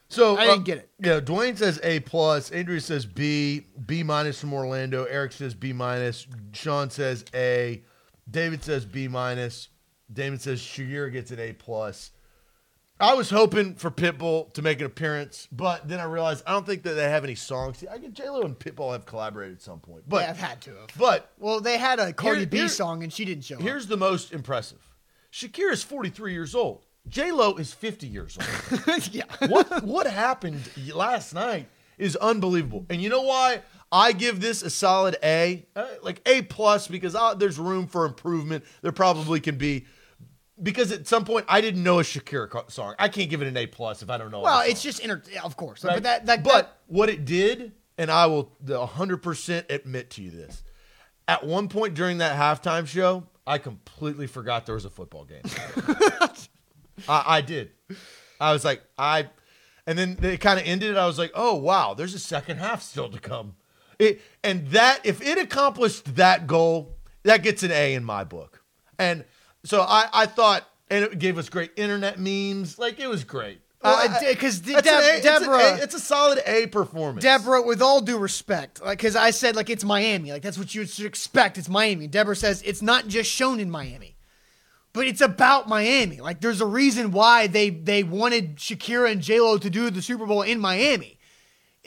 So 0.08 0.36
I 0.36 0.46
didn't 0.46 0.60
uh, 0.60 0.62
get 0.62 0.78
it. 0.78 0.90
Yeah, 1.00 1.20
Dwayne 1.20 1.56
says 1.56 1.80
A 1.82 2.00
plus. 2.00 2.50
Andrea 2.50 2.80
says 2.80 3.04
B. 3.04 3.66
B 3.86 4.02
minus 4.02 4.40
from 4.40 4.54
Orlando. 4.54 5.04
Eric 5.04 5.32
says 5.32 5.54
B 5.54 5.72
minus. 5.72 6.26
Sean 6.52 6.90
says 6.90 7.24
A. 7.34 7.82
David 8.30 8.62
says 8.62 8.84
B 8.84 9.08
minus. 9.08 9.68
Damon 10.10 10.38
says 10.38 10.60
Shakira 10.60 11.12
gets 11.12 11.30
an 11.30 11.40
A 11.40 11.52
plus. 11.52 12.10
I 13.00 13.14
was 13.14 13.30
hoping 13.30 13.74
for 13.76 13.90
Pitbull 13.92 14.52
to 14.54 14.62
make 14.62 14.80
an 14.80 14.86
appearance, 14.86 15.46
but 15.52 15.86
then 15.86 16.00
I 16.00 16.04
realized 16.04 16.42
I 16.46 16.52
don't 16.52 16.66
think 16.66 16.82
that 16.82 16.94
they 16.94 17.08
have 17.08 17.22
any 17.22 17.36
songs. 17.36 17.84
I 17.90 17.98
get 17.98 18.12
J 18.12 18.28
Lo 18.28 18.42
and 18.42 18.58
Pitbull 18.58 18.92
have 18.92 19.06
collaborated 19.06 19.56
at 19.56 19.62
some 19.62 19.78
point, 19.78 20.02
but 20.08 20.22
yeah, 20.22 20.30
I've 20.30 20.38
had 20.38 20.60
to 20.62 20.70
have. 20.76 20.88
but 20.98 21.30
Well, 21.38 21.60
they 21.60 21.78
had 21.78 22.00
a 22.00 22.12
Cardi 22.12 22.40
Here- 22.40 22.46
B 22.48 22.56
here- 22.58 22.68
song 22.68 23.02
and 23.04 23.12
she 23.12 23.24
didn't 23.24 23.44
show 23.44 23.56
up. 23.56 23.62
here's 23.62 23.86
the 23.86 23.96
most 23.96 24.32
impressive: 24.32 24.78
Shakira 25.32 25.72
is 25.72 25.84
43 25.84 26.32
years 26.32 26.54
old. 26.54 26.84
J 27.08 27.30
Lo 27.30 27.54
is 27.54 27.72
50 27.72 28.06
years 28.08 28.36
old. 28.36 28.98
yeah. 29.12 29.22
what 29.46 29.82
what 29.84 30.06
happened 30.08 30.60
last 30.92 31.34
night 31.34 31.68
is 31.98 32.16
unbelievable. 32.16 32.84
And 32.90 33.00
you 33.00 33.08
know 33.08 33.22
why 33.22 33.62
I 33.90 34.12
give 34.12 34.40
this 34.40 34.62
a 34.62 34.70
solid 34.70 35.16
A, 35.22 35.64
uh, 35.74 35.86
like 36.02 36.20
A 36.26 36.42
plus, 36.42 36.86
because 36.88 37.14
I, 37.14 37.34
there's 37.34 37.58
room 37.58 37.86
for 37.86 38.04
improvement. 38.04 38.64
There 38.82 38.92
probably 38.92 39.38
can 39.40 39.56
be. 39.56 39.86
Because 40.62 40.90
at 40.92 41.06
some 41.06 41.24
point 41.24 41.46
I 41.48 41.60
didn't 41.60 41.82
know 41.82 42.00
a 42.00 42.02
Shakira 42.02 42.70
song. 42.70 42.94
I 42.98 43.08
can't 43.08 43.30
give 43.30 43.42
it 43.42 43.48
an 43.48 43.56
A 43.56 43.66
plus 43.66 44.02
if 44.02 44.10
I 44.10 44.18
don't 44.18 44.30
know. 44.30 44.40
Well, 44.40 44.62
it's 44.66 44.82
just 44.82 45.00
inter- 45.00 45.22
of 45.44 45.56
course. 45.56 45.84
right? 45.84 45.94
But 45.94 46.02
that, 46.02 46.26
that, 46.26 46.42
but 46.42 46.52
that- 46.52 46.78
what 46.86 47.08
it 47.08 47.24
did, 47.24 47.72
and 47.96 48.10
I 48.10 48.26
will 48.26 48.52
the 48.60 48.84
100% 48.86 49.70
admit 49.70 50.10
to 50.10 50.22
you 50.22 50.30
this. 50.30 50.62
At 51.28 51.46
one 51.46 51.68
point 51.68 51.94
during 51.94 52.18
that 52.18 52.36
halftime 52.38 52.86
show, 52.86 53.24
I 53.46 53.58
completely 53.58 54.26
forgot 54.26 54.66
there 54.66 54.74
was 54.74 54.84
a 54.84 54.90
football 54.90 55.24
game. 55.24 55.42
I, 57.08 57.24
I 57.26 57.40
did. 57.40 57.70
I 58.40 58.52
was 58.52 58.64
like, 58.64 58.82
I, 58.96 59.28
and 59.86 59.98
then 59.98 60.18
it 60.22 60.40
kind 60.40 60.58
of 60.58 60.66
ended. 60.66 60.96
I 60.96 61.06
was 61.06 61.18
like, 61.18 61.32
oh 61.34 61.54
wow, 61.54 61.94
there's 61.94 62.14
a 62.14 62.18
second 62.18 62.58
half 62.58 62.82
still 62.82 63.08
to 63.10 63.18
come. 63.18 63.54
It 63.98 64.20
and 64.44 64.68
that 64.68 65.00
if 65.04 65.20
it 65.20 65.38
accomplished 65.38 66.16
that 66.16 66.46
goal, 66.46 66.96
that 67.24 67.42
gets 67.42 67.62
an 67.62 67.72
A 67.72 67.94
in 67.94 68.04
my 68.04 68.24
book. 68.24 68.62
And 68.98 69.24
so 69.68 69.82
I, 69.82 70.08
I 70.12 70.26
thought, 70.26 70.68
and 70.90 71.04
it 71.04 71.18
gave 71.18 71.38
us 71.38 71.48
great 71.48 71.72
internet 71.76 72.18
memes. 72.18 72.78
Like 72.78 72.98
it 72.98 73.06
was 73.08 73.24
great. 73.24 73.60
Well, 73.82 73.94
I- 73.96 74.06
it 74.16 74.20
did, 74.20 74.38
'cause 74.40 74.60
that's 74.60 74.82
Deb- 74.86 74.94
an 75.02 75.04
A- 75.04 75.16
it's 75.18 75.46
A- 75.46 75.82
it's 75.84 75.94
a 75.94 76.00
solid 76.00 76.40
A 76.46 76.66
performance. 76.66 77.22
Deborah, 77.22 77.62
with 77.62 77.80
all 77.80 78.00
due 78.00 78.18
respect, 78.18 78.82
like 78.82 78.98
because 78.98 79.14
I 79.14 79.30
said 79.30 79.54
like 79.54 79.70
it's 79.70 79.84
Miami, 79.84 80.32
like 80.32 80.42
that's 80.42 80.58
what 80.58 80.74
you 80.74 80.84
should 80.86 81.06
expect. 81.06 81.58
It's 81.58 81.68
Miami. 81.68 82.06
Deborah 82.08 82.34
says 82.34 82.60
it's 82.62 82.82
not 82.82 83.06
just 83.06 83.30
shown 83.30 83.60
in 83.60 83.70
Miami, 83.70 84.16
but 84.92 85.06
it's 85.06 85.20
about 85.20 85.68
Miami. 85.68 86.20
Like 86.20 86.40
there's 86.40 86.60
a 86.60 86.66
reason 86.66 87.12
why 87.12 87.46
they 87.46 87.70
they 87.70 88.02
wanted 88.02 88.56
Shakira 88.56 89.12
and 89.12 89.20
J 89.20 89.38
Lo 89.40 89.58
to 89.58 89.70
do 89.70 89.90
the 89.90 90.02
Super 90.02 90.26
Bowl 90.26 90.42
in 90.42 90.58
Miami. 90.58 91.17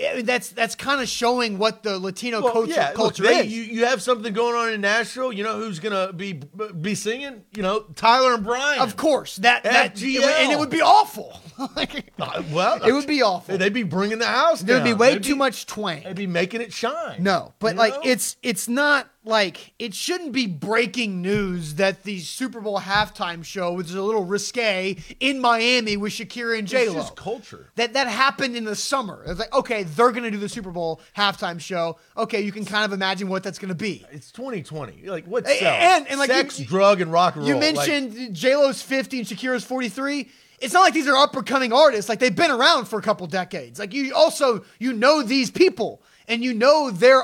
I 0.09 0.15
mean, 0.15 0.25
that's 0.25 0.49
that's 0.49 0.75
kind 0.75 1.01
of 1.01 1.07
showing 1.07 1.57
what 1.57 1.83
the 1.83 1.99
Latino 1.99 2.41
Well, 2.41 2.53
culture, 2.53 2.71
yeah, 2.73 2.91
culture 2.93 3.23
they- 3.23 3.41
is. 3.45 3.51
you, 3.53 3.61
you 3.63 3.85
have 3.85 4.01
something 4.01 4.33
going 4.33 4.55
on 4.55 4.73
in 4.73 4.81
Nashville. 4.81 5.31
You 5.31 5.43
know 5.43 5.57
who's 5.57 5.79
gonna 5.79 6.11
be 6.13 6.33
be 6.33 6.95
singing? 6.95 7.43
You 7.55 7.63
know 7.63 7.81
Tyler 7.95 8.33
and 8.33 8.43
Brian. 8.43 8.81
of 8.81 8.95
course, 8.97 9.35
that 9.37 9.63
that 9.63 9.95
FGL. 9.95 10.23
and 10.23 10.51
it 10.51 10.59
would 10.59 10.69
be 10.69 10.81
awful. 10.81 11.39
Like, 11.75 12.11
Uh, 12.19 12.41
well, 12.51 12.83
it 12.83 12.91
would 12.91 13.05
be 13.05 13.21
awful. 13.21 13.55
They'd 13.55 13.71
be 13.71 13.83
bringing 13.83 14.17
the 14.17 14.25
house. 14.25 14.61
There'd 14.61 14.83
be 14.83 14.93
way 14.95 15.13
They'd 15.13 15.23
too 15.23 15.33
be- 15.35 15.37
much 15.39 15.67
twang. 15.67 16.01
They'd 16.03 16.15
be 16.15 16.25
making 16.25 16.61
it 16.61 16.73
shine. 16.73 17.21
No, 17.21 17.53
but 17.59 17.73
You 17.73 17.77
like 17.79 17.93
know? 17.93 18.01
it's 18.03 18.35
it's 18.41 18.67
not 18.67 19.07
like 19.23 19.73
it 19.77 19.93
shouldn't 19.93 20.31
be 20.31 20.47
breaking 20.47 21.21
news 21.21 21.75
that 21.75 22.03
the 22.03 22.19
Super 22.19 22.59
Bowl 22.59 22.79
halftime 22.79 23.43
show 23.45 23.73
was 23.73 23.93
a 23.93 24.01
little 24.01 24.23
risque 24.25 24.97
in 25.19 25.39
Miami 25.39 25.95
with 25.95 26.11
Shakira 26.13 26.57
and 26.57 26.67
J 26.67 26.83
It's 26.85 26.91
Lo. 26.93 26.95
just 27.01 27.15
culture. 27.15 27.67
That 27.75 27.93
that 27.93 28.07
happened 28.07 28.55
in 28.55 28.63
the 28.65 28.75
summer. 28.75 29.23
It's 29.27 29.39
like 29.39 29.53
okay, 29.53 29.83
they're 29.83 30.11
gonna 30.11 30.31
do 30.31 30.37
the 30.37 30.49
Super 30.49 30.71
Bowl 30.71 31.01
halftime 31.15 31.59
show. 31.59 31.97
Okay, 32.17 32.41
you 32.41 32.51
can 32.51 32.65
kind 32.65 32.83
of 32.85 32.93
imagine 32.93 33.27
what 33.29 33.43
that's 33.43 33.59
gonna 33.59 33.75
be. 33.75 34.03
It's 34.11 34.31
2020. 34.31 35.07
Like 35.07 35.25
what 35.25 35.45
A- 35.45 35.57
sells? 35.59 35.61
and- 35.79 36.07
and, 36.07 36.19
like, 36.19 36.29
sex, 36.31 36.59
you- 36.59 36.65
drug, 36.65 36.99
and 37.01 37.11
rock 37.11 37.35
and 37.35 37.45
You 37.45 37.53
roll. 37.53 37.61
Like, 37.61 37.75
mentioned 37.87 38.35
J 38.35 38.55
Lo's 38.55 38.81
fifty 38.81 39.19
and 39.19 39.27
Shakira's 39.27 39.63
forty 39.63 39.89
three. 39.89 40.29
It's 40.59 40.73
not 40.73 40.81
like 40.81 40.93
these 40.93 41.07
are 41.07 41.15
up 41.15 41.35
and 41.35 41.45
coming 41.45 41.73
artists. 41.73 42.07
Like 42.09 42.19
they've 42.19 42.35
been 42.35 42.51
around 42.51 42.85
for 42.85 42.97
a 42.97 43.01
couple 43.01 43.25
decades. 43.27 43.77
Like 43.79 43.93
you 43.93 44.13
also 44.15 44.63
you 44.79 44.93
know 44.93 45.21
these 45.23 45.49
people 45.51 46.01
and 46.27 46.43
you 46.43 46.53
know 46.53 46.91
their 46.91 47.23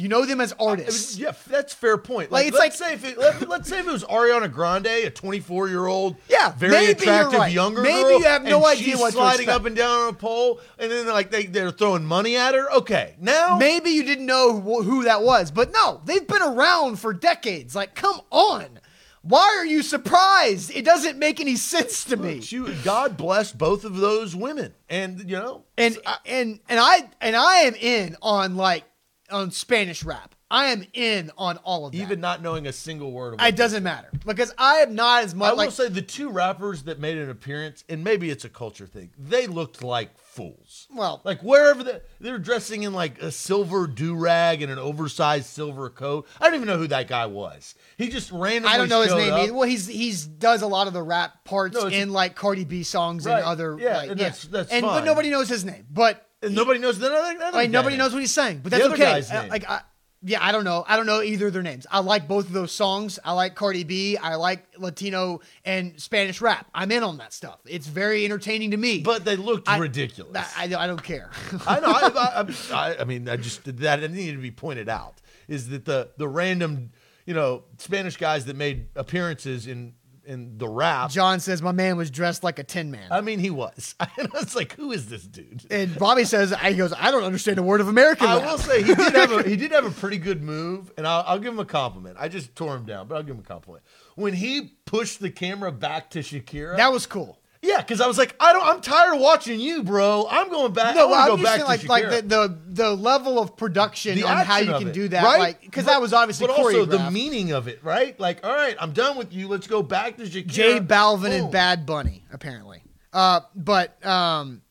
You 0.00 0.08
know 0.08 0.24
them 0.24 0.40
as 0.40 0.52
I 0.52 0.56
mean, 0.62 0.68
artists. 0.70 1.18
yeah, 1.18 1.32
that's 1.46 1.74
fair 1.74 1.98
point. 1.98 2.30
Like, 2.32 2.46
Like, 2.46 2.46
it's 2.48 2.58
let's 2.58 2.80
like- 2.80 2.88
say 2.88 2.94
if 2.94 3.04
it, 3.04 3.18
let, 3.18 3.46
let's 3.50 3.68
say 3.68 3.80
if 3.80 3.86
it 3.86 3.92
was 3.92 4.02
Ariana 4.04 4.50
Grande, 4.50 4.86
a 4.86 5.10
24 5.10 5.68
year 5.68 5.86
old, 5.86 6.16
Yeah, 6.28 6.52
very 6.52 6.86
attractive 6.86 7.38
right. 7.38 7.52
younger 7.52 7.82
Maybe 7.82 8.02
girl, 8.02 8.18
you 8.20 8.24
have 8.24 8.42
no 8.44 8.64
idea 8.64 8.84
she's 8.92 8.98
what 8.98 9.12
sliding 9.12 9.50
up 9.50 9.66
and 9.66 9.76
down 9.76 10.00
on 10.04 10.08
a 10.08 10.12
pole, 10.14 10.58
and 10.78 10.90
then 10.90 11.06
like 11.08 11.30
they 11.30 11.44
they're 11.44 11.70
throwing 11.70 12.06
money 12.06 12.34
at 12.36 12.54
her. 12.54 12.72
Okay, 12.72 13.14
now 13.20 13.58
Maybe 13.58 13.90
you 13.90 14.02
didn't 14.02 14.24
know 14.24 14.58
who, 14.58 14.82
who 14.82 15.04
that 15.04 15.22
was, 15.22 15.50
but 15.50 15.70
no, 15.70 16.00
they've 16.06 16.26
been 16.26 16.40
around 16.42 16.98
for 16.98 17.12
decades. 17.12 17.74
Like, 17.76 17.94
come 17.94 18.20
on. 18.30 18.80
Why 19.22 19.54
are 19.58 19.66
you 19.66 19.82
surprised? 19.82 20.70
It 20.74 20.82
doesn't 20.82 21.18
make 21.18 21.40
any 21.40 21.56
sense 21.56 22.04
to 22.06 22.16
me. 22.16 22.40
you, 22.44 22.74
God 22.82 23.18
bless 23.18 23.52
both 23.52 23.84
of 23.84 23.98
those 23.98 24.34
women, 24.34 24.72
and 24.88 25.20
you 25.28 25.36
know, 25.36 25.64
And 25.76 25.98
and 26.24 26.58
and 26.70 26.80
I 26.80 27.06
and 27.20 27.36
I 27.36 27.56
am 27.68 27.74
in 27.74 28.16
on 28.22 28.56
like 28.56 28.84
on 29.30 29.50
Spanish 29.50 30.04
rap. 30.04 30.34
I 30.52 30.66
am 30.72 30.84
in 30.94 31.30
on 31.38 31.58
all 31.58 31.86
of 31.86 31.92
that. 31.92 31.98
even 31.98 32.20
not 32.20 32.42
knowing 32.42 32.66
a 32.66 32.72
single 32.72 33.12
word 33.12 33.34
of 33.34 33.40
it 33.40 33.44
It 33.50 33.54
doesn't 33.56 33.84
matter 33.84 34.10
because 34.26 34.52
I 34.58 34.78
am 34.78 34.96
not 34.96 35.22
as 35.22 35.32
much. 35.32 35.46
I 35.46 35.50
will 35.52 35.58
like 35.58 35.70
say 35.70 35.88
the 35.88 36.02
two 36.02 36.28
rappers 36.28 36.82
that 36.84 36.98
made 36.98 37.18
an 37.18 37.30
appearance, 37.30 37.84
and 37.88 38.02
maybe 38.02 38.30
it's 38.30 38.44
a 38.44 38.48
culture 38.48 38.88
thing, 38.88 39.10
they 39.16 39.46
looked 39.46 39.80
like 39.84 40.18
fools. 40.18 40.88
Well- 40.92 41.20
like 41.22 41.40
wherever 41.42 41.84
they, 41.84 42.00
they're 42.20 42.40
dressing 42.40 42.82
in 42.82 42.92
like 42.92 43.22
a 43.22 43.30
silver 43.30 43.86
do 43.86 44.16
rag 44.16 44.60
and 44.60 44.72
an 44.72 44.78
oversized 44.80 45.46
silver 45.46 45.88
coat. 45.88 46.26
I 46.40 46.46
don't 46.46 46.56
even 46.56 46.66
know 46.66 46.78
who 46.78 46.88
that 46.88 47.06
guy 47.06 47.26
was. 47.26 47.76
He 47.96 48.08
just 48.08 48.32
randomly. 48.32 48.74
I 48.74 48.76
don't 48.76 48.88
know 48.88 49.02
his 49.02 49.14
name 49.14 49.32
up. 49.32 49.40
either. 49.42 49.54
Well, 49.54 49.68
he's 49.68 49.86
he's 49.86 50.26
does 50.26 50.62
a 50.62 50.66
lot 50.66 50.88
of 50.88 50.92
the 50.94 51.02
rap 51.02 51.44
parts 51.44 51.76
No, 51.76 51.86
in 51.86 52.12
like 52.12 52.34
Cardi 52.34 52.64
B 52.64 52.82
songs 52.82 53.24
Right, 53.24 53.36
and 53.36 53.44
other 53.44 53.76
yeah, 53.78 53.98
like, 53.98 54.10
and 54.10 54.18
that's- 54.18 54.44
that's 54.46 54.72
and 54.72 54.82
but 54.82 55.04
nobody 55.04 55.30
knows 55.30 55.48
his 55.48 55.64
name. 55.64 55.86
But 55.88 56.26
And 56.42 56.54
nobody 56.54 56.78
knows 56.80 56.98
the 56.98 57.06
other. 57.06 57.16
other 57.44 57.56
I 57.58 57.62
mean, 57.62 57.70
nobody 57.70 57.96
knows 57.96 58.12
what 58.12 58.20
he's 58.20 58.30
saying. 58.32 58.60
But 58.62 58.70
The 58.70 58.76
that's 58.78 58.84
other 58.86 58.94
okay. 58.94 59.04
guy's 59.04 59.30
Uh, 59.30 59.42
name. 59.42 59.50
Like 59.50 59.68
I, 59.68 59.80
yeah, 60.22 60.38
I 60.44 60.52
don't 60.52 60.64
know. 60.64 60.84
I 60.86 60.96
don't 60.96 61.06
know 61.06 61.22
either 61.22 61.46
of 61.46 61.52
their 61.54 61.62
names. 61.62 61.86
I 61.90 62.00
like 62.00 62.28
both 62.28 62.44
of 62.46 62.52
those 62.52 62.72
songs. 62.72 63.18
I 63.24 63.32
like 63.32 63.54
Cardi 63.54 63.84
B. 63.84 64.16
I 64.18 64.34
like 64.34 64.66
Latino 64.78 65.40
and 65.64 65.98
Spanish 66.00 66.42
rap. 66.42 66.66
I'm 66.74 66.92
in 66.92 67.02
on 67.02 67.16
that 67.18 67.32
stuff. 67.32 67.58
It's 67.66 67.86
very 67.86 68.24
entertaining 68.26 68.72
to 68.72 68.76
me. 68.76 69.00
But 69.00 69.24
they 69.24 69.36
looked 69.36 69.66
I- 69.68 69.78
ridiculous. 69.78 70.36
I, 70.56 70.64
I, 70.74 70.84
I 70.84 70.86
don't 70.86 71.02
care. 71.02 71.30
I 71.66 71.80
know. 71.80 71.86
I, 71.88 72.10
I, 72.14 72.54
I, 72.90 73.00
I 73.00 73.04
mean, 73.04 73.28
I 73.30 73.36
just 73.36 73.64
that 73.78 74.10
needed 74.10 74.32
to 74.36 74.42
be 74.42 74.50
pointed 74.50 74.88
out 74.90 75.14
is 75.48 75.68
that 75.70 75.84
the 75.86 76.10
the 76.18 76.28
random, 76.28 76.90
you 77.24 77.32
know, 77.34 77.64
Spanish 77.78 78.16
guys 78.18 78.44
that 78.44 78.56
made 78.56 78.88
appearances 78.96 79.66
in 79.66 79.94
in 80.30 80.58
the 80.58 80.68
rap. 80.68 81.10
John 81.10 81.40
says 81.40 81.60
my 81.60 81.72
man 81.72 81.96
was 81.96 82.10
dressed 82.10 82.44
like 82.44 82.58
a 82.58 82.64
tin 82.64 82.90
man. 82.90 83.08
I 83.10 83.20
mean, 83.20 83.40
he 83.40 83.50
was. 83.50 83.94
And 83.98 84.28
I 84.34 84.38
was 84.38 84.54
like, 84.54 84.74
who 84.74 84.92
is 84.92 85.08
this 85.08 85.24
dude? 85.24 85.66
and 85.70 85.98
Bobby 85.98 86.24
says, 86.24 86.54
he 86.62 86.74
goes, 86.74 86.92
I 86.96 87.10
don't 87.10 87.24
understand 87.24 87.58
a 87.58 87.62
word 87.62 87.80
of 87.80 87.88
American 87.88 88.26
I 88.28 88.36
rap. 88.38 88.44
will 88.50 88.58
say 88.58 88.82
he 88.82 88.94
did 88.94 89.14
have 89.14 89.32
a 89.32 89.42
he 89.48 89.56
did 89.56 89.72
have 89.72 89.84
a 89.84 89.90
pretty 89.90 90.18
good 90.18 90.42
move, 90.42 90.92
and 90.96 91.06
I'll, 91.06 91.24
I'll 91.26 91.38
give 91.38 91.52
him 91.52 91.58
a 91.58 91.64
compliment. 91.64 92.16
I 92.18 92.28
just 92.28 92.54
tore 92.54 92.76
him 92.76 92.84
down, 92.84 93.08
but 93.08 93.16
I'll 93.16 93.22
give 93.22 93.34
him 93.34 93.42
a 93.42 93.46
compliment 93.48 93.84
when 94.14 94.34
he 94.34 94.76
pushed 94.84 95.20
the 95.20 95.30
camera 95.30 95.72
back 95.72 96.10
to 96.10 96.20
Shakira. 96.20 96.76
that 96.76 96.92
was 96.92 97.06
cool. 97.06 97.39
Yeah, 97.62 97.78
because 97.78 98.00
I 98.00 98.06
was 98.06 98.16
like, 98.16 98.34
I 98.40 98.52
don't. 98.54 98.64
I'm 98.64 98.80
tired 98.80 99.14
of 99.14 99.20
watching 99.20 99.60
you, 99.60 99.82
bro. 99.82 100.26
I'm 100.30 100.48
going 100.48 100.72
back. 100.72 100.94
No, 100.94 101.12
I 101.12 101.22
I'm 101.24 101.28
go 101.28 101.36
back 101.36 101.46
saying 101.60 101.60
to 101.60 101.66
like 101.66 101.88
like 101.88 102.04
the, 102.10 102.22
the 102.26 102.58
the 102.68 102.90
level 102.96 103.38
of 103.38 103.56
production 103.56 104.16
The 104.16 104.24
on 104.24 104.46
how 104.46 104.58
you 104.58 104.72
can 104.78 104.88
it, 104.88 104.94
do 104.94 105.08
that, 105.08 105.22
right? 105.22 105.38
like 105.38 105.60
because 105.60 105.84
But- 105.84 105.90
that 105.92 106.00
was 106.00 106.12
obviously 106.14 106.46
but 106.46 106.58
also 106.58 106.84
the 106.86 107.10
meaning 107.10 107.52
of 107.52 107.68
it, 107.68 107.84
right? 107.84 108.18
Like, 108.18 108.44
all 108.46 108.54
right, 108.54 108.76
I'm 108.80 108.92
done 108.92 109.18
with 109.18 109.32
you. 109.34 109.46
Let's 109.46 109.66
go 109.66 109.82
back 109.82 110.16
to 110.16 110.22
Shakira. 110.24 110.46
J 110.46 110.80
Balvin 110.80 111.22
Boom. 111.22 111.32
and 111.32 111.52
Bad 111.52 111.84
Bunny 111.84 112.24
apparently. 112.32 112.82
Uh, 113.12 113.40
but 113.54 114.04
um, 114.06 114.62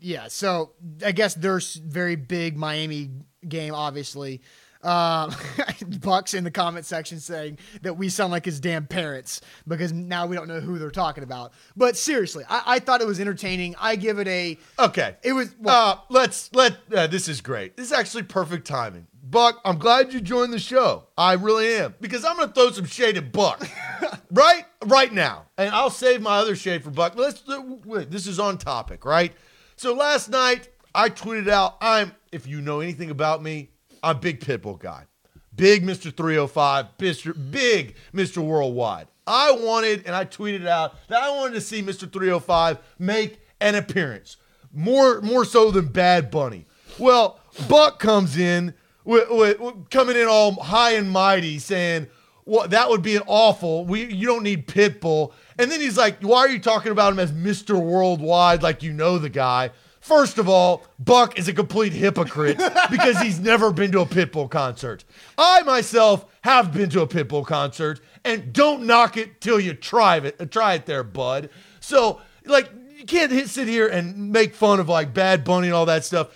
yeah. 0.00 0.28
So 0.28 0.72
I 1.04 1.12
guess 1.12 1.34
there's 1.34 1.74
very 1.74 2.16
big 2.16 2.56
Miami 2.56 3.10
game, 3.46 3.74
obviously. 3.74 4.40
Uh, 4.82 5.30
Bucks 6.00 6.34
in 6.34 6.44
the 6.44 6.50
comment 6.50 6.86
section 6.86 7.18
saying 7.20 7.58
that 7.82 7.94
we 7.94 8.08
sound 8.08 8.30
like 8.30 8.44
his 8.44 8.60
damn 8.60 8.86
parents 8.86 9.40
because 9.66 9.92
now 9.92 10.26
we 10.26 10.36
don't 10.36 10.46
know 10.48 10.60
who 10.60 10.78
they're 10.78 10.90
talking 10.90 11.24
about. 11.24 11.52
But 11.76 11.96
seriously, 11.96 12.44
I, 12.48 12.62
I 12.66 12.78
thought 12.78 13.00
it 13.00 13.06
was 13.06 13.18
entertaining. 13.20 13.74
I 13.80 13.96
give 13.96 14.18
it 14.18 14.28
a. 14.28 14.56
Okay. 14.78 15.16
It 15.22 15.32
was 15.32 15.54
well, 15.58 15.90
Uh, 15.90 16.00
let's 16.10 16.50
let. 16.54 16.76
Uh, 16.94 17.06
this 17.08 17.28
is 17.28 17.40
great. 17.40 17.76
This 17.76 17.86
is 17.86 17.92
actually 17.92 18.22
perfect 18.24 18.66
timing. 18.66 19.06
Buck, 19.22 19.60
I'm 19.64 19.78
glad 19.78 20.12
you 20.14 20.20
joined 20.20 20.52
the 20.54 20.58
show. 20.58 21.08
I 21.18 21.34
really 21.34 21.74
am 21.74 21.94
because 22.00 22.24
I'm 22.24 22.36
going 22.36 22.48
to 22.48 22.54
throw 22.54 22.70
some 22.70 22.86
shade 22.86 23.18
at 23.18 23.30
Buck, 23.30 23.62
right, 24.30 24.64
right 24.86 25.12
now, 25.12 25.44
and 25.58 25.68
I'll 25.74 25.90
save 25.90 26.22
my 26.22 26.38
other 26.38 26.56
shade 26.56 26.82
for 26.82 26.90
Buck. 26.90 27.14
Let's. 27.14 27.42
uh, 27.46 27.60
Wait, 27.84 28.10
this 28.10 28.26
is 28.26 28.38
on 28.38 28.56
topic, 28.56 29.04
right? 29.04 29.34
So 29.76 29.92
last 29.92 30.30
night 30.30 30.68
I 30.94 31.10
tweeted 31.10 31.48
out, 31.48 31.76
"I'm 31.82 32.12
if 32.32 32.46
you 32.46 32.62
know 32.62 32.80
anything 32.80 33.10
about 33.10 33.42
me, 33.42 33.68
I'm 34.02 34.16
a 34.16 34.18
big 34.18 34.40
Pitbull 34.40 34.78
guy, 34.78 35.04
big 35.54 35.84
Mr. 35.84 36.14
305, 36.16 36.86
Mr. 36.98 37.50
Big 37.50 37.96
Mr. 38.14 38.38
Worldwide. 38.38 39.08
I 39.26 39.52
wanted, 39.52 40.06
and 40.06 40.14
I 40.16 40.24
tweeted 40.24 40.66
out 40.66 40.94
that 41.08 41.22
I 41.22 41.30
wanted 41.36 41.54
to 41.54 41.60
see 41.60 41.82
Mr. 41.82 42.10
305 42.10 42.78
make 42.98 43.40
an 43.60 43.74
appearance, 43.74 44.36
more 44.72 45.20
more 45.20 45.44
so 45.44 45.70
than 45.70 45.86
Bad 45.88 46.30
Bunny. 46.30 46.66
Well, 46.98 47.38
Buck 47.68 47.98
comes 47.98 48.36
in 48.36 48.74
with, 49.04 49.28
with, 49.30 49.60
with- 49.60 49.90
coming 49.90 50.16
in 50.16 50.26
all 50.28 50.52
high 50.54 50.92
and 50.92 51.10
mighty, 51.10 51.58
saying, 51.58 52.06
"Well, 52.44 52.68
that 52.68 52.88
would 52.88 53.02
be 53.02 53.16
an 53.16 53.22
awful. 53.26 53.84
We 53.84 54.04
you 54.12 54.26
don't 54.26 54.42
need 54.42 54.66
Pitbull." 54.66 55.32
And 55.58 55.70
then 55.70 55.80
he's 55.80 55.98
like, 55.98 56.20
"Why 56.22 56.38
are 56.38 56.48
you 56.48 56.60
talking 56.60 56.92
about 56.92 57.12
him 57.12 57.18
as 57.18 57.32
Mr. 57.32 57.78
Worldwide 57.78 58.62
like 58.62 58.82
you 58.82 58.92
know 58.92 59.18
the 59.18 59.28
guy?" 59.28 59.70
First 60.08 60.38
of 60.38 60.48
all, 60.48 60.86
Buck 60.98 61.38
is 61.38 61.48
a 61.48 61.52
complete 61.52 61.92
hypocrite 61.92 62.56
because 62.90 63.20
he's 63.20 63.38
never 63.38 63.70
been 63.70 63.92
to 63.92 64.00
a 64.00 64.06
Pitbull 64.06 64.50
concert. 64.50 65.04
I 65.36 65.60
myself 65.64 66.24
have 66.40 66.72
been 66.72 66.88
to 66.90 67.02
a 67.02 67.06
Pitbull 67.06 67.44
concert, 67.44 68.00
and 68.24 68.50
don't 68.54 68.84
knock 68.84 69.18
it 69.18 69.42
till 69.42 69.60
you 69.60 69.74
try 69.74 70.16
it. 70.16 70.40
Uh, 70.40 70.46
try 70.46 70.72
it 70.72 70.86
there, 70.86 71.02
bud. 71.02 71.50
So, 71.80 72.22
like, 72.46 72.70
you 72.96 73.04
can't 73.04 73.30
sit 73.50 73.68
here 73.68 73.86
and 73.86 74.32
make 74.32 74.54
fun 74.54 74.80
of 74.80 74.88
like 74.88 75.12
Bad 75.12 75.44
Bunny 75.44 75.66
and 75.66 75.74
all 75.74 75.84
that 75.84 76.06
stuff. 76.06 76.28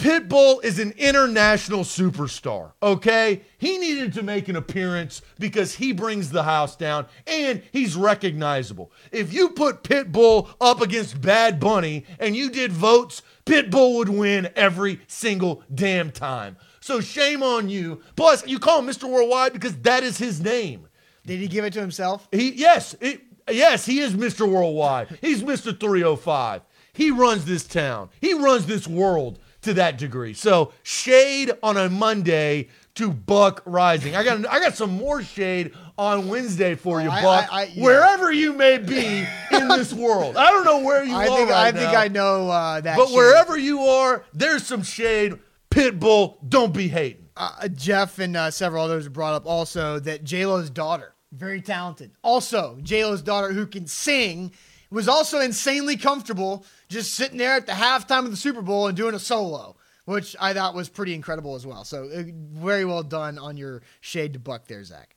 Pitbull 0.00 0.64
is 0.64 0.78
an 0.78 0.94
international 0.96 1.80
superstar, 1.80 2.72
okay? 2.82 3.42
He 3.58 3.76
needed 3.76 4.14
to 4.14 4.22
make 4.22 4.48
an 4.48 4.56
appearance 4.56 5.20
because 5.38 5.74
he 5.74 5.92
brings 5.92 6.30
the 6.30 6.44
house 6.44 6.74
down 6.74 7.04
and 7.26 7.62
he's 7.70 7.96
recognizable. 7.96 8.90
If 9.12 9.30
you 9.34 9.50
put 9.50 9.82
Pitbull 9.82 10.48
up 10.58 10.80
against 10.80 11.20
Bad 11.20 11.60
Bunny 11.60 12.06
and 12.18 12.34
you 12.34 12.48
did 12.48 12.72
votes, 12.72 13.20
Pitbull 13.44 13.98
would 13.98 14.08
win 14.08 14.48
every 14.56 15.02
single 15.06 15.62
damn 15.74 16.10
time. 16.10 16.56
So 16.80 17.02
shame 17.02 17.42
on 17.42 17.68
you. 17.68 18.00
Plus, 18.16 18.46
you 18.46 18.58
call 18.58 18.78
him 18.78 18.86
Mr. 18.86 19.06
Worldwide 19.06 19.52
because 19.52 19.76
that 19.82 20.02
is 20.02 20.16
his 20.16 20.40
name. 20.40 20.88
did 21.26 21.40
he 21.40 21.46
give 21.46 21.66
it 21.66 21.74
to 21.74 21.80
himself? 21.80 22.26
He 22.32 22.52
yes, 22.52 22.96
it, 23.02 23.20
yes, 23.50 23.84
he 23.84 23.98
is 23.98 24.14
Mr. 24.14 24.50
Worldwide. 24.50 25.18
He's 25.20 25.42
Mr. 25.42 25.78
305. 25.78 26.62
He 26.94 27.10
runs 27.10 27.44
this 27.44 27.64
town. 27.64 28.08
He 28.22 28.32
runs 28.32 28.64
this 28.64 28.88
world 28.88 29.39
to 29.62 29.74
that 29.74 29.98
degree. 29.98 30.34
So 30.34 30.72
shade 30.82 31.52
on 31.62 31.76
a 31.76 31.88
Monday 31.88 32.68
to 32.94 33.10
Buck 33.12 33.62
Rising. 33.66 34.16
I 34.16 34.24
got 34.24 34.46
I 34.46 34.58
got 34.60 34.74
some 34.74 34.90
more 34.96 35.22
shade 35.22 35.72
on 35.96 36.28
Wednesday 36.28 36.74
for 36.74 37.00
you, 37.00 37.10
I- 37.10 37.22
Buck. 37.22 37.52
I- 37.52 37.60
I- 37.62 37.64
yeah. 37.74 37.82
Wherever 37.84 38.32
you 38.32 38.52
may 38.52 38.78
be 38.78 39.26
in 39.52 39.68
this 39.68 39.92
world, 39.92 40.36
I 40.36 40.50
don't 40.50 40.64
know 40.64 40.80
where 40.80 41.04
you 41.04 41.14
I 41.14 41.26
are 41.28 41.36
think 41.36 41.50
right 41.50 41.74
I 41.74 41.78
think 41.78 41.94
I 41.96 42.08
know 42.08 42.48
uh, 42.50 42.80
that. 42.80 42.96
But 42.96 43.08
shade. 43.08 43.16
wherever 43.16 43.56
you 43.58 43.80
are, 43.80 44.24
there's 44.32 44.66
some 44.66 44.82
shade. 44.82 45.38
Pitbull, 45.70 46.38
don't 46.48 46.74
be 46.74 46.88
hating. 46.88 47.28
uh, 47.36 47.68
Jeff 47.68 48.18
and 48.18 48.36
uh, 48.36 48.50
several 48.50 48.82
others 48.84 49.08
brought 49.08 49.34
up 49.34 49.46
also 49.46 50.00
that 50.00 50.24
J 50.24 50.44
Lo's 50.46 50.68
daughter, 50.68 51.14
very 51.32 51.60
talented. 51.62 52.10
Also, 52.22 52.76
J 52.82 53.04
Lo's 53.04 53.22
daughter 53.22 53.52
who 53.52 53.66
can 53.68 53.86
sing 53.86 54.52
was 54.90 55.08
also 55.08 55.40
insanely 55.40 55.96
comfortable 55.96 56.64
just 56.88 57.14
sitting 57.14 57.38
there 57.38 57.54
at 57.54 57.66
the 57.66 57.72
halftime 57.72 58.24
of 58.24 58.30
the 58.30 58.36
Super 58.36 58.62
Bowl 58.62 58.88
and 58.88 58.96
doing 58.96 59.14
a 59.14 59.18
solo, 59.18 59.76
which 60.04 60.34
I 60.40 60.52
thought 60.52 60.74
was 60.74 60.88
pretty 60.88 61.14
incredible 61.14 61.54
as 61.54 61.66
well. 61.66 61.84
So 61.84 62.04
uh, 62.04 62.22
very 62.52 62.84
well 62.84 63.02
done 63.02 63.38
on 63.38 63.56
your 63.56 63.82
shade 64.00 64.32
to 64.32 64.38
buck 64.38 64.66
there, 64.66 64.82
Zach. 64.84 65.16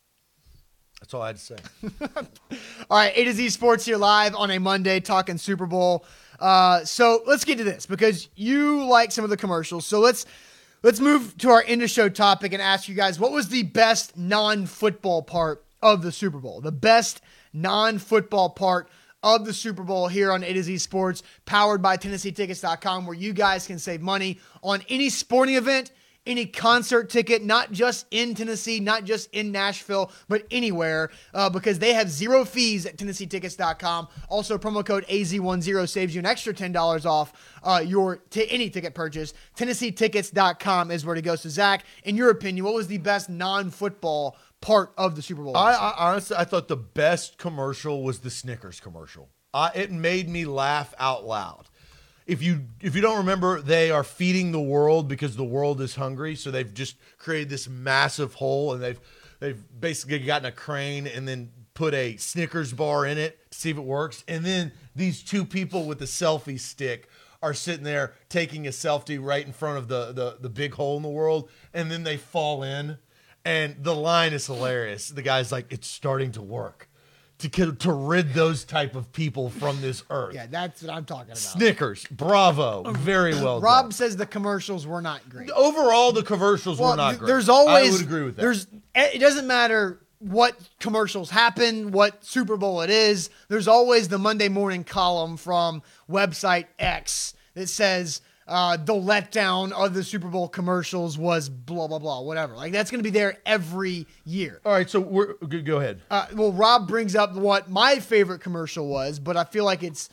That's 1.04 1.14
all 1.14 1.22
I 1.22 1.28
had 1.28 1.36
to 1.36 1.42
say. 1.42 1.56
All 2.90 2.98
right, 2.98 3.12
A 3.14 3.26
to 3.26 3.34
Z 3.34 3.50
Sports 3.50 3.84
here 3.84 3.98
live 3.98 4.36
on 4.36 4.50
a 4.52 4.58
Monday 4.58 5.02
talking 5.02 5.38
Super 5.38 5.66
Bowl. 5.66 6.06
Uh, 6.40 6.86
so 6.86 7.24
let's 7.26 7.44
get 7.44 7.58
to 7.58 7.66
this 7.66 7.86
because 7.86 8.30
you 8.38 8.86
like 8.86 9.12
some 9.12 9.26
of 9.26 9.30
the 9.30 9.36
commercials. 9.36 9.86
So 9.86 10.00
let's 10.00 10.26
let's 10.82 11.02
move 11.02 11.38
to 11.40 11.50
our 11.50 11.62
end 11.68 11.84
of 11.84 11.90
show 11.90 12.08
topic 12.08 12.54
and 12.54 12.62
ask 12.62 12.88
you 12.88 12.96
guys 12.96 13.20
what 13.20 13.34
was 13.34 13.50
the 13.50 13.64
best 13.64 14.18
non-football 14.18 15.24
part 15.24 15.66
of 15.82 16.04
the 16.04 16.12
Super 16.14 16.38
Bowl? 16.38 16.62
The 16.62 16.72
best 16.72 17.20
non-football 17.52 18.52
part 18.52 18.88
of 19.24 19.46
the 19.46 19.54
Super 19.54 19.84
Bowl 19.84 20.08
here 20.08 20.32
on 20.32 20.44
A 20.44 20.54
to 20.54 20.62
Z 20.62 20.78
Sports, 20.78 21.24
powered 21.46 21.82
by 21.82 21.98
TennesseeTickets.com, 21.98 23.08
where 23.08 23.16
you 23.16 23.34
guys 23.34 23.66
can 23.66 23.80
save 23.80 24.02
money 24.02 24.40
on 24.62 24.84
any 24.90 25.10
sporting 25.10 25.56
event 25.56 25.92
any 26.26 26.46
concert 26.46 27.10
ticket, 27.10 27.44
not 27.44 27.72
just 27.72 28.06
in 28.12 28.34
Tennessee, 28.36 28.80
not 28.80 29.04
just 29.04 29.30
in 29.34 29.52
Nashville, 29.52 30.12
but 30.28 30.44
anywhere, 30.52 31.12
uh, 31.34 31.50
because 31.50 31.80
they 31.80 31.94
have 31.94 32.10
zero 32.10 32.46
fees 32.46 32.86
at 32.86 32.98
TennesseeTickets.com. 32.98 34.08
Also, 34.30 34.58
promo 34.58 34.86
code 34.86 35.06
AZ10 35.08 35.90
saves 35.90 36.16
you 36.16 36.20
an 36.20 36.26
extra 36.26 36.54
$10 36.54 37.06
off 37.06 37.34
uh, 37.64 37.84
your 37.86 38.18
t- 38.30 38.50
any 38.50 38.70
ticket 38.70 38.94
purchase. 38.96 39.34
TennesseeTickets.com 39.58 40.92
is 40.92 41.06
where 41.06 41.16
to 41.16 41.22
go. 41.22 41.36
So, 41.36 41.50
Zach, 41.50 41.86
in 42.04 42.16
your 42.16 42.30
opinion, 42.30 42.66
what 42.66 42.74
was 42.74 42.88
the 42.88 43.00
best 43.00 43.30
non 43.30 43.70
football 43.70 44.38
part 44.64 44.94
of 44.98 45.16
the 45.16 45.22
Super 45.22 45.44
Bowl? 45.44 45.56
I, 45.56 45.74
I 45.74 46.10
honestly, 46.12 46.36
I 46.38 46.46
thought 46.46 46.68
the 46.68 46.78
best 46.78 47.38
commercial 47.38 48.02
was 48.02 48.20
the 48.20 48.30
Snickers 48.30 48.80
commercial. 48.80 49.30
Uh, 49.54 49.70
it 49.76 49.92
made 49.92 50.28
me 50.30 50.46
laugh 50.46 50.96
out 50.98 51.26
loud. 51.26 51.66
If 52.26 52.42
you 52.42 52.62
if 52.82 52.96
you 52.96 53.02
don't 53.02 53.18
remember, 53.18 53.62
they 53.62 53.92
are 53.92 54.04
feeding 54.04 54.52
the 54.52 54.62
world 54.62 55.08
because 55.08 55.36
the 55.36 55.44
world 55.44 55.82
is 55.82 55.96
hungry. 55.96 56.36
So 56.36 56.50
they've 56.50 56.74
just 56.74 56.96
created 57.18 57.50
this 57.50 57.68
massive 57.68 58.36
hole, 58.36 58.74
and 58.74 58.82
they've 58.82 59.00
they've 59.40 59.62
basically 59.80 60.20
gotten 60.20 60.46
a 60.48 60.52
crane 60.52 61.06
and 61.06 61.28
then 61.28 61.52
put 61.74 61.94
a 61.94 62.16
Snickers 62.18 62.72
bar 62.72 63.06
in 63.06 63.18
it 63.18 63.52
to 63.52 63.58
see 63.58 63.70
if 63.70 63.78
it 63.78 63.84
works. 63.84 64.24
And 64.28 64.46
then 64.46 64.72
these 64.96 65.22
two 65.22 65.44
people 65.44 65.86
with 65.86 66.00
the 66.00 66.06
selfie 66.06 66.60
stick 66.60 67.10
are 67.42 67.54
sitting 67.54 67.84
there 67.84 68.14
taking 68.30 68.68
a 68.68 68.70
selfie 68.70 69.22
right 69.22 69.46
in 69.46 69.52
front 69.52 69.78
of 69.78 69.90
the 69.90 70.14
the, 70.14 70.38
the 70.40 70.50
big 70.50 70.74
hole 70.76 70.96
in 70.96 71.04
the 71.04 71.10
world, 71.10 71.50
and 71.74 71.92
then 71.92 72.04
they 72.04 72.18
fall 72.18 72.64
in. 72.64 72.98
And 73.46 73.76
the 73.84 73.96
line 73.96 74.34
is 74.34 74.46
hilarious. 74.48 75.10
The 75.10 75.22
guy's 75.22 75.52
like, 75.52 75.68
"It's 75.72 75.88
starting 75.88 76.32
to 76.34 76.42
work." 76.42 76.90
To, 77.40 77.74
to 77.74 77.92
rid 77.92 78.34
those 78.34 78.64
type 78.64 78.96
of 78.96 79.12
people 79.12 79.50
from 79.50 79.82
this 79.82 80.04
earth. 80.10 80.34
yeah, 80.34 80.46
that's 80.46 80.82
what 80.82 80.94
I'm 80.94 81.04
talking 81.04 81.26
about. 81.32 81.38
Snickers, 81.40 82.06
bravo, 82.10 82.84
very 82.94 83.34
well 83.34 83.60
Rob 83.60 83.86
done. 83.86 83.92
says 83.92 84.16
the 84.16 84.26
commercials 84.26 84.88
were 84.88 85.02
not 85.02 85.28
great. 85.28 85.50
Overall, 85.52 86.14
the 86.14 86.24
commercials 86.24 86.80
were 86.80 86.96
not 86.96 87.10
th- 87.10 87.20
great. 87.20 87.28
There's 87.28 87.50
always 87.50 87.90
I 87.90 87.92
would 87.92 88.02
agree 88.02 88.24
with 88.24 88.38
that. 88.38 88.44
There's 88.44 88.68
eh, 88.96 89.10
it 89.16 89.20
doesn't 89.20 89.46
matter 89.46 90.00
what 90.20 90.58
commercials 90.80 91.30
happen, 91.32 91.92
what 91.92 92.24
Super 92.24 92.56
Bowl 92.56 92.82
it 92.82 92.90
is. 92.90 93.30
There's 93.50 93.68
always 93.68 94.08
the 94.08 94.20
Monday 94.20 94.48
morning 94.48 94.86
column 94.86 95.36
from 95.36 95.82
website 96.10 96.68
X 96.80 97.34
that 97.56 97.68
says 97.68 98.22
uh, 98.48 98.78
the 98.78 98.94
letdown 98.94 99.72
of 99.72 99.94
the 99.94 100.04
Super 100.04 100.28
Bowl 100.28 100.48
commercials 100.48 101.18
was 101.18 101.50
blah 101.50 101.88
blah 101.88 102.00
blah 102.00 102.22
whatever. 102.22 102.56
Like 102.56 102.72
that's 102.72 102.92
going 102.92 103.00
to 103.00 103.04
be 103.04 103.10
there 103.18 103.38
every 103.46 104.08
year. 104.26 104.62
All 104.66 104.74
right, 104.74 104.90
so 104.90 105.00
we're 105.00 105.34
go 105.34 105.78
ahead. 105.78 106.02
Uh, 106.10 106.28
well, 106.34 106.52
Rob 106.52 106.88
brings 106.88 107.16
up 107.16 107.36
what 107.36 107.70
my 107.70 108.00
favorite 108.00 108.40
commercial 108.40 108.88
was, 108.88 109.20
but 109.20 109.38
I 109.38 109.44
feel 109.44 109.66
like 109.66 109.84
it's, 109.84 110.10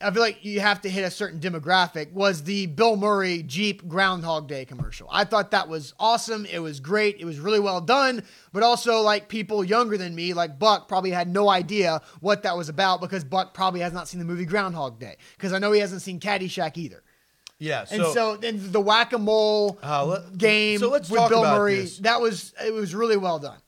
I 0.00 0.10
feel 0.10 0.22
like 0.22 0.44
you 0.44 0.60
have 0.60 0.80
to 0.82 0.88
hit 0.88 1.04
a 1.04 1.10
certain 1.10 1.40
demographic. 1.40 2.12
Was 2.12 2.42
the 2.44 2.66
Bill 2.66 2.96
Murray 2.96 3.42
Jeep 3.42 3.86
Groundhog 3.86 4.48
Day 4.48 4.64
commercial? 4.64 5.08
I 5.10 5.24
thought 5.24 5.50
that 5.50 5.68
was 5.68 5.94
awesome. 5.98 6.46
It 6.46 6.60
was 6.60 6.80
great. 6.80 7.16
It 7.18 7.24
was 7.24 7.38
really 7.38 7.60
well 7.60 7.80
done. 7.80 8.22
But 8.52 8.62
also, 8.62 9.00
like 9.00 9.28
people 9.28 9.62
younger 9.64 9.98
than 9.98 10.14
me, 10.14 10.32
like 10.32 10.58
Buck, 10.58 10.88
probably 10.88 11.10
had 11.10 11.28
no 11.28 11.48
idea 11.48 12.00
what 12.20 12.42
that 12.44 12.56
was 12.56 12.68
about 12.68 13.00
because 13.00 13.24
Buck 13.24 13.52
probably 13.52 13.80
has 13.80 13.92
not 13.92 14.08
seen 14.08 14.18
the 14.18 14.26
movie 14.26 14.46
Groundhog 14.46 14.98
Day 14.98 15.16
because 15.36 15.52
I 15.52 15.58
know 15.58 15.72
he 15.72 15.80
hasn't 15.80 16.02
seen 16.02 16.18
Caddyshack 16.20 16.76
either. 16.78 17.02
Yeah, 17.62 17.84
And 17.90 18.02
so, 18.14 18.36
then 18.36 18.72
the 18.72 18.80
whack 18.80 19.12
a 19.12 19.18
mole 19.18 19.78
Uh, 19.82 20.04
let- 20.06 20.36
game 20.38 20.78
so 20.78 20.88
let's 20.88 21.08
with 21.10 21.20
talk 21.20 21.28
Bill 21.28 21.40
about 21.44 21.58
Murray, 21.58 21.76
this. 21.82 21.98
that 21.98 22.20
was 22.20 22.54
it 22.64 22.72
was 22.72 22.94
really 22.94 23.16
well 23.18 23.38
done. 23.38 23.58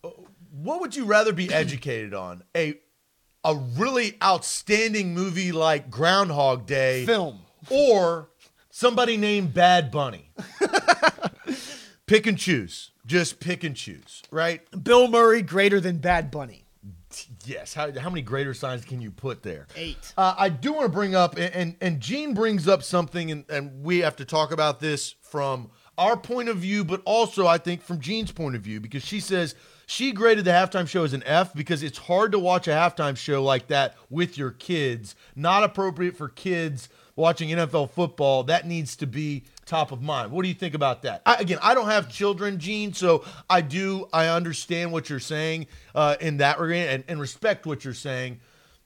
what 0.50 0.80
would 0.80 0.96
you 0.96 1.04
rather 1.04 1.32
be 1.34 1.52
educated 1.52 2.14
on? 2.14 2.42
A 2.56 2.74
a 3.44 3.54
really 3.54 4.16
outstanding 4.22 5.12
movie 5.14 5.52
like 5.52 5.90
Groundhog 5.90 6.64
Day 6.66 7.04
Film. 7.04 7.40
or 7.70 8.30
somebody 8.70 9.16
named 9.18 9.52
Bad 9.52 9.90
Bunny? 9.90 10.30
pick 12.06 12.26
and 12.26 12.38
choose. 12.38 12.90
Just 13.04 13.40
pick 13.40 13.64
and 13.64 13.74
choose, 13.76 14.22
right? 14.30 14.62
Bill 14.84 15.08
Murray 15.08 15.42
greater 15.42 15.80
than 15.80 15.98
Bad 15.98 16.30
Bunny. 16.30 16.61
Yes. 17.46 17.74
How, 17.74 17.90
how 17.98 18.10
many 18.10 18.22
greater 18.22 18.54
signs 18.54 18.84
can 18.84 19.00
you 19.00 19.10
put 19.10 19.42
there? 19.42 19.66
Eight. 19.76 20.12
Uh, 20.16 20.34
I 20.36 20.48
do 20.48 20.72
want 20.72 20.84
to 20.86 20.92
bring 20.92 21.14
up, 21.14 21.36
and 21.36 21.54
and, 21.54 21.76
and 21.80 22.00
Gene 22.00 22.34
brings 22.34 22.68
up 22.68 22.82
something, 22.82 23.30
and, 23.30 23.44
and 23.48 23.82
we 23.82 24.00
have 24.00 24.16
to 24.16 24.24
talk 24.24 24.52
about 24.52 24.80
this 24.80 25.14
from 25.20 25.70
our 25.98 26.16
point 26.16 26.48
of 26.48 26.56
view, 26.56 26.84
but 26.84 27.02
also 27.04 27.46
I 27.46 27.58
think 27.58 27.82
from 27.82 28.00
Gene's 28.00 28.32
point 28.32 28.56
of 28.56 28.62
view, 28.62 28.80
because 28.80 29.04
she 29.04 29.20
says 29.20 29.54
she 29.86 30.12
graded 30.12 30.44
the 30.44 30.50
halftime 30.50 30.88
show 30.88 31.04
as 31.04 31.12
an 31.12 31.22
F 31.26 31.52
because 31.52 31.82
it's 31.82 31.98
hard 31.98 32.32
to 32.32 32.38
watch 32.38 32.66
a 32.66 32.70
halftime 32.70 33.16
show 33.16 33.42
like 33.42 33.66
that 33.68 33.96
with 34.08 34.38
your 34.38 34.50
kids. 34.50 35.14
Not 35.36 35.64
appropriate 35.64 36.16
for 36.16 36.28
kids 36.28 36.88
watching 37.14 37.50
NFL 37.50 37.90
football. 37.90 38.44
That 38.44 38.66
needs 38.66 38.96
to 38.96 39.06
be 39.06 39.44
top 39.72 39.90
of 39.90 40.02
mind. 40.02 40.30
What 40.30 40.42
do 40.42 40.48
you 40.48 40.54
think 40.54 40.74
about 40.74 41.02
that? 41.02 41.22
I, 41.24 41.36
again, 41.36 41.58
I 41.62 41.74
don't 41.74 41.88
have 41.88 42.10
children, 42.10 42.58
Gene, 42.58 42.92
so 42.92 43.24
I 43.48 43.62
do 43.62 44.06
I 44.12 44.28
understand 44.28 44.92
what 44.92 45.08
you're 45.08 45.18
saying 45.18 45.66
uh, 45.94 46.16
in 46.20 46.36
that 46.36 46.60
regard 46.60 46.88
and, 46.88 47.04
and 47.08 47.18
respect 47.18 47.64
what 47.64 47.82
you're 47.82 47.94
saying. 47.94 48.40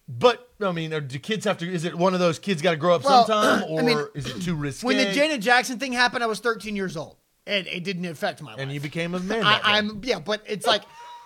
But 0.08 0.48
I 0.60 0.70
mean, 0.70 0.90
do 1.08 1.18
kids 1.18 1.44
have 1.44 1.58
to? 1.58 1.70
Is 1.70 1.84
it 1.84 1.96
one 1.96 2.14
of 2.14 2.20
those 2.20 2.38
kids 2.38 2.62
got 2.62 2.70
to 2.70 2.76
grow 2.76 2.94
up 2.94 3.02
Well, 3.02 3.26
sometime, 3.26 3.64
I 3.64 3.66
or 3.66 3.82
mean, 3.82 4.06
is 4.14 4.26
it 4.26 4.40
too 4.42 4.54
risky? 4.54 4.86
When 4.86 4.96
the 4.96 5.12
Janet 5.12 5.40
Jackson 5.40 5.80
thing 5.80 5.92
happened, 5.92 6.22
I 6.22 6.28
was 6.28 6.38
13 6.38 6.76
years 6.76 6.96
old, 6.96 7.16
and 7.48 7.66
it 7.66 7.82
didn't 7.82 8.04
affect 8.04 8.40
my 8.40 8.52
life. 8.52 8.60
and 8.60 8.70
you 8.70 8.78
became 8.78 9.14
a 9.14 9.18
man. 9.18 9.42
I, 9.44 9.60
I'm 9.64 10.00
yeah, 10.04 10.20
but 10.20 10.42
it's 10.46 10.66
like, 10.66 10.82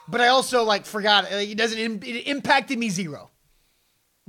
but 0.09 0.23
I 0.23 0.29
also 0.29 0.65
like 0.65 0.87
forgot 0.87 1.25
like, 1.25 1.51
it 1.51 1.59
doesn't. 1.59 2.03
It 2.03 2.27
impacted 2.29 2.79
me 2.79 2.89
zero, 2.89 3.31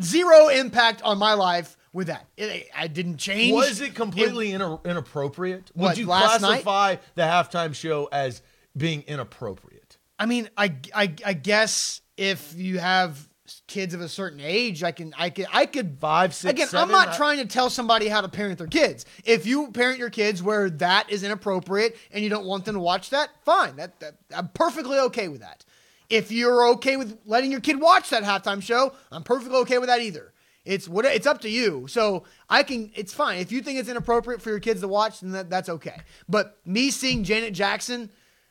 zero 0.01 0.49
impact 0.49 1.01
on 1.03 1.17
my 1.17 1.35
life 1.35 1.77
with 1.93 2.07
that. 2.07 2.25
It, 2.37 2.67
I 2.75 2.87
didn't 2.87 3.17
change. 3.17 3.53
Was 3.53 3.81
it 3.81 3.95
completely 3.95 4.51
ina- 4.53 4.79
inappropriate? 4.85 5.71
Would 5.75 5.81
What, 5.83 5.97
you 5.97 6.05
last 6.07 6.41
night? 6.41 6.63
classify 6.63 6.95
the 7.15 7.23
halftime 7.23 7.73
show 7.75 8.07
as 8.11 8.41
being 8.75 9.01
inappropriate? 9.03 9.97
I 10.17 10.25
mean, 10.25 10.49
I, 10.57 10.75
I, 10.93 11.13
I 11.25 11.33
guess 11.33 12.01
if 12.15 12.53
you 12.55 12.79
have 12.79 13.27
kids 13.67 13.93
of 13.93 13.99
a 13.99 14.07
certain 14.07 14.39
age, 14.39 14.83
I 14.83 14.91
can, 14.91 15.13
I 15.17 15.29
can, 15.29 15.47
I 15.51 15.65
could 15.65 15.97
Five, 15.99 16.33
six, 16.33 16.51
Again, 16.53 16.67
seven? 16.67 16.83
I'm 16.85 16.91
not 16.91 17.09
I- 17.09 17.17
trying 17.17 17.39
to 17.39 17.45
tell 17.45 17.69
somebody 17.69 18.07
how 18.07 18.21
to 18.21 18.29
parent 18.29 18.57
their 18.57 18.67
kids. 18.67 19.05
If 19.25 19.45
you 19.45 19.71
parent 19.71 19.99
your 19.99 20.09
kids 20.09 20.41
where 20.41 20.69
that 20.69 21.09
is 21.11 21.23
inappropriate 21.23 21.97
and 22.11 22.23
you 22.23 22.29
don't 22.29 22.45
want 22.45 22.65
them 22.65 22.75
to 22.75 22.81
watch 22.81 23.09
that, 23.09 23.29
fine. 23.43 23.75
That, 23.75 23.99
that 23.99 24.15
I'm 24.33 24.47
perfectly 24.49 24.99
okay 24.99 25.27
with 25.27 25.41
that. 25.41 25.65
If 26.09 26.31
you're 26.31 26.67
okay 26.73 26.97
with 26.97 27.17
letting 27.25 27.51
your 27.51 27.61
kid 27.61 27.79
watch 27.81 28.09
that 28.11 28.23
halftime 28.23 28.61
show, 28.61 28.93
I'm 29.11 29.23
perfectly 29.23 29.57
okay 29.59 29.77
with 29.79 29.89
that 29.89 30.01
either. 30.01 30.33
It's 30.63 30.87
what 30.87 31.05
it's 31.05 31.25
up 31.25 31.41
to 31.41 31.49
you. 31.49 31.87
So 31.87 32.23
I 32.49 32.63
can. 32.63 32.91
It's 32.95 33.13
fine 33.13 33.39
if 33.39 33.51
you 33.51 33.61
think 33.61 33.79
it's 33.79 33.89
inappropriate 33.89 34.41
for 34.41 34.49
your 34.49 34.59
kids 34.59 34.81
to 34.81 34.87
watch, 34.87 35.21
then 35.21 35.31
that, 35.31 35.49
that's 35.49 35.69
okay. 35.69 35.97
But 36.29 36.59
me 36.65 36.91
seeing 36.91 37.23
Janet 37.23 37.53
Jackson 37.53 38.09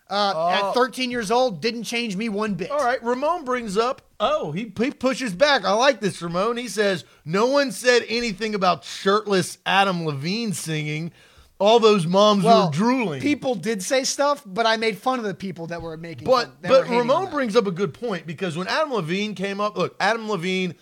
uh, 0.08 0.32
Oh. 0.34 0.48
at 0.70 0.74
13 0.74 1.10
years 1.12 1.30
old 1.30 1.60
didn't 1.60 1.84
change 1.84 2.16
me 2.16 2.28
one 2.28 2.54
bit. 2.54 2.70
All 2.70 2.78
right, 2.84 3.02
Ramon 3.02 3.44
brings 3.44 3.76
up. 3.76 4.02
Oh, 4.18 4.50
he, 4.50 4.72
he 4.76 4.90
pushes 4.90 5.32
back. 5.32 5.64
I 5.64 5.72
like 5.72 6.00
this, 6.00 6.20
Ramon. 6.20 6.56
He 6.56 6.66
says 6.68 7.04
no 7.24 7.46
one 7.46 7.70
said 7.70 8.02
anything 8.08 8.54
about 8.56 8.84
shirtless 8.84 9.58
Adam 9.64 10.04
Levine 10.04 10.52
singing. 10.52 11.12
All 11.60 11.78
those 11.78 12.06
moms 12.06 12.42
were 12.42 12.70
drooling. 12.72 13.20
People 13.20 13.54
did 13.54 13.82
say 13.82 14.02
stuff, 14.04 14.42
but 14.46 14.64
I 14.64 14.78
made 14.78 14.96
fun 14.96 15.18
of 15.18 15.26
the 15.26 15.34
people 15.34 15.66
that 15.66 15.82
were 15.82 15.94
making. 15.98 16.24
But 16.26 16.46
fun, 16.46 16.56
but 16.62 16.88
Ramon 16.88 17.30
brings 17.30 17.54
up 17.54 17.66
a 17.66 17.70
good 17.70 17.92
point 17.92 18.26
because 18.26 18.56
when 18.56 18.66
Adam 18.66 18.94
Levine 18.94 19.34
came 19.34 19.60
up, 19.60 19.76
look, 19.76 19.94
Adam 20.00 20.28
Levine, 20.30 20.74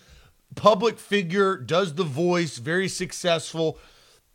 public 0.59 0.99
figure, 0.99 1.55
does 1.55 1.95
the 1.95 2.03
voice, 2.03 2.57
very 2.57 2.89
successful, 2.89 3.77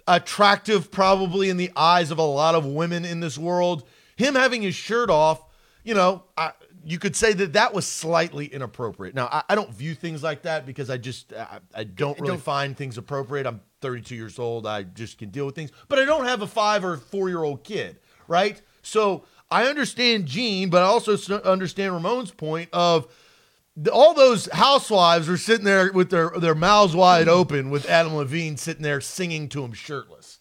attractive 0.08 0.90
probably 0.90 1.50
in 1.50 1.58
the 1.58 1.70
eyes 1.76 2.10
of 2.10 2.18
a 2.18 2.22
lot 2.22 2.54
of 2.54 2.64
women 2.64 3.04
in 3.04 3.20
this 3.20 3.36
world. 3.36 3.86
Him 4.16 4.34
having 4.34 4.62
his 4.62 4.74
shirt 4.74 5.10
off, 5.10 5.44
you 5.82 5.94
know, 5.94 6.24
I, 6.36 6.52
you 6.82 6.98
could 6.98 7.14
say 7.14 7.32
that 7.34 7.52
that 7.52 7.74
was 7.74 7.86
slightly 7.86 8.46
inappropriate. 8.46 9.14
Now, 9.14 9.28
I, 9.30 9.42
I 9.50 9.54
don't 9.54 9.72
view 9.72 9.94
things 9.94 10.22
like 10.22 10.42
that 10.42 10.64
because 10.64 10.88
I 10.88 10.96
just 10.96 11.32
I, 11.34 11.58
I 11.74 11.84
don't 11.84 12.18
really 12.18 12.32
don't- 12.32 12.42
find 12.42 12.76
things 12.76 12.96
appropriate. 12.96 13.46
I'm 13.46 13.60
32 13.82 14.14
years 14.14 14.38
old. 14.38 14.66
I 14.66 14.82
just 14.82 15.18
can 15.18 15.28
deal 15.28 15.44
with 15.44 15.54
things, 15.54 15.72
but 15.88 15.98
I 15.98 16.06
don't 16.06 16.24
have 16.24 16.40
a 16.40 16.46
five 16.46 16.84
or 16.84 16.96
four 16.96 17.28
year 17.28 17.42
old 17.42 17.64
kid, 17.64 17.98
right? 18.28 18.60
So 18.82 19.24
I 19.50 19.66
understand 19.66 20.24
Gene, 20.26 20.70
but 20.70 20.82
I 20.82 20.86
also 20.86 21.16
understand 21.42 21.92
Ramon's 21.92 22.30
point 22.30 22.70
of 22.72 23.08
all 23.92 24.14
those 24.14 24.46
housewives 24.52 25.28
are 25.28 25.36
sitting 25.36 25.64
there 25.64 25.90
with 25.92 26.10
their 26.10 26.30
their 26.30 26.54
mouths 26.54 26.94
wide 26.94 27.28
open 27.28 27.70
with 27.70 27.88
Adam 27.88 28.14
Levine 28.14 28.56
sitting 28.56 28.82
there 28.82 29.00
singing 29.00 29.48
to 29.50 29.64
him 29.64 29.72
shirtless. 29.72 30.38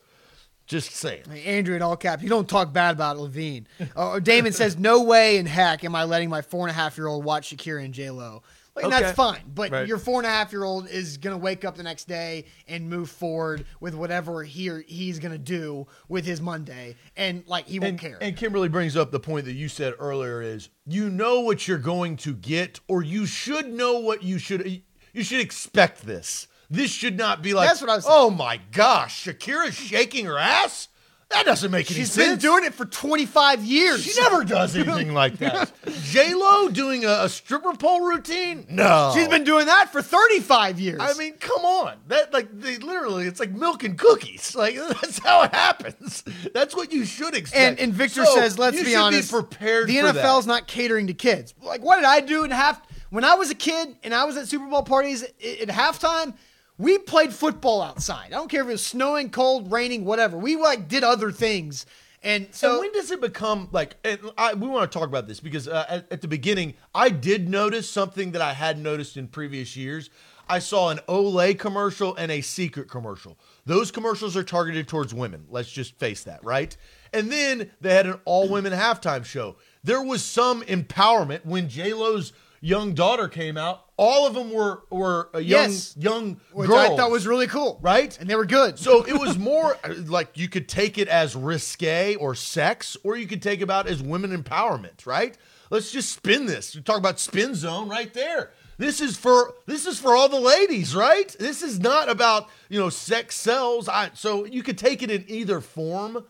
Just 0.66 0.92
saying. 0.92 1.24
Andrew 1.46 1.76
in 1.76 1.82
all 1.82 1.98
caps. 1.98 2.24
You 2.24 2.30
don't 2.30 2.48
talk 2.48 2.72
bad 2.72 2.96
about 2.96 3.18
Levine. 3.18 3.68
Uh, 3.96 4.20
Damon 4.20 4.54
says, 4.54 4.78
"No 4.78 5.04
way 5.04 5.38
in 5.38 5.46
heck 5.46 5.84
am 5.84 5.94
I 5.94 6.06
letting 6.06 6.30
my 6.30 6.42
four 6.42 6.62
and 6.62 6.72
a 6.72 6.74
half 6.74 6.98
year 6.98 7.08
old 7.08 7.26
watch 7.26 7.56
Shakira 7.56 7.84
and 7.84 7.94
J 7.94 8.12
Lo." 8.12 8.44
Like 8.76 8.86
Okay. 8.86 9.02
that's 9.02 9.16
fine, 9.16 9.42
but 9.54 9.72
Right. 9.72 9.88
your 9.88 10.00
four 10.00 10.20
and 10.20 10.26
a 10.26 10.30
half 10.32 10.52
year 10.52 10.64
old 10.64 10.88
is 10.90 11.18
gonna 11.18 11.38
wake 11.38 11.64
up 11.64 11.76
the 11.78 11.84
next 11.84 12.08
day 12.08 12.46
and 12.68 12.90
move 12.90 13.10
forward 13.10 13.66
with 13.80 13.94
whatever 13.94 14.44
he 14.44 14.68
or 14.70 14.82
he's 14.82 15.20
gonna 15.20 15.38
do 15.38 15.86
with 16.10 16.26
his 16.26 16.42
Monday, 16.42 16.96
and 17.16 17.44
like 17.46 17.68
he 17.68 17.78
won't 17.80 17.92
And, 17.92 18.00
care. 18.00 18.18
and 18.20 18.36
Kimberly 18.36 18.70
brings 18.70 18.98
up 18.98 19.12
the 19.12 19.20
point 19.20 19.46
that 19.46 19.54
you 19.54 19.70
said 19.70 19.94
earlier 20.00 20.42
is 20.42 20.70
you 20.88 21.10
know 21.10 21.42
what 21.42 21.68
you're 21.68 21.78
going 21.78 22.18
to 22.18 22.34
get, 22.34 22.80
or 22.88 23.04
you 23.04 23.26
should 23.28 23.72
know 23.72 24.00
what 24.00 24.24
you 24.24 24.40
should 24.40 24.82
you 25.14 25.24
should 25.24 25.40
expect 25.42 26.06
this. 26.08 26.48
This 26.70 26.90
should 26.90 27.16
not 27.16 27.44
be 27.44 27.54
like 27.54 27.70
That's 27.70 27.82
what 27.82 27.92
I 27.92 27.96
was 27.96 28.06
oh 28.08 28.10
saying. 28.10 28.22
Oh 28.22 28.30
my 28.32 28.60
gosh, 28.72 29.26
Shakira's 29.26 29.76
shaking 29.76 30.26
her 30.26 30.40
ass? 30.40 30.88
That 31.34 31.46
doesn't 31.46 31.72
make 31.72 31.90
any 31.90 32.00
She's 32.02 32.12
sense. 32.12 32.30
been 32.30 32.40
doing 32.40 32.64
it 32.64 32.74
for 32.74 32.86
25 32.86 33.64
years. 33.66 34.04
She 34.04 34.20
never 34.22 34.44
does 34.44 34.76
anything 34.78 35.14
like 35.14 35.38
that. 35.40 35.72
J 36.04 36.34
Lo 36.36 36.70
doing 36.70 37.06
a, 37.06 37.24
a 37.24 37.30
stripper 37.30 37.74
pole 37.74 38.02
routine? 38.02 38.66
No. 38.70 39.12
She's 39.16 39.28
been 39.28 39.44
doing 39.44 39.66
that 39.66 39.92
for 39.92 40.02
35 40.02 40.80
years. 40.80 41.00
I 41.02 41.14
mean, 41.16 41.34
come 41.34 41.66
on. 41.66 41.98
That 42.08 42.32
like 42.34 42.50
they 42.60 42.78
literally, 42.78 43.26
it's 43.26 43.40
like 43.40 43.52
milk 43.52 43.84
and 43.84 43.98
cookies. 43.98 44.56
Like 44.64 44.76
that's 44.76 45.18
how 45.20 45.42
it 45.44 45.54
happens. 45.54 46.24
That's 46.54 46.76
what 46.76 46.92
you 46.94 47.06
should 47.06 47.34
expect. 47.36 47.60
and, 47.60 47.80
and 47.80 47.94
Victor 47.94 48.24
So, 48.26 48.36
says, 48.36 48.60
let's 48.60 48.78
you 48.78 48.84
be 48.86 48.92
should 48.92 49.00
honest, 49.00 49.32
prepared. 49.32 49.88
the 49.88 49.98
for 50.00 50.08
NFL's 50.08 50.46
that. 50.46 50.52
not 50.52 50.68
catering 50.68 51.08
to 51.08 51.14
kids. 51.14 51.54
Like, 51.62 51.82
what 51.82 51.96
did 51.96 52.06
I 52.06 52.20
do 52.22 52.44
in 52.44 52.52
half? 52.52 52.82
When 53.10 53.24
I 53.26 53.36
was 53.36 53.50
a 53.52 53.56
kid 53.56 53.96
and 54.04 54.14
I 54.14 54.24
was 54.26 54.38
at 54.38 54.48
Super 54.48 54.66
Bowl 54.68 54.84
parties 54.84 55.24
i- 55.44 55.58
at 55.64 55.68
halftime, 55.70 56.36
we 56.78 56.98
played 56.98 57.34
football 57.34 57.82
outside. 57.82 58.28
I 58.28 58.30
don't 58.30 58.50
care 58.50 58.62
if 58.62 58.68
it 58.68 58.72
was 58.72 58.86
snowing, 58.86 59.30
cold, 59.30 59.72
raining, 59.72 60.06
whatever. 60.06 60.38
We 60.38 60.56
like 60.56 60.88
did 60.88 61.04
other 61.04 61.32
things. 61.32 61.86
And 62.24 62.48
So 62.52 62.76
so 62.76 62.80
when 62.80 62.94
does 62.94 63.12
it 63.12 63.20
become 63.20 63.68
like? 63.72 63.96
And 64.04 64.20
I, 64.38 64.54
we 64.54 64.68
want 64.68 64.90
to 64.90 64.98
talk 64.98 65.08
about 65.08 65.28
this 65.28 65.40
because 65.40 65.68
uh, 65.68 65.86
at, 65.90 66.12
at 66.12 66.22
the 66.22 66.28
beginning, 66.28 66.74
I 66.96 67.10
did 67.10 67.50
notice 67.50 67.90
something 67.90 68.32
that 68.32 68.42
I 68.42 68.54
had 68.54 68.80
noticed 68.80 69.18
in 69.18 69.28
previous 69.28 69.76
years. 69.76 70.10
I 70.48 70.60
saw 70.60 70.90
an 70.90 71.00
Olay 71.08 71.58
commercial 71.58 72.16
and 72.16 72.32
a 72.32 72.42
Secret 72.42 72.90
commercial. 72.90 73.38
Those 73.66 73.92
commercials 73.92 74.36
are 74.36 74.44
targeted 74.44 74.88
towards 74.88 75.14
women. 75.14 75.46
Let's 75.50 75.72
just 75.72 75.98
face 75.98 76.24
that, 76.24 76.44
right? 76.44 76.76
And 77.14 77.32
then 77.32 77.72
they 77.80 77.94
had 77.94 78.08
an 78.08 78.20
all 78.26 78.50
women 78.50 78.74
halftime 78.74 79.24
show. 79.24 79.56
There 79.84 80.02
was 80.02 80.24
some 80.24 80.62
empowerment 80.64 81.46
when 81.46 81.70
J 81.70 81.94
Lo's 81.94 82.34
young 82.64 82.94
daughter 82.94 83.28
came 83.28 83.58
out. 83.58 83.86
All 83.98 84.26
of 84.26 84.34
them 84.34 84.52
were 84.52 84.84
were 84.90 85.30
a 85.34 85.40
young 85.42 85.70
Yes. 85.72 85.96
young 85.98 86.40
which 86.52 86.70
girls, 86.70 86.80
I 86.92 86.96
thought 86.96 87.12
was 87.12 87.28
really 87.28 87.46
cool. 87.48 87.78
right? 87.82 88.18
And 88.20 88.30
they 88.30 88.36
were 88.36 88.46
good. 88.46 88.80
So 88.80 89.04
it 89.04 89.20
was 89.20 89.38
more 89.38 89.78
like 90.06 90.38
you 90.38 90.48
could 90.50 90.68
take 90.70 90.98
it 90.98 91.08
as 91.08 91.36
risque 91.36 92.16
or 92.16 92.34
sex, 92.34 92.98
or 93.04 93.18
you 93.18 93.28
could 93.28 93.42
take 93.42 93.62
about 93.62 93.88
as 93.88 94.02
women 94.02 94.32
empowerment, 94.36 95.06
right? 95.06 95.38
Let's 95.70 95.92
just 95.92 96.12
spin 96.12 96.46
this. 96.46 96.74
You 96.74 96.82
talk 96.82 96.98
about 96.98 97.20
spin 97.20 97.54
zone 97.54 97.90
right 97.90 98.14
there. 98.14 98.52
This 98.78 99.02
is 99.02 99.18
for 99.18 99.54
this 99.68 99.86
is 99.86 100.00
for 100.00 100.16
all 100.16 100.30
the 100.30 100.40
ladies, 100.40 100.96
right? 100.96 101.36
This 101.40 101.62
is 101.62 101.80
not 101.80 102.10
about 102.10 102.50
you 102.70 102.80
know 102.80 102.90
sex 102.90 103.36
sells. 103.36 103.88
I, 103.90 104.12
so 104.14 104.46
you 104.46 104.64
could 104.64 104.78
take 104.78 105.04
it 105.04 105.12
in 105.12 105.26
either 105.28 105.60
form. 105.62 106.26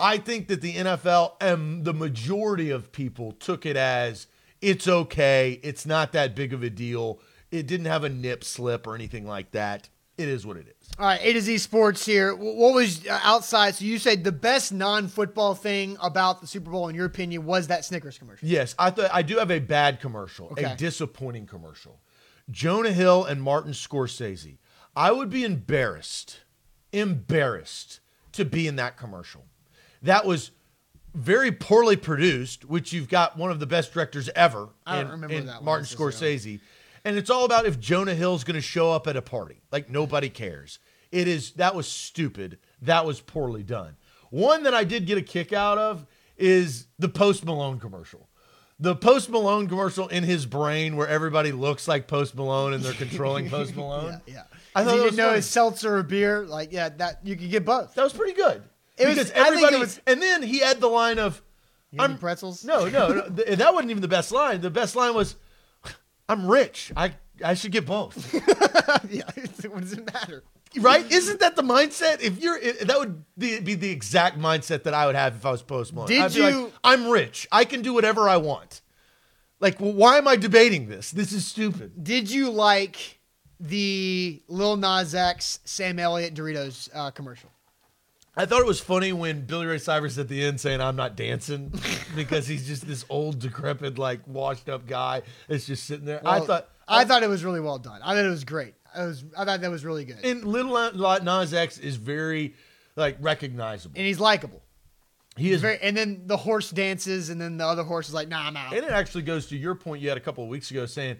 I 0.00 0.18
think 0.18 0.48
that 0.48 0.60
the 0.60 0.74
NFL 0.74 1.34
and 1.40 1.84
the 1.84 1.94
majority 1.94 2.70
of 2.70 2.90
people 2.90 3.30
took 3.32 3.64
it 3.64 3.76
as 3.76 4.26
it's 4.64 4.88
okay. 4.88 5.60
It's 5.62 5.84
not 5.86 6.12
that 6.12 6.34
big 6.34 6.52
of 6.52 6.62
a 6.62 6.70
deal. 6.70 7.20
It 7.50 7.66
didn't 7.66 7.86
have 7.86 8.02
a 8.04 8.08
nip 8.08 8.42
slip 8.42 8.86
or 8.86 8.94
anything 8.94 9.26
like 9.26 9.50
that. 9.52 9.88
It 10.16 10.28
is 10.28 10.46
what 10.46 10.56
it 10.56 10.68
is. 10.68 10.88
All 10.98 11.06
right, 11.06 11.20
A 11.22 11.32
to 11.32 11.40
Z 11.40 11.58
Sports 11.58 12.06
here. 12.06 12.34
What 12.36 12.72
was 12.74 13.04
uh, 13.06 13.18
outside? 13.24 13.74
So 13.74 13.84
you 13.84 13.98
said 13.98 14.22
the 14.22 14.30
best 14.32 14.72
non-football 14.72 15.54
thing 15.56 15.96
about 16.00 16.40
the 16.40 16.46
Super 16.46 16.70
Bowl, 16.70 16.88
in 16.88 16.94
your 16.94 17.06
opinion, 17.06 17.44
was 17.44 17.66
that 17.66 17.84
Snickers 17.84 18.16
commercial. 18.18 18.46
Yes, 18.48 18.74
I 18.78 18.90
thought 18.90 19.10
I 19.12 19.22
do 19.22 19.38
have 19.38 19.50
a 19.50 19.58
bad 19.58 20.00
commercial, 20.00 20.48
Okay. 20.52 20.64
a 20.64 20.76
disappointing 20.76 21.46
commercial. 21.46 22.00
Jonah 22.50 22.92
Hill 22.92 23.24
and 23.24 23.42
Martin 23.42 23.72
Scorsese. 23.72 24.58
I 24.94 25.10
would 25.10 25.30
be 25.30 25.42
embarrassed, 25.42 26.40
embarrassed 26.92 28.00
to 28.32 28.44
be 28.44 28.66
in 28.68 28.76
that 28.76 28.96
commercial. 28.96 29.44
That 30.02 30.24
was 30.24 30.52
very 31.14 31.52
poorly 31.52 31.96
produced, 31.96 32.64
which 32.64 32.92
you've 32.92 33.08
got 33.08 33.38
one 33.38 33.50
of 33.50 33.60
the 33.60 33.66
best 33.66 33.92
directors 33.92 34.28
ever 34.34 34.68
I 34.86 34.96
don't 34.96 35.06
in, 35.06 35.12
remember 35.12 35.34
in 35.36 35.46
that 35.46 35.56
one 35.56 35.64
Martin. 35.64 35.86
Scorsese. 35.86 36.60
And 37.04 37.16
it's 37.16 37.30
all 37.30 37.44
about 37.44 37.66
if 37.66 37.78
Jonah 37.78 38.14
Hill's 38.14 38.44
going 38.44 38.54
to 38.54 38.60
show 38.62 38.90
up 38.90 39.06
at 39.06 39.16
a 39.16 39.22
party. 39.22 39.60
Like 39.70 39.88
nobody 39.90 40.28
cares. 40.28 40.78
It 41.12 41.28
is 41.28 41.52
that 41.52 41.74
was 41.74 41.86
stupid. 41.86 42.58
That 42.82 43.06
was 43.06 43.20
poorly 43.20 43.62
done. 43.62 43.96
One 44.30 44.64
that 44.64 44.74
I 44.74 44.84
did 44.84 45.06
get 45.06 45.16
a 45.16 45.22
kick 45.22 45.52
out 45.52 45.78
of 45.78 46.06
is 46.36 46.86
the 46.98 47.08
Post 47.08 47.44
Malone 47.44 47.78
commercial. 47.78 48.28
The 48.80 48.96
Post 48.96 49.30
Malone 49.30 49.68
commercial 49.68 50.08
in 50.08 50.24
his 50.24 50.46
brain 50.46 50.96
where 50.96 51.06
everybody 51.06 51.52
looks 51.52 51.86
like 51.86 52.08
Post 52.08 52.34
Malone 52.34 52.72
and 52.72 52.82
they're 52.82 52.92
controlling 52.92 53.48
Post 53.48 53.76
Malone. 53.76 54.20
Yeah, 54.26 54.34
yeah. 54.34 54.42
I 54.74 54.82
thought 54.82 54.96
you 54.96 55.02
didn't 55.04 55.16
know 55.16 55.26
funny. 55.26 55.38
it's 55.38 55.46
seltzer 55.46 55.96
or 55.96 56.02
beer. 56.02 56.44
Like, 56.44 56.72
yeah, 56.72 56.88
that 56.88 57.20
you 57.22 57.36
could 57.36 57.50
get 57.50 57.64
both. 57.64 57.94
That 57.94 58.02
was 58.02 58.12
pretty 58.12 58.32
good. 58.32 58.64
It 58.96 59.06
was- 59.06 59.14
because 59.16 59.30
I 59.32 59.34
think 59.34 59.46
it 59.46 59.48
everybody 59.48 59.76
was- 59.78 60.00
and 60.06 60.22
then 60.22 60.42
he 60.42 60.58
had 60.60 60.80
the 60.80 60.88
line 60.88 61.18
of 61.18 61.42
You 61.90 61.98
I'm 62.02 62.18
pretzels. 62.18 62.64
No, 62.64 62.88
no, 62.88 63.08
no 63.08 63.28
th- 63.36 63.58
that 63.58 63.72
wasn't 63.74 63.90
even 63.90 64.02
the 64.02 64.08
best 64.08 64.32
line. 64.32 64.60
The 64.60 64.70
best 64.70 64.96
line 64.96 65.14
was 65.14 65.36
I'm 66.28 66.46
rich. 66.48 66.92
I 66.96 67.14
I 67.44 67.54
should 67.54 67.72
get 67.72 67.84
both. 67.86 68.32
yeah. 69.10 69.22
what 69.68 69.80
does 69.80 69.92
it 69.92 70.12
matter? 70.12 70.44
right? 70.80 71.08
Isn't 71.10 71.40
that 71.40 71.56
the 71.56 71.62
mindset? 71.62 72.20
If 72.20 72.40
you're, 72.40 72.56
i- 72.56 72.84
that 72.84 72.98
would 72.98 73.24
be, 73.38 73.60
be 73.60 73.74
the 73.74 73.90
exact 73.90 74.38
mindset 74.38 74.84
that 74.84 74.94
I 74.94 75.06
would 75.06 75.14
have 75.16 75.34
if 75.36 75.44
I 75.46 75.50
was 75.50 75.62
Post 75.62 75.92
Malone. 75.94 76.08
Did 76.08 76.22
I'd 76.22 76.34
be 76.34 76.40
like, 76.40 76.54
you- 76.54 76.72
I'm 76.82 77.08
rich. 77.08 77.46
I 77.52 77.64
can 77.64 77.82
do 77.82 77.92
whatever 77.94 78.28
I 78.28 78.36
want. 78.38 78.80
Like, 79.60 79.80
well, 79.80 79.92
why 79.92 80.18
am 80.18 80.26
I 80.28 80.36
debating 80.36 80.88
this? 80.88 81.10
This 81.10 81.32
is 81.32 81.46
stupid. 81.46 82.02
Did 82.04 82.30
you 82.30 82.50
like 82.50 83.18
the 83.60 84.42
Lil 84.48 84.76
Nas 84.76 85.14
X 85.14 85.60
Sam 85.64 85.98
Elliott 85.98 86.34
Doritos 86.34 86.88
uh, 86.94 87.10
commercial? 87.12 87.50
I 88.36 88.46
thought 88.46 88.60
it 88.60 88.66
was 88.66 88.80
funny 88.80 89.12
when 89.12 89.42
Billy 89.42 89.66
Ray 89.66 89.78
Cyrus 89.78 90.18
at 90.18 90.28
the 90.28 90.42
end 90.42 90.60
saying 90.60 90.80
I'm 90.80 90.96
not 90.96 91.16
dancing 91.16 91.72
because 92.16 92.46
he's 92.46 92.66
just 92.66 92.86
this 92.86 93.04
old, 93.08 93.38
decrepit, 93.38 93.98
like 93.98 94.26
washed 94.26 94.68
up 94.68 94.86
guy 94.86 95.22
that's 95.48 95.66
just 95.66 95.84
sitting 95.84 96.04
there. 96.04 96.20
I 96.24 96.40
thought 96.40 96.68
I 96.88 97.04
thought 97.04 97.22
it 97.22 97.28
was 97.28 97.44
really 97.44 97.60
well 97.60 97.78
done. 97.78 98.00
I 98.02 98.14
thought 98.14 98.24
it 98.24 98.28
was 98.30 98.44
great. 98.44 98.74
I 98.94 99.06
was 99.06 99.24
I 99.36 99.44
thought 99.44 99.60
that 99.60 99.70
was 99.70 99.84
really 99.84 100.04
good. 100.04 100.16
And, 100.16 100.42
and 100.42 100.44
Little 100.44 100.72
Nas 101.22 101.54
X 101.54 101.78
is 101.78 101.96
very 101.96 102.54
like 102.96 103.16
recognizable. 103.20 103.94
And 103.96 104.06
he's 104.06 104.20
likable. 104.20 104.62
He 105.36 105.50
is 105.50 105.62
Very, 105.62 105.80
and 105.82 105.96
then 105.96 106.22
the 106.26 106.36
horse 106.36 106.70
dances, 106.70 107.28
and 107.28 107.40
then 107.40 107.56
the 107.56 107.66
other 107.66 107.82
horse 107.82 108.06
is 108.06 108.14
like, 108.14 108.28
"Nah, 108.28 108.46
I'm 108.46 108.56
out." 108.56 108.72
And 108.72 108.84
it 108.84 108.90
actually 108.90 109.22
goes 109.22 109.46
to 109.46 109.56
your 109.56 109.74
point 109.74 110.00
you 110.00 110.08
had 110.08 110.16
a 110.16 110.20
couple 110.20 110.44
of 110.44 110.50
weeks 110.50 110.70
ago 110.70 110.86
saying 110.86 111.16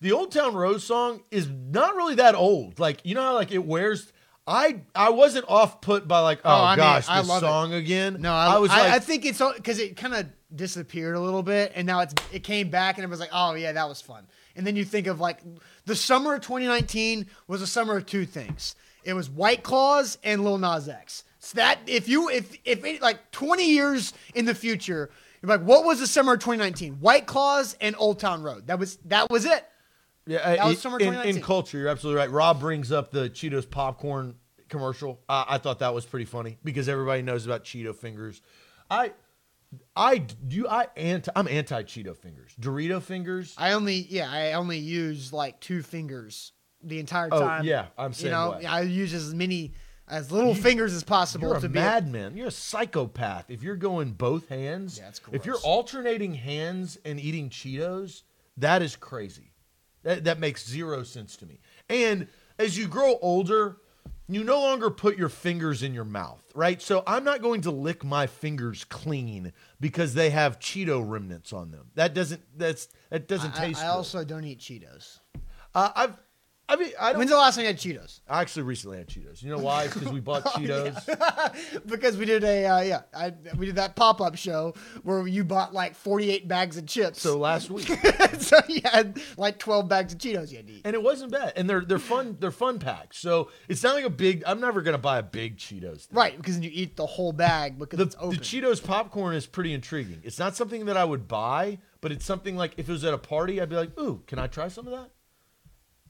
the 0.00 0.12
Old 0.12 0.32
Town 0.32 0.54
Road 0.54 0.80
song 0.80 1.22
is 1.30 1.48
not 1.48 1.94
really 1.94 2.14
that 2.14 2.34
old. 2.34 2.78
Like, 2.78 3.04
you 3.04 3.14
know 3.14 3.22
how 3.22 3.34
like 3.34 3.52
it 3.52 3.64
wears 3.64 4.10
I 4.48 4.80
I 4.94 5.10
wasn't 5.10 5.44
off 5.46 5.82
put 5.82 6.08
by 6.08 6.20
like, 6.20 6.40
oh, 6.44 6.50
oh, 6.50 6.64
I 6.64 6.70
mean, 6.70 6.76
gosh, 6.78 7.06
I 7.08 7.20
this 7.20 7.28
love 7.28 7.42
it. 7.42 7.46
song 7.46 7.74
again. 7.74 8.16
No, 8.20 8.32
I, 8.32 8.58
was 8.58 8.70
I, 8.70 8.80
like 8.80 8.92
I 8.92 8.98
think 8.98 9.26
it's 9.26 9.42
because 9.56 9.78
it 9.78 9.96
kind 9.96 10.14
of 10.14 10.26
disappeared 10.54 11.16
a 11.16 11.20
little 11.20 11.42
bit, 11.42 11.72
and 11.74 11.86
now 11.86 12.00
it's 12.00 12.14
it 12.32 12.42
came 12.44 12.70
back, 12.70 12.96
and 12.96 13.04
it 13.04 13.10
was 13.10 13.20
like, 13.20 13.30
oh 13.32 13.54
yeah, 13.54 13.72
that 13.72 13.88
was 13.88 14.00
fun. 14.00 14.26
And 14.56 14.66
then 14.66 14.74
you 14.74 14.84
think 14.84 15.06
of 15.06 15.20
like 15.20 15.40
the 15.84 15.94
summer 15.94 16.34
of 16.34 16.40
2019 16.40 17.26
was 17.46 17.60
a 17.60 17.66
summer 17.66 17.98
of 17.98 18.06
two 18.06 18.24
things. 18.24 18.74
It 19.04 19.12
was 19.12 19.28
White 19.28 19.62
Claws 19.62 20.18
and 20.24 20.42
Lil 20.42 20.58
Nas 20.58 20.88
X. 20.88 21.24
So 21.40 21.56
that 21.56 21.78
if 21.86 22.08
you 22.08 22.30
if 22.30 22.56
if 22.64 22.84
it, 22.84 23.02
like 23.02 23.30
20 23.30 23.70
years 23.70 24.14
in 24.34 24.46
the 24.46 24.54
future, 24.54 25.10
you're 25.42 25.50
like, 25.50 25.60
what 25.60 25.84
was 25.84 26.00
the 26.00 26.06
summer 26.06 26.34
of 26.34 26.40
2019? 26.40 26.94
White 26.94 27.26
Claws 27.26 27.76
and 27.80 27.94
Old 27.98 28.18
Town 28.18 28.42
Road. 28.42 28.66
That 28.66 28.78
was 28.78 28.96
that 29.04 29.30
was 29.30 29.44
it. 29.44 29.64
Yeah, 30.28 30.56
that 30.56 30.66
was 30.66 30.80
summer 30.80 30.98
in, 31.00 31.14
in 31.14 31.40
culture, 31.40 31.78
you're 31.78 31.88
absolutely 31.88 32.18
right. 32.20 32.30
Rob 32.30 32.60
brings 32.60 32.92
up 32.92 33.10
the 33.10 33.30
Cheetos 33.30 33.68
popcorn 33.68 34.34
commercial. 34.68 35.20
I, 35.28 35.44
I 35.48 35.58
thought 35.58 35.78
that 35.78 35.94
was 35.94 36.04
pretty 36.04 36.26
funny 36.26 36.58
because 36.62 36.88
everybody 36.88 37.22
knows 37.22 37.46
about 37.46 37.64
Cheeto 37.64 37.96
fingers. 37.96 38.42
I 38.90 39.12
I 39.96 40.18
do 40.18 40.68
I 40.68 40.86
anti 40.96 41.30
I'm 41.34 41.48
anti 41.48 41.82
Cheeto 41.82 42.16
fingers. 42.16 42.52
Dorito 42.60 43.02
fingers. 43.02 43.54
I 43.58 43.72
only 43.72 43.94
yeah, 43.94 44.30
I 44.30 44.52
only 44.52 44.78
use 44.78 45.32
like 45.32 45.60
two 45.60 45.82
fingers 45.82 46.52
the 46.82 47.00
entire 47.00 47.28
Oh, 47.32 47.40
time. 47.40 47.64
yeah, 47.64 47.86
I'm 47.96 48.12
saying 48.12 48.26
you 48.32 48.38
know, 48.38 48.50
way. 48.52 48.64
I 48.66 48.82
use 48.82 49.12
as 49.12 49.34
many 49.34 49.72
as 50.06 50.32
little 50.32 50.54
fingers 50.54 50.94
as 50.94 51.04
possible 51.04 51.48
You're 51.48 51.58
a 51.58 51.60
to 51.60 51.68
be 51.68 51.78
madman. 51.78 52.36
You're 52.36 52.48
a 52.48 52.50
psychopath. 52.50 53.50
If 53.50 53.62
you're 53.62 53.76
going 53.76 54.12
both 54.12 54.48
hands, 54.48 54.98
Yeah, 54.98 55.08
it's 55.08 55.20
if 55.32 55.44
you're 55.44 55.58
alternating 55.58 56.34
hands 56.34 56.98
and 57.04 57.20
eating 57.20 57.50
Cheetos, 57.50 58.22
that 58.56 58.80
is 58.82 58.96
crazy. 58.96 59.47
That, 60.08 60.24
that 60.24 60.40
makes 60.40 60.66
zero 60.66 61.02
sense 61.02 61.36
to 61.36 61.44
me. 61.44 61.60
And 61.90 62.28
as 62.58 62.78
you 62.78 62.88
grow 62.88 63.18
older, 63.20 63.76
you 64.26 64.42
no 64.42 64.58
longer 64.58 64.88
put 64.88 65.18
your 65.18 65.28
fingers 65.28 65.82
in 65.82 65.92
your 65.92 66.06
mouth, 66.06 66.40
right? 66.54 66.80
So 66.80 67.02
I'm 67.06 67.24
not 67.24 67.42
going 67.42 67.60
to 67.62 67.70
lick 67.70 68.04
my 68.04 68.26
fingers 68.26 68.84
clean 68.84 69.52
because 69.80 70.14
they 70.14 70.30
have 70.30 70.58
Cheeto 70.60 71.06
remnants 71.06 71.52
on 71.52 71.72
them. 71.72 71.90
That 71.94 72.14
doesn't 72.14 72.40
that's 72.56 72.88
that 73.10 73.28
doesn't 73.28 73.60
I, 73.60 73.66
taste. 73.66 73.80
I 73.80 73.88
good. 73.88 73.92
also 73.92 74.24
don't 74.24 74.44
eat 74.44 74.60
Cheetos. 74.60 75.18
uh, 75.74 75.90
I've 75.94 76.16
I 76.70 76.76
mean 76.76 76.90
I 77.00 77.10
don't 77.12 77.18
When's 77.20 77.30
the 77.30 77.36
last 77.36 77.54
time 77.54 77.62
you 77.62 77.68
had 77.68 77.78
Cheetos? 77.78 78.20
I 78.28 78.42
actually 78.42 78.64
recently 78.64 78.98
had 78.98 79.08
Cheetos. 79.08 79.42
You 79.42 79.50
know 79.50 79.58
why? 79.58 79.86
Because 79.86 80.08
we 80.10 80.20
bought 80.20 80.44
Cheetos. 80.52 81.82
because 81.86 82.16
we 82.18 82.26
did 82.26 82.44
a 82.44 82.66
uh, 82.66 82.80
yeah, 82.82 83.00
I, 83.14 83.32
we 83.56 83.66
did 83.66 83.76
that 83.76 83.96
pop 83.96 84.20
up 84.20 84.36
show 84.36 84.74
where 85.02 85.26
you 85.26 85.44
bought 85.44 85.72
like 85.72 85.94
forty 85.94 86.30
eight 86.30 86.46
bags 86.46 86.76
of 86.76 86.86
chips. 86.86 87.22
So 87.22 87.38
last 87.38 87.70
week. 87.70 87.86
so 88.38 88.58
you 88.68 88.82
had 88.84 89.18
like 89.38 89.58
twelve 89.58 89.88
bags 89.88 90.12
of 90.12 90.18
Cheetos 90.18 90.50
you 90.50 90.58
had 90.58 90.66
to 90.66 90.72
eat. 90.74 90.82
and 90.84 90.94
it 90.94 91.02
wasn't 91.02 91.32
bad. 91.32 91.54
And 91.56 91.70
they're 91.70 91.80
they're 91.80 91.98
fun. 91.98 92.36
They're 92.38 92.50
fun 92.50 92.78
packs. 92.78 93.18
So 93.18 93.50
it's 93.68 93.82
not 93.82 93.94
like 93.94 94.04
a 94.04 94.10
big. 94.10 94.42
I'm 94.46 94.60
never 94.60 94.82
gonna 94.82 94.98
buy 94.98 95.18
a 95.18 95.22
big 95.22 95.56
Cheetos. 95.56 96.06
Thing. 96.06 96.16
Right, 96.18 96.36
because 96.36 96.54
then 96.56 96.64
you 96.64 96.70
eat 96.72 96.96
the 96.96 97.06
whole 97.06 97.32
bag 97.32 97.78
because 97.78 97.96
The, 97.98 98.04
it's 98.04 98.14
the. 98.16 98.44
Cheetos 98.60 98.84
popcorn 98.84 99.34
is 99.34 99.46
pretty 99.46 99.72
intriguing. 99.72 100.20
It's 100.22 100.38
not 100.38 100.54
something 100.54 100.84
that 100.84 100.96
I 100.98 101.04
would 101.04 101.26
buy, 101.28 101.78
but 102.02 102.12
it's 102.12 102.26
something 102.26 102.56
like 102.56 102.74
if 102.76 102.88
it 102.90 102.92
was 102.92 103.04
at 103.04 103.14
a 103.14 103.18
party, 103.18 103.58
I'd 103.60 103.70
be 103.70 103.76
like, 103.76 103.98
"Ooh, 103.98 104.22
can 104.26 104.38
I 104.38 104.48
try 104.48 104.68
some 104.68 104.86
of 104.86 104.92
that?" 104.92 105.10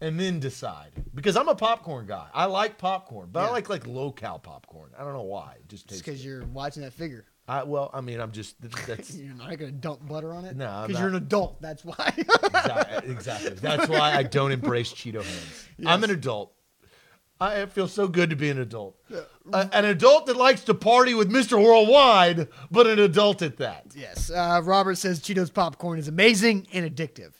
And 0.01 0.19
then 0.19 0.41
decide. 0.41 0.91
Because 1.15 1.37
I'm 1.37 1.49
a 1.49 1.55
popcorn 1.55 2.07
guy. 2.07 2.29
I 2.33 2.47
like 2.47 2.79
popcorn, 2.79 3.29
but 3.33 3.45
I 3.45 3.51
like 3.51 3.69
like 3.69 3.87
low 3.87 4.11
cal 4.13 4.39
popcorn. 4.39 4.91
I 4.99 5.05
don't 5.05 5.13
know 5.13 5.23
why. 5.23 5.57
It 5.59 5.69
just 5.69 5.89
because 5.89 6.25
you're 6.25 6.45
watching 6.47 6.83
that 6.83 6.93
figure. 6.93 7.25
I, 7.49 7.63
well, 7.63 7.91
I 7.95 8.03
mean, 8.03 8.21
I'm 8.21 8.33
just 8.33 8.57
that's 8.87 9.15
You're 9.17 9.35
not 9.35 9.57
gonna 9.57 9.73
dump 9.73 10.07
butter 10.07 10.35
on 10.35 10.45
it. 10.45 10.55
No, 10.55 10.85
because 10.87 11.01
you're 11.01 11.09
an 11.09 11.15
adult. 11.15 11.61
That's 11.63 11.83
why. 11.85 12.13
exactly, 12.17 13.11
exactly. 13.11 13.51
That's 13.55 13.89
why 13.89 14.15
I 14.15 14.23
don't 14.23 14.53
embrace 14.53 14.93
Cheeto 14.93 15.23
hands. 15.25 15.69
I'm 15.87 16.05
an 16.05 16.11
adult. 16.11 16.53
I 17.41 17.67
feel 17.67 17.87
so 17.87 18.09
good 18.09 18.31
to 18.31 18.37
be 18.37 18.51
an 18.51 18.59
adult. 18.59 18.99
A- 19.53 19.71
an 19.73 19.85
adult 19.85 20.27
that 20.27 20.37
likes 20.37 20.65
to 20.65 20.75
party 20.75 21.15
with 21.15 21.31
Mr. 21.31 21.53
Worldwide, 21.63 22.49
but 22.71 22.89
an 22.89 22.99
adult 22.99 23.43
at 23.43 23.59
that. 23.59 23.87
yes. 23.95 24.29
Uh, 24.31 24.61
Robert 24.65 24.97
says 24.99 25.21
Cheetos 25.21 25.55
popcorn 25.55 26.01
is 26.01 26.09
amazing 26.09 26.67
and 26.73 26.85
addictive. 26.85 27.33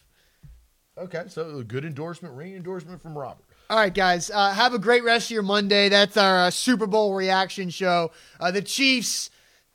Okay, 0.99 1.25
so 1.29 1.59
a 1.59 1.65
good 1.65 1.85
endorsement, 1.85 2.35
ring 2.35 2.55
endorsement 2.55 3.01
from 3.01 3.17
Robert. 3.17 3.45
All 3.71 3.79
right, 3.79 3.93
guys. 3.93 4.31
Uh, 4.31 4.53
have 4.53 4.75
a 4.75 4.79
great 4.79 5.05
rest 5.05 5.27
of 5.27 5.31
your 5.33 5.43
Monday. 5.43 5.89
That's 5.89 6.17
our 6.17 6.47
uh, 6.47 6.51
Super 6.51 6.87
Bowl 6.87 7.15
reaction 7.15 7.71
show. 7.71 8.11
Uh, 8.41 8.51
the 8.51 8.63
Chiefs 8.63 9.31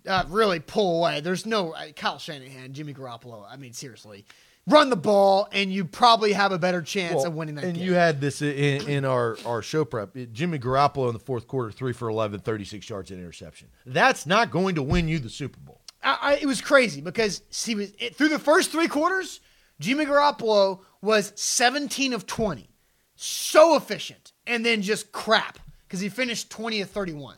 uh, 0.07 0.25
really 0.27 0.59
pull 0.59 0.99
away. 0.99 1.21
There's 1.21 1.45
no 1.45 1.73
uh, 1.73 1.91
Kyle 1.95 2.17
Shanahan, 2.17 2.73
Jimmy 2.73 2.93
Garoppolo. 2.93 3.45
I 3.49 3.55
mean, 3.55 3.71
seriously, 3.71 4.25
run 4.67 4.89
the 4.89 4.97
ball, 4.97 5.47
and 5.51 5.71
you 5.71 5.85
probably 5.85 6.33
have 6.33 6.51
a 6.51 6.57
better 6.57 6.81
chance 6.81 7.15
Well, 7.15 7.27
of 7.27 7.35
winning 7.35 7.55
that 7.55 7.63
and 7.65 7.75
game. 7.75 7.85
you 7.85 7.93
had 7.93 8.19
this 8.19 8.41
in, 8.41 8.89
in 8.89 9.05
our, 9.05 9.37
our 9.45 9.61
show 9.61 9.85
prep. 9.85 10.15
Jimmy 10.33 10.59
Garoppolo 10.59 11.07
in 11.07 11.13
the 11.13 11.19
fourth 11.19 11.47
quarter, 11.47 11.71
three 11.71 11.93
for 11.93 12.09
11, 12.09 12.41
36 12.41 12.89
yards 12.89 13.11
and 13.11 13.19
interception. 13.19 13.69
That's 13.85 14.25
not 14.25 14.51
going 14.51 14.75
to 14.75 14.83
win 14.83 15.07
you 15.07 15.19
the 15.19 15.29
Super 15.29 15.59
Bowl. 15.59 15.79
I, 16.03 16.17
I, 16.21 16.33
it 16.41 16.47
was 16.47 16.59
crazy 16.59 16.99
because 16.99 17.43
he 17.65 17.75
was 17.75 17.93
it, 17.99 18.15
through 18.15 18.29
the 18.29 18.39
first 18.39 18.71
three 18.71 18.87
quarters. 18.87 19.39
Jimmy 19.79 20.05
Garoppolo 20.05 20.81
was 21.03 21.33
17 21.35 22.13
of 22.13 22.25
20, 22.25 22.69
so 23.15 23.75
efficient, 23.75 24.31
and 24.47 24.65
then 24.65 24.81
just 24.81 25.11
crap 25.11 25.59
because 25.85 25.99
he 25.99 26.07
finished 26.07 26.49
20 26.49 26.79
of 26.81 26.89
31. 26.89 27.35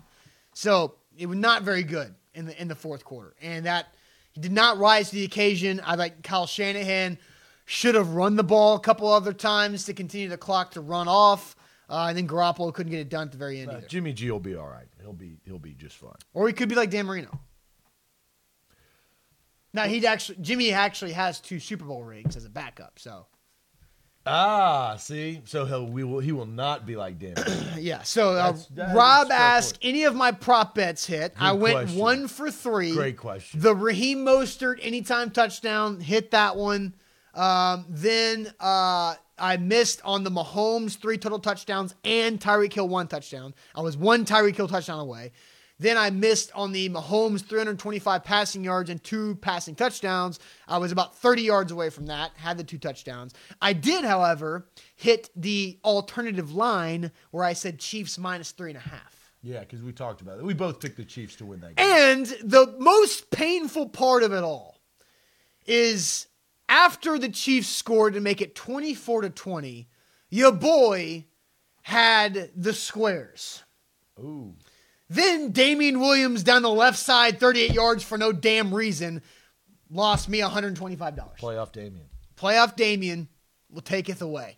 So 0.53 0.93
it 1.17 1.25
was 1.25 1.37
not 1.37 1.63
very 1.63 1.83
good 1.83 2.13
in 2.35 2.45
the 2.45 2.61
in 2.61 2.67
the 2.67 2.75
fourth 2.75 3.03
quarter, 3.03 3.33
and 3.41 3.65
that 3.65 3.87
he 4.33 4.39
did 4.39 4.51
not 4.51 4.77
rise 4.77 5.09
to 5.09 5.15
the 5.15 5.25
occasion. 5.25 5.81
I 5.83 5.95
like 5.95 6.21
Kyle 6.21 6.45
Shanahan 6.45 7.17
should 7.65 7.95
have 7.95 8.11
run 8.11 8.35
the 8.35 8.43
ball 8.43 8.75
a 8.75 8.79
couple 8.79 9.11
other 9.11 9.33
times 9.33 9.85
to 9.85 9.93
continue 9.93 10.29
the 10.29 10.37
clock 10.37 10.71
to 10.71 10.81
run 10.81 11.07
off, 11.07 11.55
uh, 11.89 12.05
and 12.09 12.17
then 12.17 12.27
Garoppolo 12.27 12.71
couldn't 12.71 12.91
get 12.91 12.99
it 12.99 13.09
done 13.09 13.27
at 13.27 13.31
the 13.31 13.37
very 13.39 13.61
end 13.61 13.71
Uh. 13.71 13.81
Jimmy 13.87 14.13
G 14.13 14.29
will 14.29 14.39
be 14.39 14.55
all 14.55 14.67
right. 14.67 14.87
He'll 15.01 15.11
be 15.11 15.37
he'll 15.43 15.57
be 15.57 15.73
just 15.73 15.97
fine. 15.97 16.13
Or 16.35 16.47
he 16.47 16.53
could 16.53 16.69
be 16.69 16.75
like 16.75 16.91
Dan 16.91 17.07
Marino. 17.07 17.39
Now 19.73 19.85
he'd 19.85 20.05
actually 20.05 20.37
Jimmy 20.41 20.71
actually 20.71 21.13
has 21.13 21.39
two 21.39 21.59
Super 21.59 21.85
Bowl 21.85 22.03
rings 22.03 22.37
as 22.37 22.45
a 22.45 22.49
backup, 22.49 22.99
so 22.99 23.25
Ah, 24.27 24.95
see, 24.97 25.41
so 25.45 25.65
he'll 25.65 25.85
we 25.85 26.03
will 26.03 26.19
he 26.19 26.31
will 26.31 26.47
not 26.47 26.85
be 26.85 26.95
like 26.95 27.19
Dan. 27.19 27.35
yeah. 27.77 28.01
So 28.01 28.31
uh, 28.31 28.35
That's- 28.35 28.65
that 28.75 28.95
Rob 28.95 29.27
is 29.27 29.29
fair 29.29 29.37
asked 29.37 29.79
any 29.81 30.03
of 30.03 30.15
my 30.15 30.31
prop 30.31 30.75
bets 30.75 31.05
hit. 31.05 31.33
I 31.39 31.51
went 31.51 31.75
question. 31.75 31.99
one 31.99 32.27
for 32.27 32.49
three. 32.49 32.93
Great 32.93 33.17
question. 33.17 33.59
The 33.59 33.75
Raheem 33.75 34.25
Mostert 34.25 34.79
anytime 34.81 35.29
touchdown 35.29 35.99
hit 35.99 36.31
that 36.31 36.55
one. 36.55 36.95
Um, 37.35 37.85
then 37.89 38.51
uh, 38.59 39.15
I 39.37 39.57
missed 39.57 40.01
on 40.03 40.23
the 40.23 40.31
Mahomes 40.31 40.97
three 40.97 41.17
total 41.17 41.39
touchdowns 41.39 41.93
and 42.03 42.39
Tyreek 42.39 42.73
Hill 42.73 42.87
one 42.87 43.07
touchdown. 43.07 43.53
I 43.75 43.81
was 43.81 43.97
one 43.97 44.25
Tyreek 44.25 44.55
Hill 44.55 44.67
touchdown 44.67 44.99
away. 44.99 45.33
Then 45.77 45.97
I 45.97 46.09
missed 46.09 46.51
on 46.55 46.71
the 46.71 46.89
Mahomes 46.89 47.41
325 47.45 48.23
passing 48.23 48.63
yards 48.63 48.89
and 48.89 49.03
two 49.03 49.35
passing 49.35 49.75
touchdowns. 49.75 50.39
I 50.67 50.77
was 50.77 50.91
about 50.91 51.15
30 51.17 51.41
yards 51.41 51.71
away 51.71 51.89
from 51.89 52.05
that, 52.05 52.31
had 52.37 52.57
the 52.57 52.63
two 52.63 52.77
touchdowns. 52.77 53.33
I 53.61 53.73
did, 53.73 54.05
however, 54.05 54.69
hit 54.95 55.29
the 55.35 55.77
alternative 55.83 56.53
line 56.53 57.11
where 57.31 57.43
I 57.43 57.53
said 57.53 57.79
Chiefs 57.79 58.17
minus 58.17 58.51
three 58.51 58.69
and 58.69 58.77
a 58.77 58.81
half. 58.81 59.31
yeah, 59.41 59.59
because 59.59 59.81
we 59.83 59.91
talked 59.91 60.21
about 60.21 60.39
it. 60.39 60.45
We 60.45 60.53
both 60.53 60.79
picked 60.79 60.97
the 60.97 61.05
Chiefs 61.05 61.35
to 61.37 61.45
win 61.45 61.59
that 61.59 61.75
game. 61.75 61.85
And 61.85 62.25
the 62.41 62.73
most 62.79 63.29
painful 63.29 63.89
part 63.89 64.23
of 64.23 64.31
it 64.31 64.43
all 64.43 64.79
is 65.65 66.27
after 66.69 67.19
the 67.19 67.29
Chiefs 67.29 67.67
scored 67.67 68.13
to 68.13 68.21
make 68.21 68.41
it 68.41 68.55
24 68.55 69.23
to 69.23 69.29
20, 69.29 69.89
your 70.29 70.51
boy 70.51 71.25
had 71.83 72.49
the 72.55 72.73
squares. 72.73 73.63
Ooh, 74.19 74.55
Then 75.09 75.51
Damien 75.51 75.99
Williams 75.99 76.43
down 76.43 76.61
the 76.63 76.69
left 76.69 76.97
side, 76.97 77.39
38 77.39 77.73
yards 77.73 78.03
for 78.03 78.17
no 78.17 78.31
damn 78.31 78.73
reason, 78.73 79.21
lost 79.89 80.27
me 80.29 80.39
$125. 80.39 81.37
playoff 81.37 81.71
Damien. 81.71 82.07
Playoff 82.35 82.75
Damien 82.75 83.27
will 83.69 83.81
take 83.81 84.09
it 84.09 84.21
away. 84.21 84.57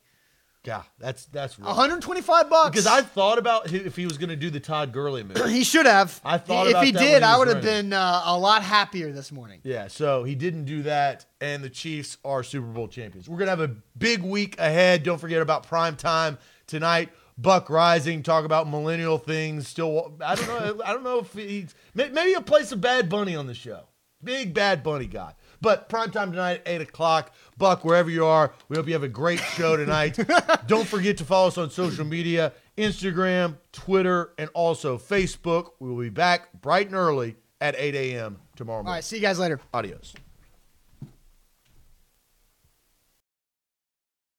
Yeah, 0.67 0.81
that's 0.99 1.25
that's 1.27 1.57
rough. 1.57 1.67
125 1.69 2.49
bucks. 2.49 2.71
because 2.71 2.87
I 2.87 3.01
thought 3.01 3.37
about 3.37 3.71
if 3.71 3.95
he 3.95 4.05
was 4.05 4.17
going 4.17 4.31
to 4.31 4.35
do 4.35 4.49
the 4.49 4.59
Todd 4.59 4.91
Gurley 4.91 5.23
move. 5.23 5.37
he 5.49 5.63
should 5.63 5.85
have. 5.85 6.19
I 6.25 6.37
thought 6.37 6.67
if 6.67 6.71
about 6.71 6.83
he 6.83 6.91
did, 6.91 7.21
he 7.21 7.23
I 7.23 7.37
would 7.37 7.47
have 7.47 7.61
been 7.61 7.93
uh, 7.93 8.23
a 8.25 8.37
lot 8.37 8.63
happier 8.63 9.13
this 9.13 9.31
morning. 9.31 9.61
Yeah, 9.63 9.87
so 9.87 10.25
he 10.25 10.35
didn't 10.35 10.65
do 10.65 10.81
that, 10.81 11.25
and 11.39 11.63
the 11.63 11.69
Chiefs 11.69 12.17
are 12.25 12.43
Super 12.43 12.67
Bowl 12.67 12.89
champions. 12.89 13.29
We're 13.29 13.37
gonna 13.37 13.51
have 13.51 13.61
a 13.61 13.73
big 13.97 14.21
week 14.21 14.59
ahead. 14.59 15.03
Don't 15.03 15.19
forget 15.19 15.41
about 15.41 15.65
prime 15.65 15.95
time 15.95 16.37
tonight. 16.65 17.11
Buck 17.37 17.69
Rising, 17.69 18.23
talk 18.23 18.45
about 18.45 18.67
millennial 18.69 19.17
things. 19.17 19.67
Still, 19.67 20.15
I 20.23 20.35
don't 20.35 20.47
know. 20.47 20.83
I 20.83 20.93
don't 20.93 21.03
know 21.03 21.19
if 21.19 21.33
he's 21.33 21.75
maybe 21.93 22.29
he'll 22.31 22.41
play 22.41 22.63
some 22.63 22.79
Bad 22.79 23.09
Bunny 23.09 23.35
on 23.35 23.47
the 23.47 23.53
show. 23.53 23.83
Big 24.23 24.53
Bad 24.53 24.81
Bunny 24.81 25.05
guy. 25.05 25.33
But 25.61 25.89
prime 25.89 26.09
time 26.11 26.31
tonight, 26.31 26.63
eight 26.65 26.81
o'clock. 26.81 27.33
Buck, 27.57 27.85
wherever 27.85 28.09
you 28.09 28.25
are, 28.25 28.53
we 28.69 28.75
hope 28.75 28.87
you 28.87 28.93
have 28.93 29.03
a 29.03 29.07
great 29.07 29.39
show 29.39 29.77
tonight. 29.77 30.17
don't 30.67 30.87
forget 30.87 31.17
to 31.17 31.25
follow 31.25 31.47
us 31.47 31.57
on 31.57 31.69
social 31.69 32.05
media: 32.05 32.53
Instagram, 32.77 33.57
Twitter, 33.71 34.33
and 34.39 34.49
also 34.53 34.97
Facebook. 34.97 35.71
We 35.79 35.89
will 35.89 36.01
be 36.01 36.09
back 36.09 36.51
bright 36.61 36.87
and 36.87 36.95
early 36.95 37.35
at 37.61 37.75
8 37.77 37.95
a.m. 37.95 38.39
tomorrow 38.55 38.77
All 38.79 38.83
morning. 38.83 38.97
right, 38.97 39.03
see 39.03 39.17
you 39.17 39.21
guys 39.21 39.39
later. 39.39 39.59
Adios. 39.73 40.13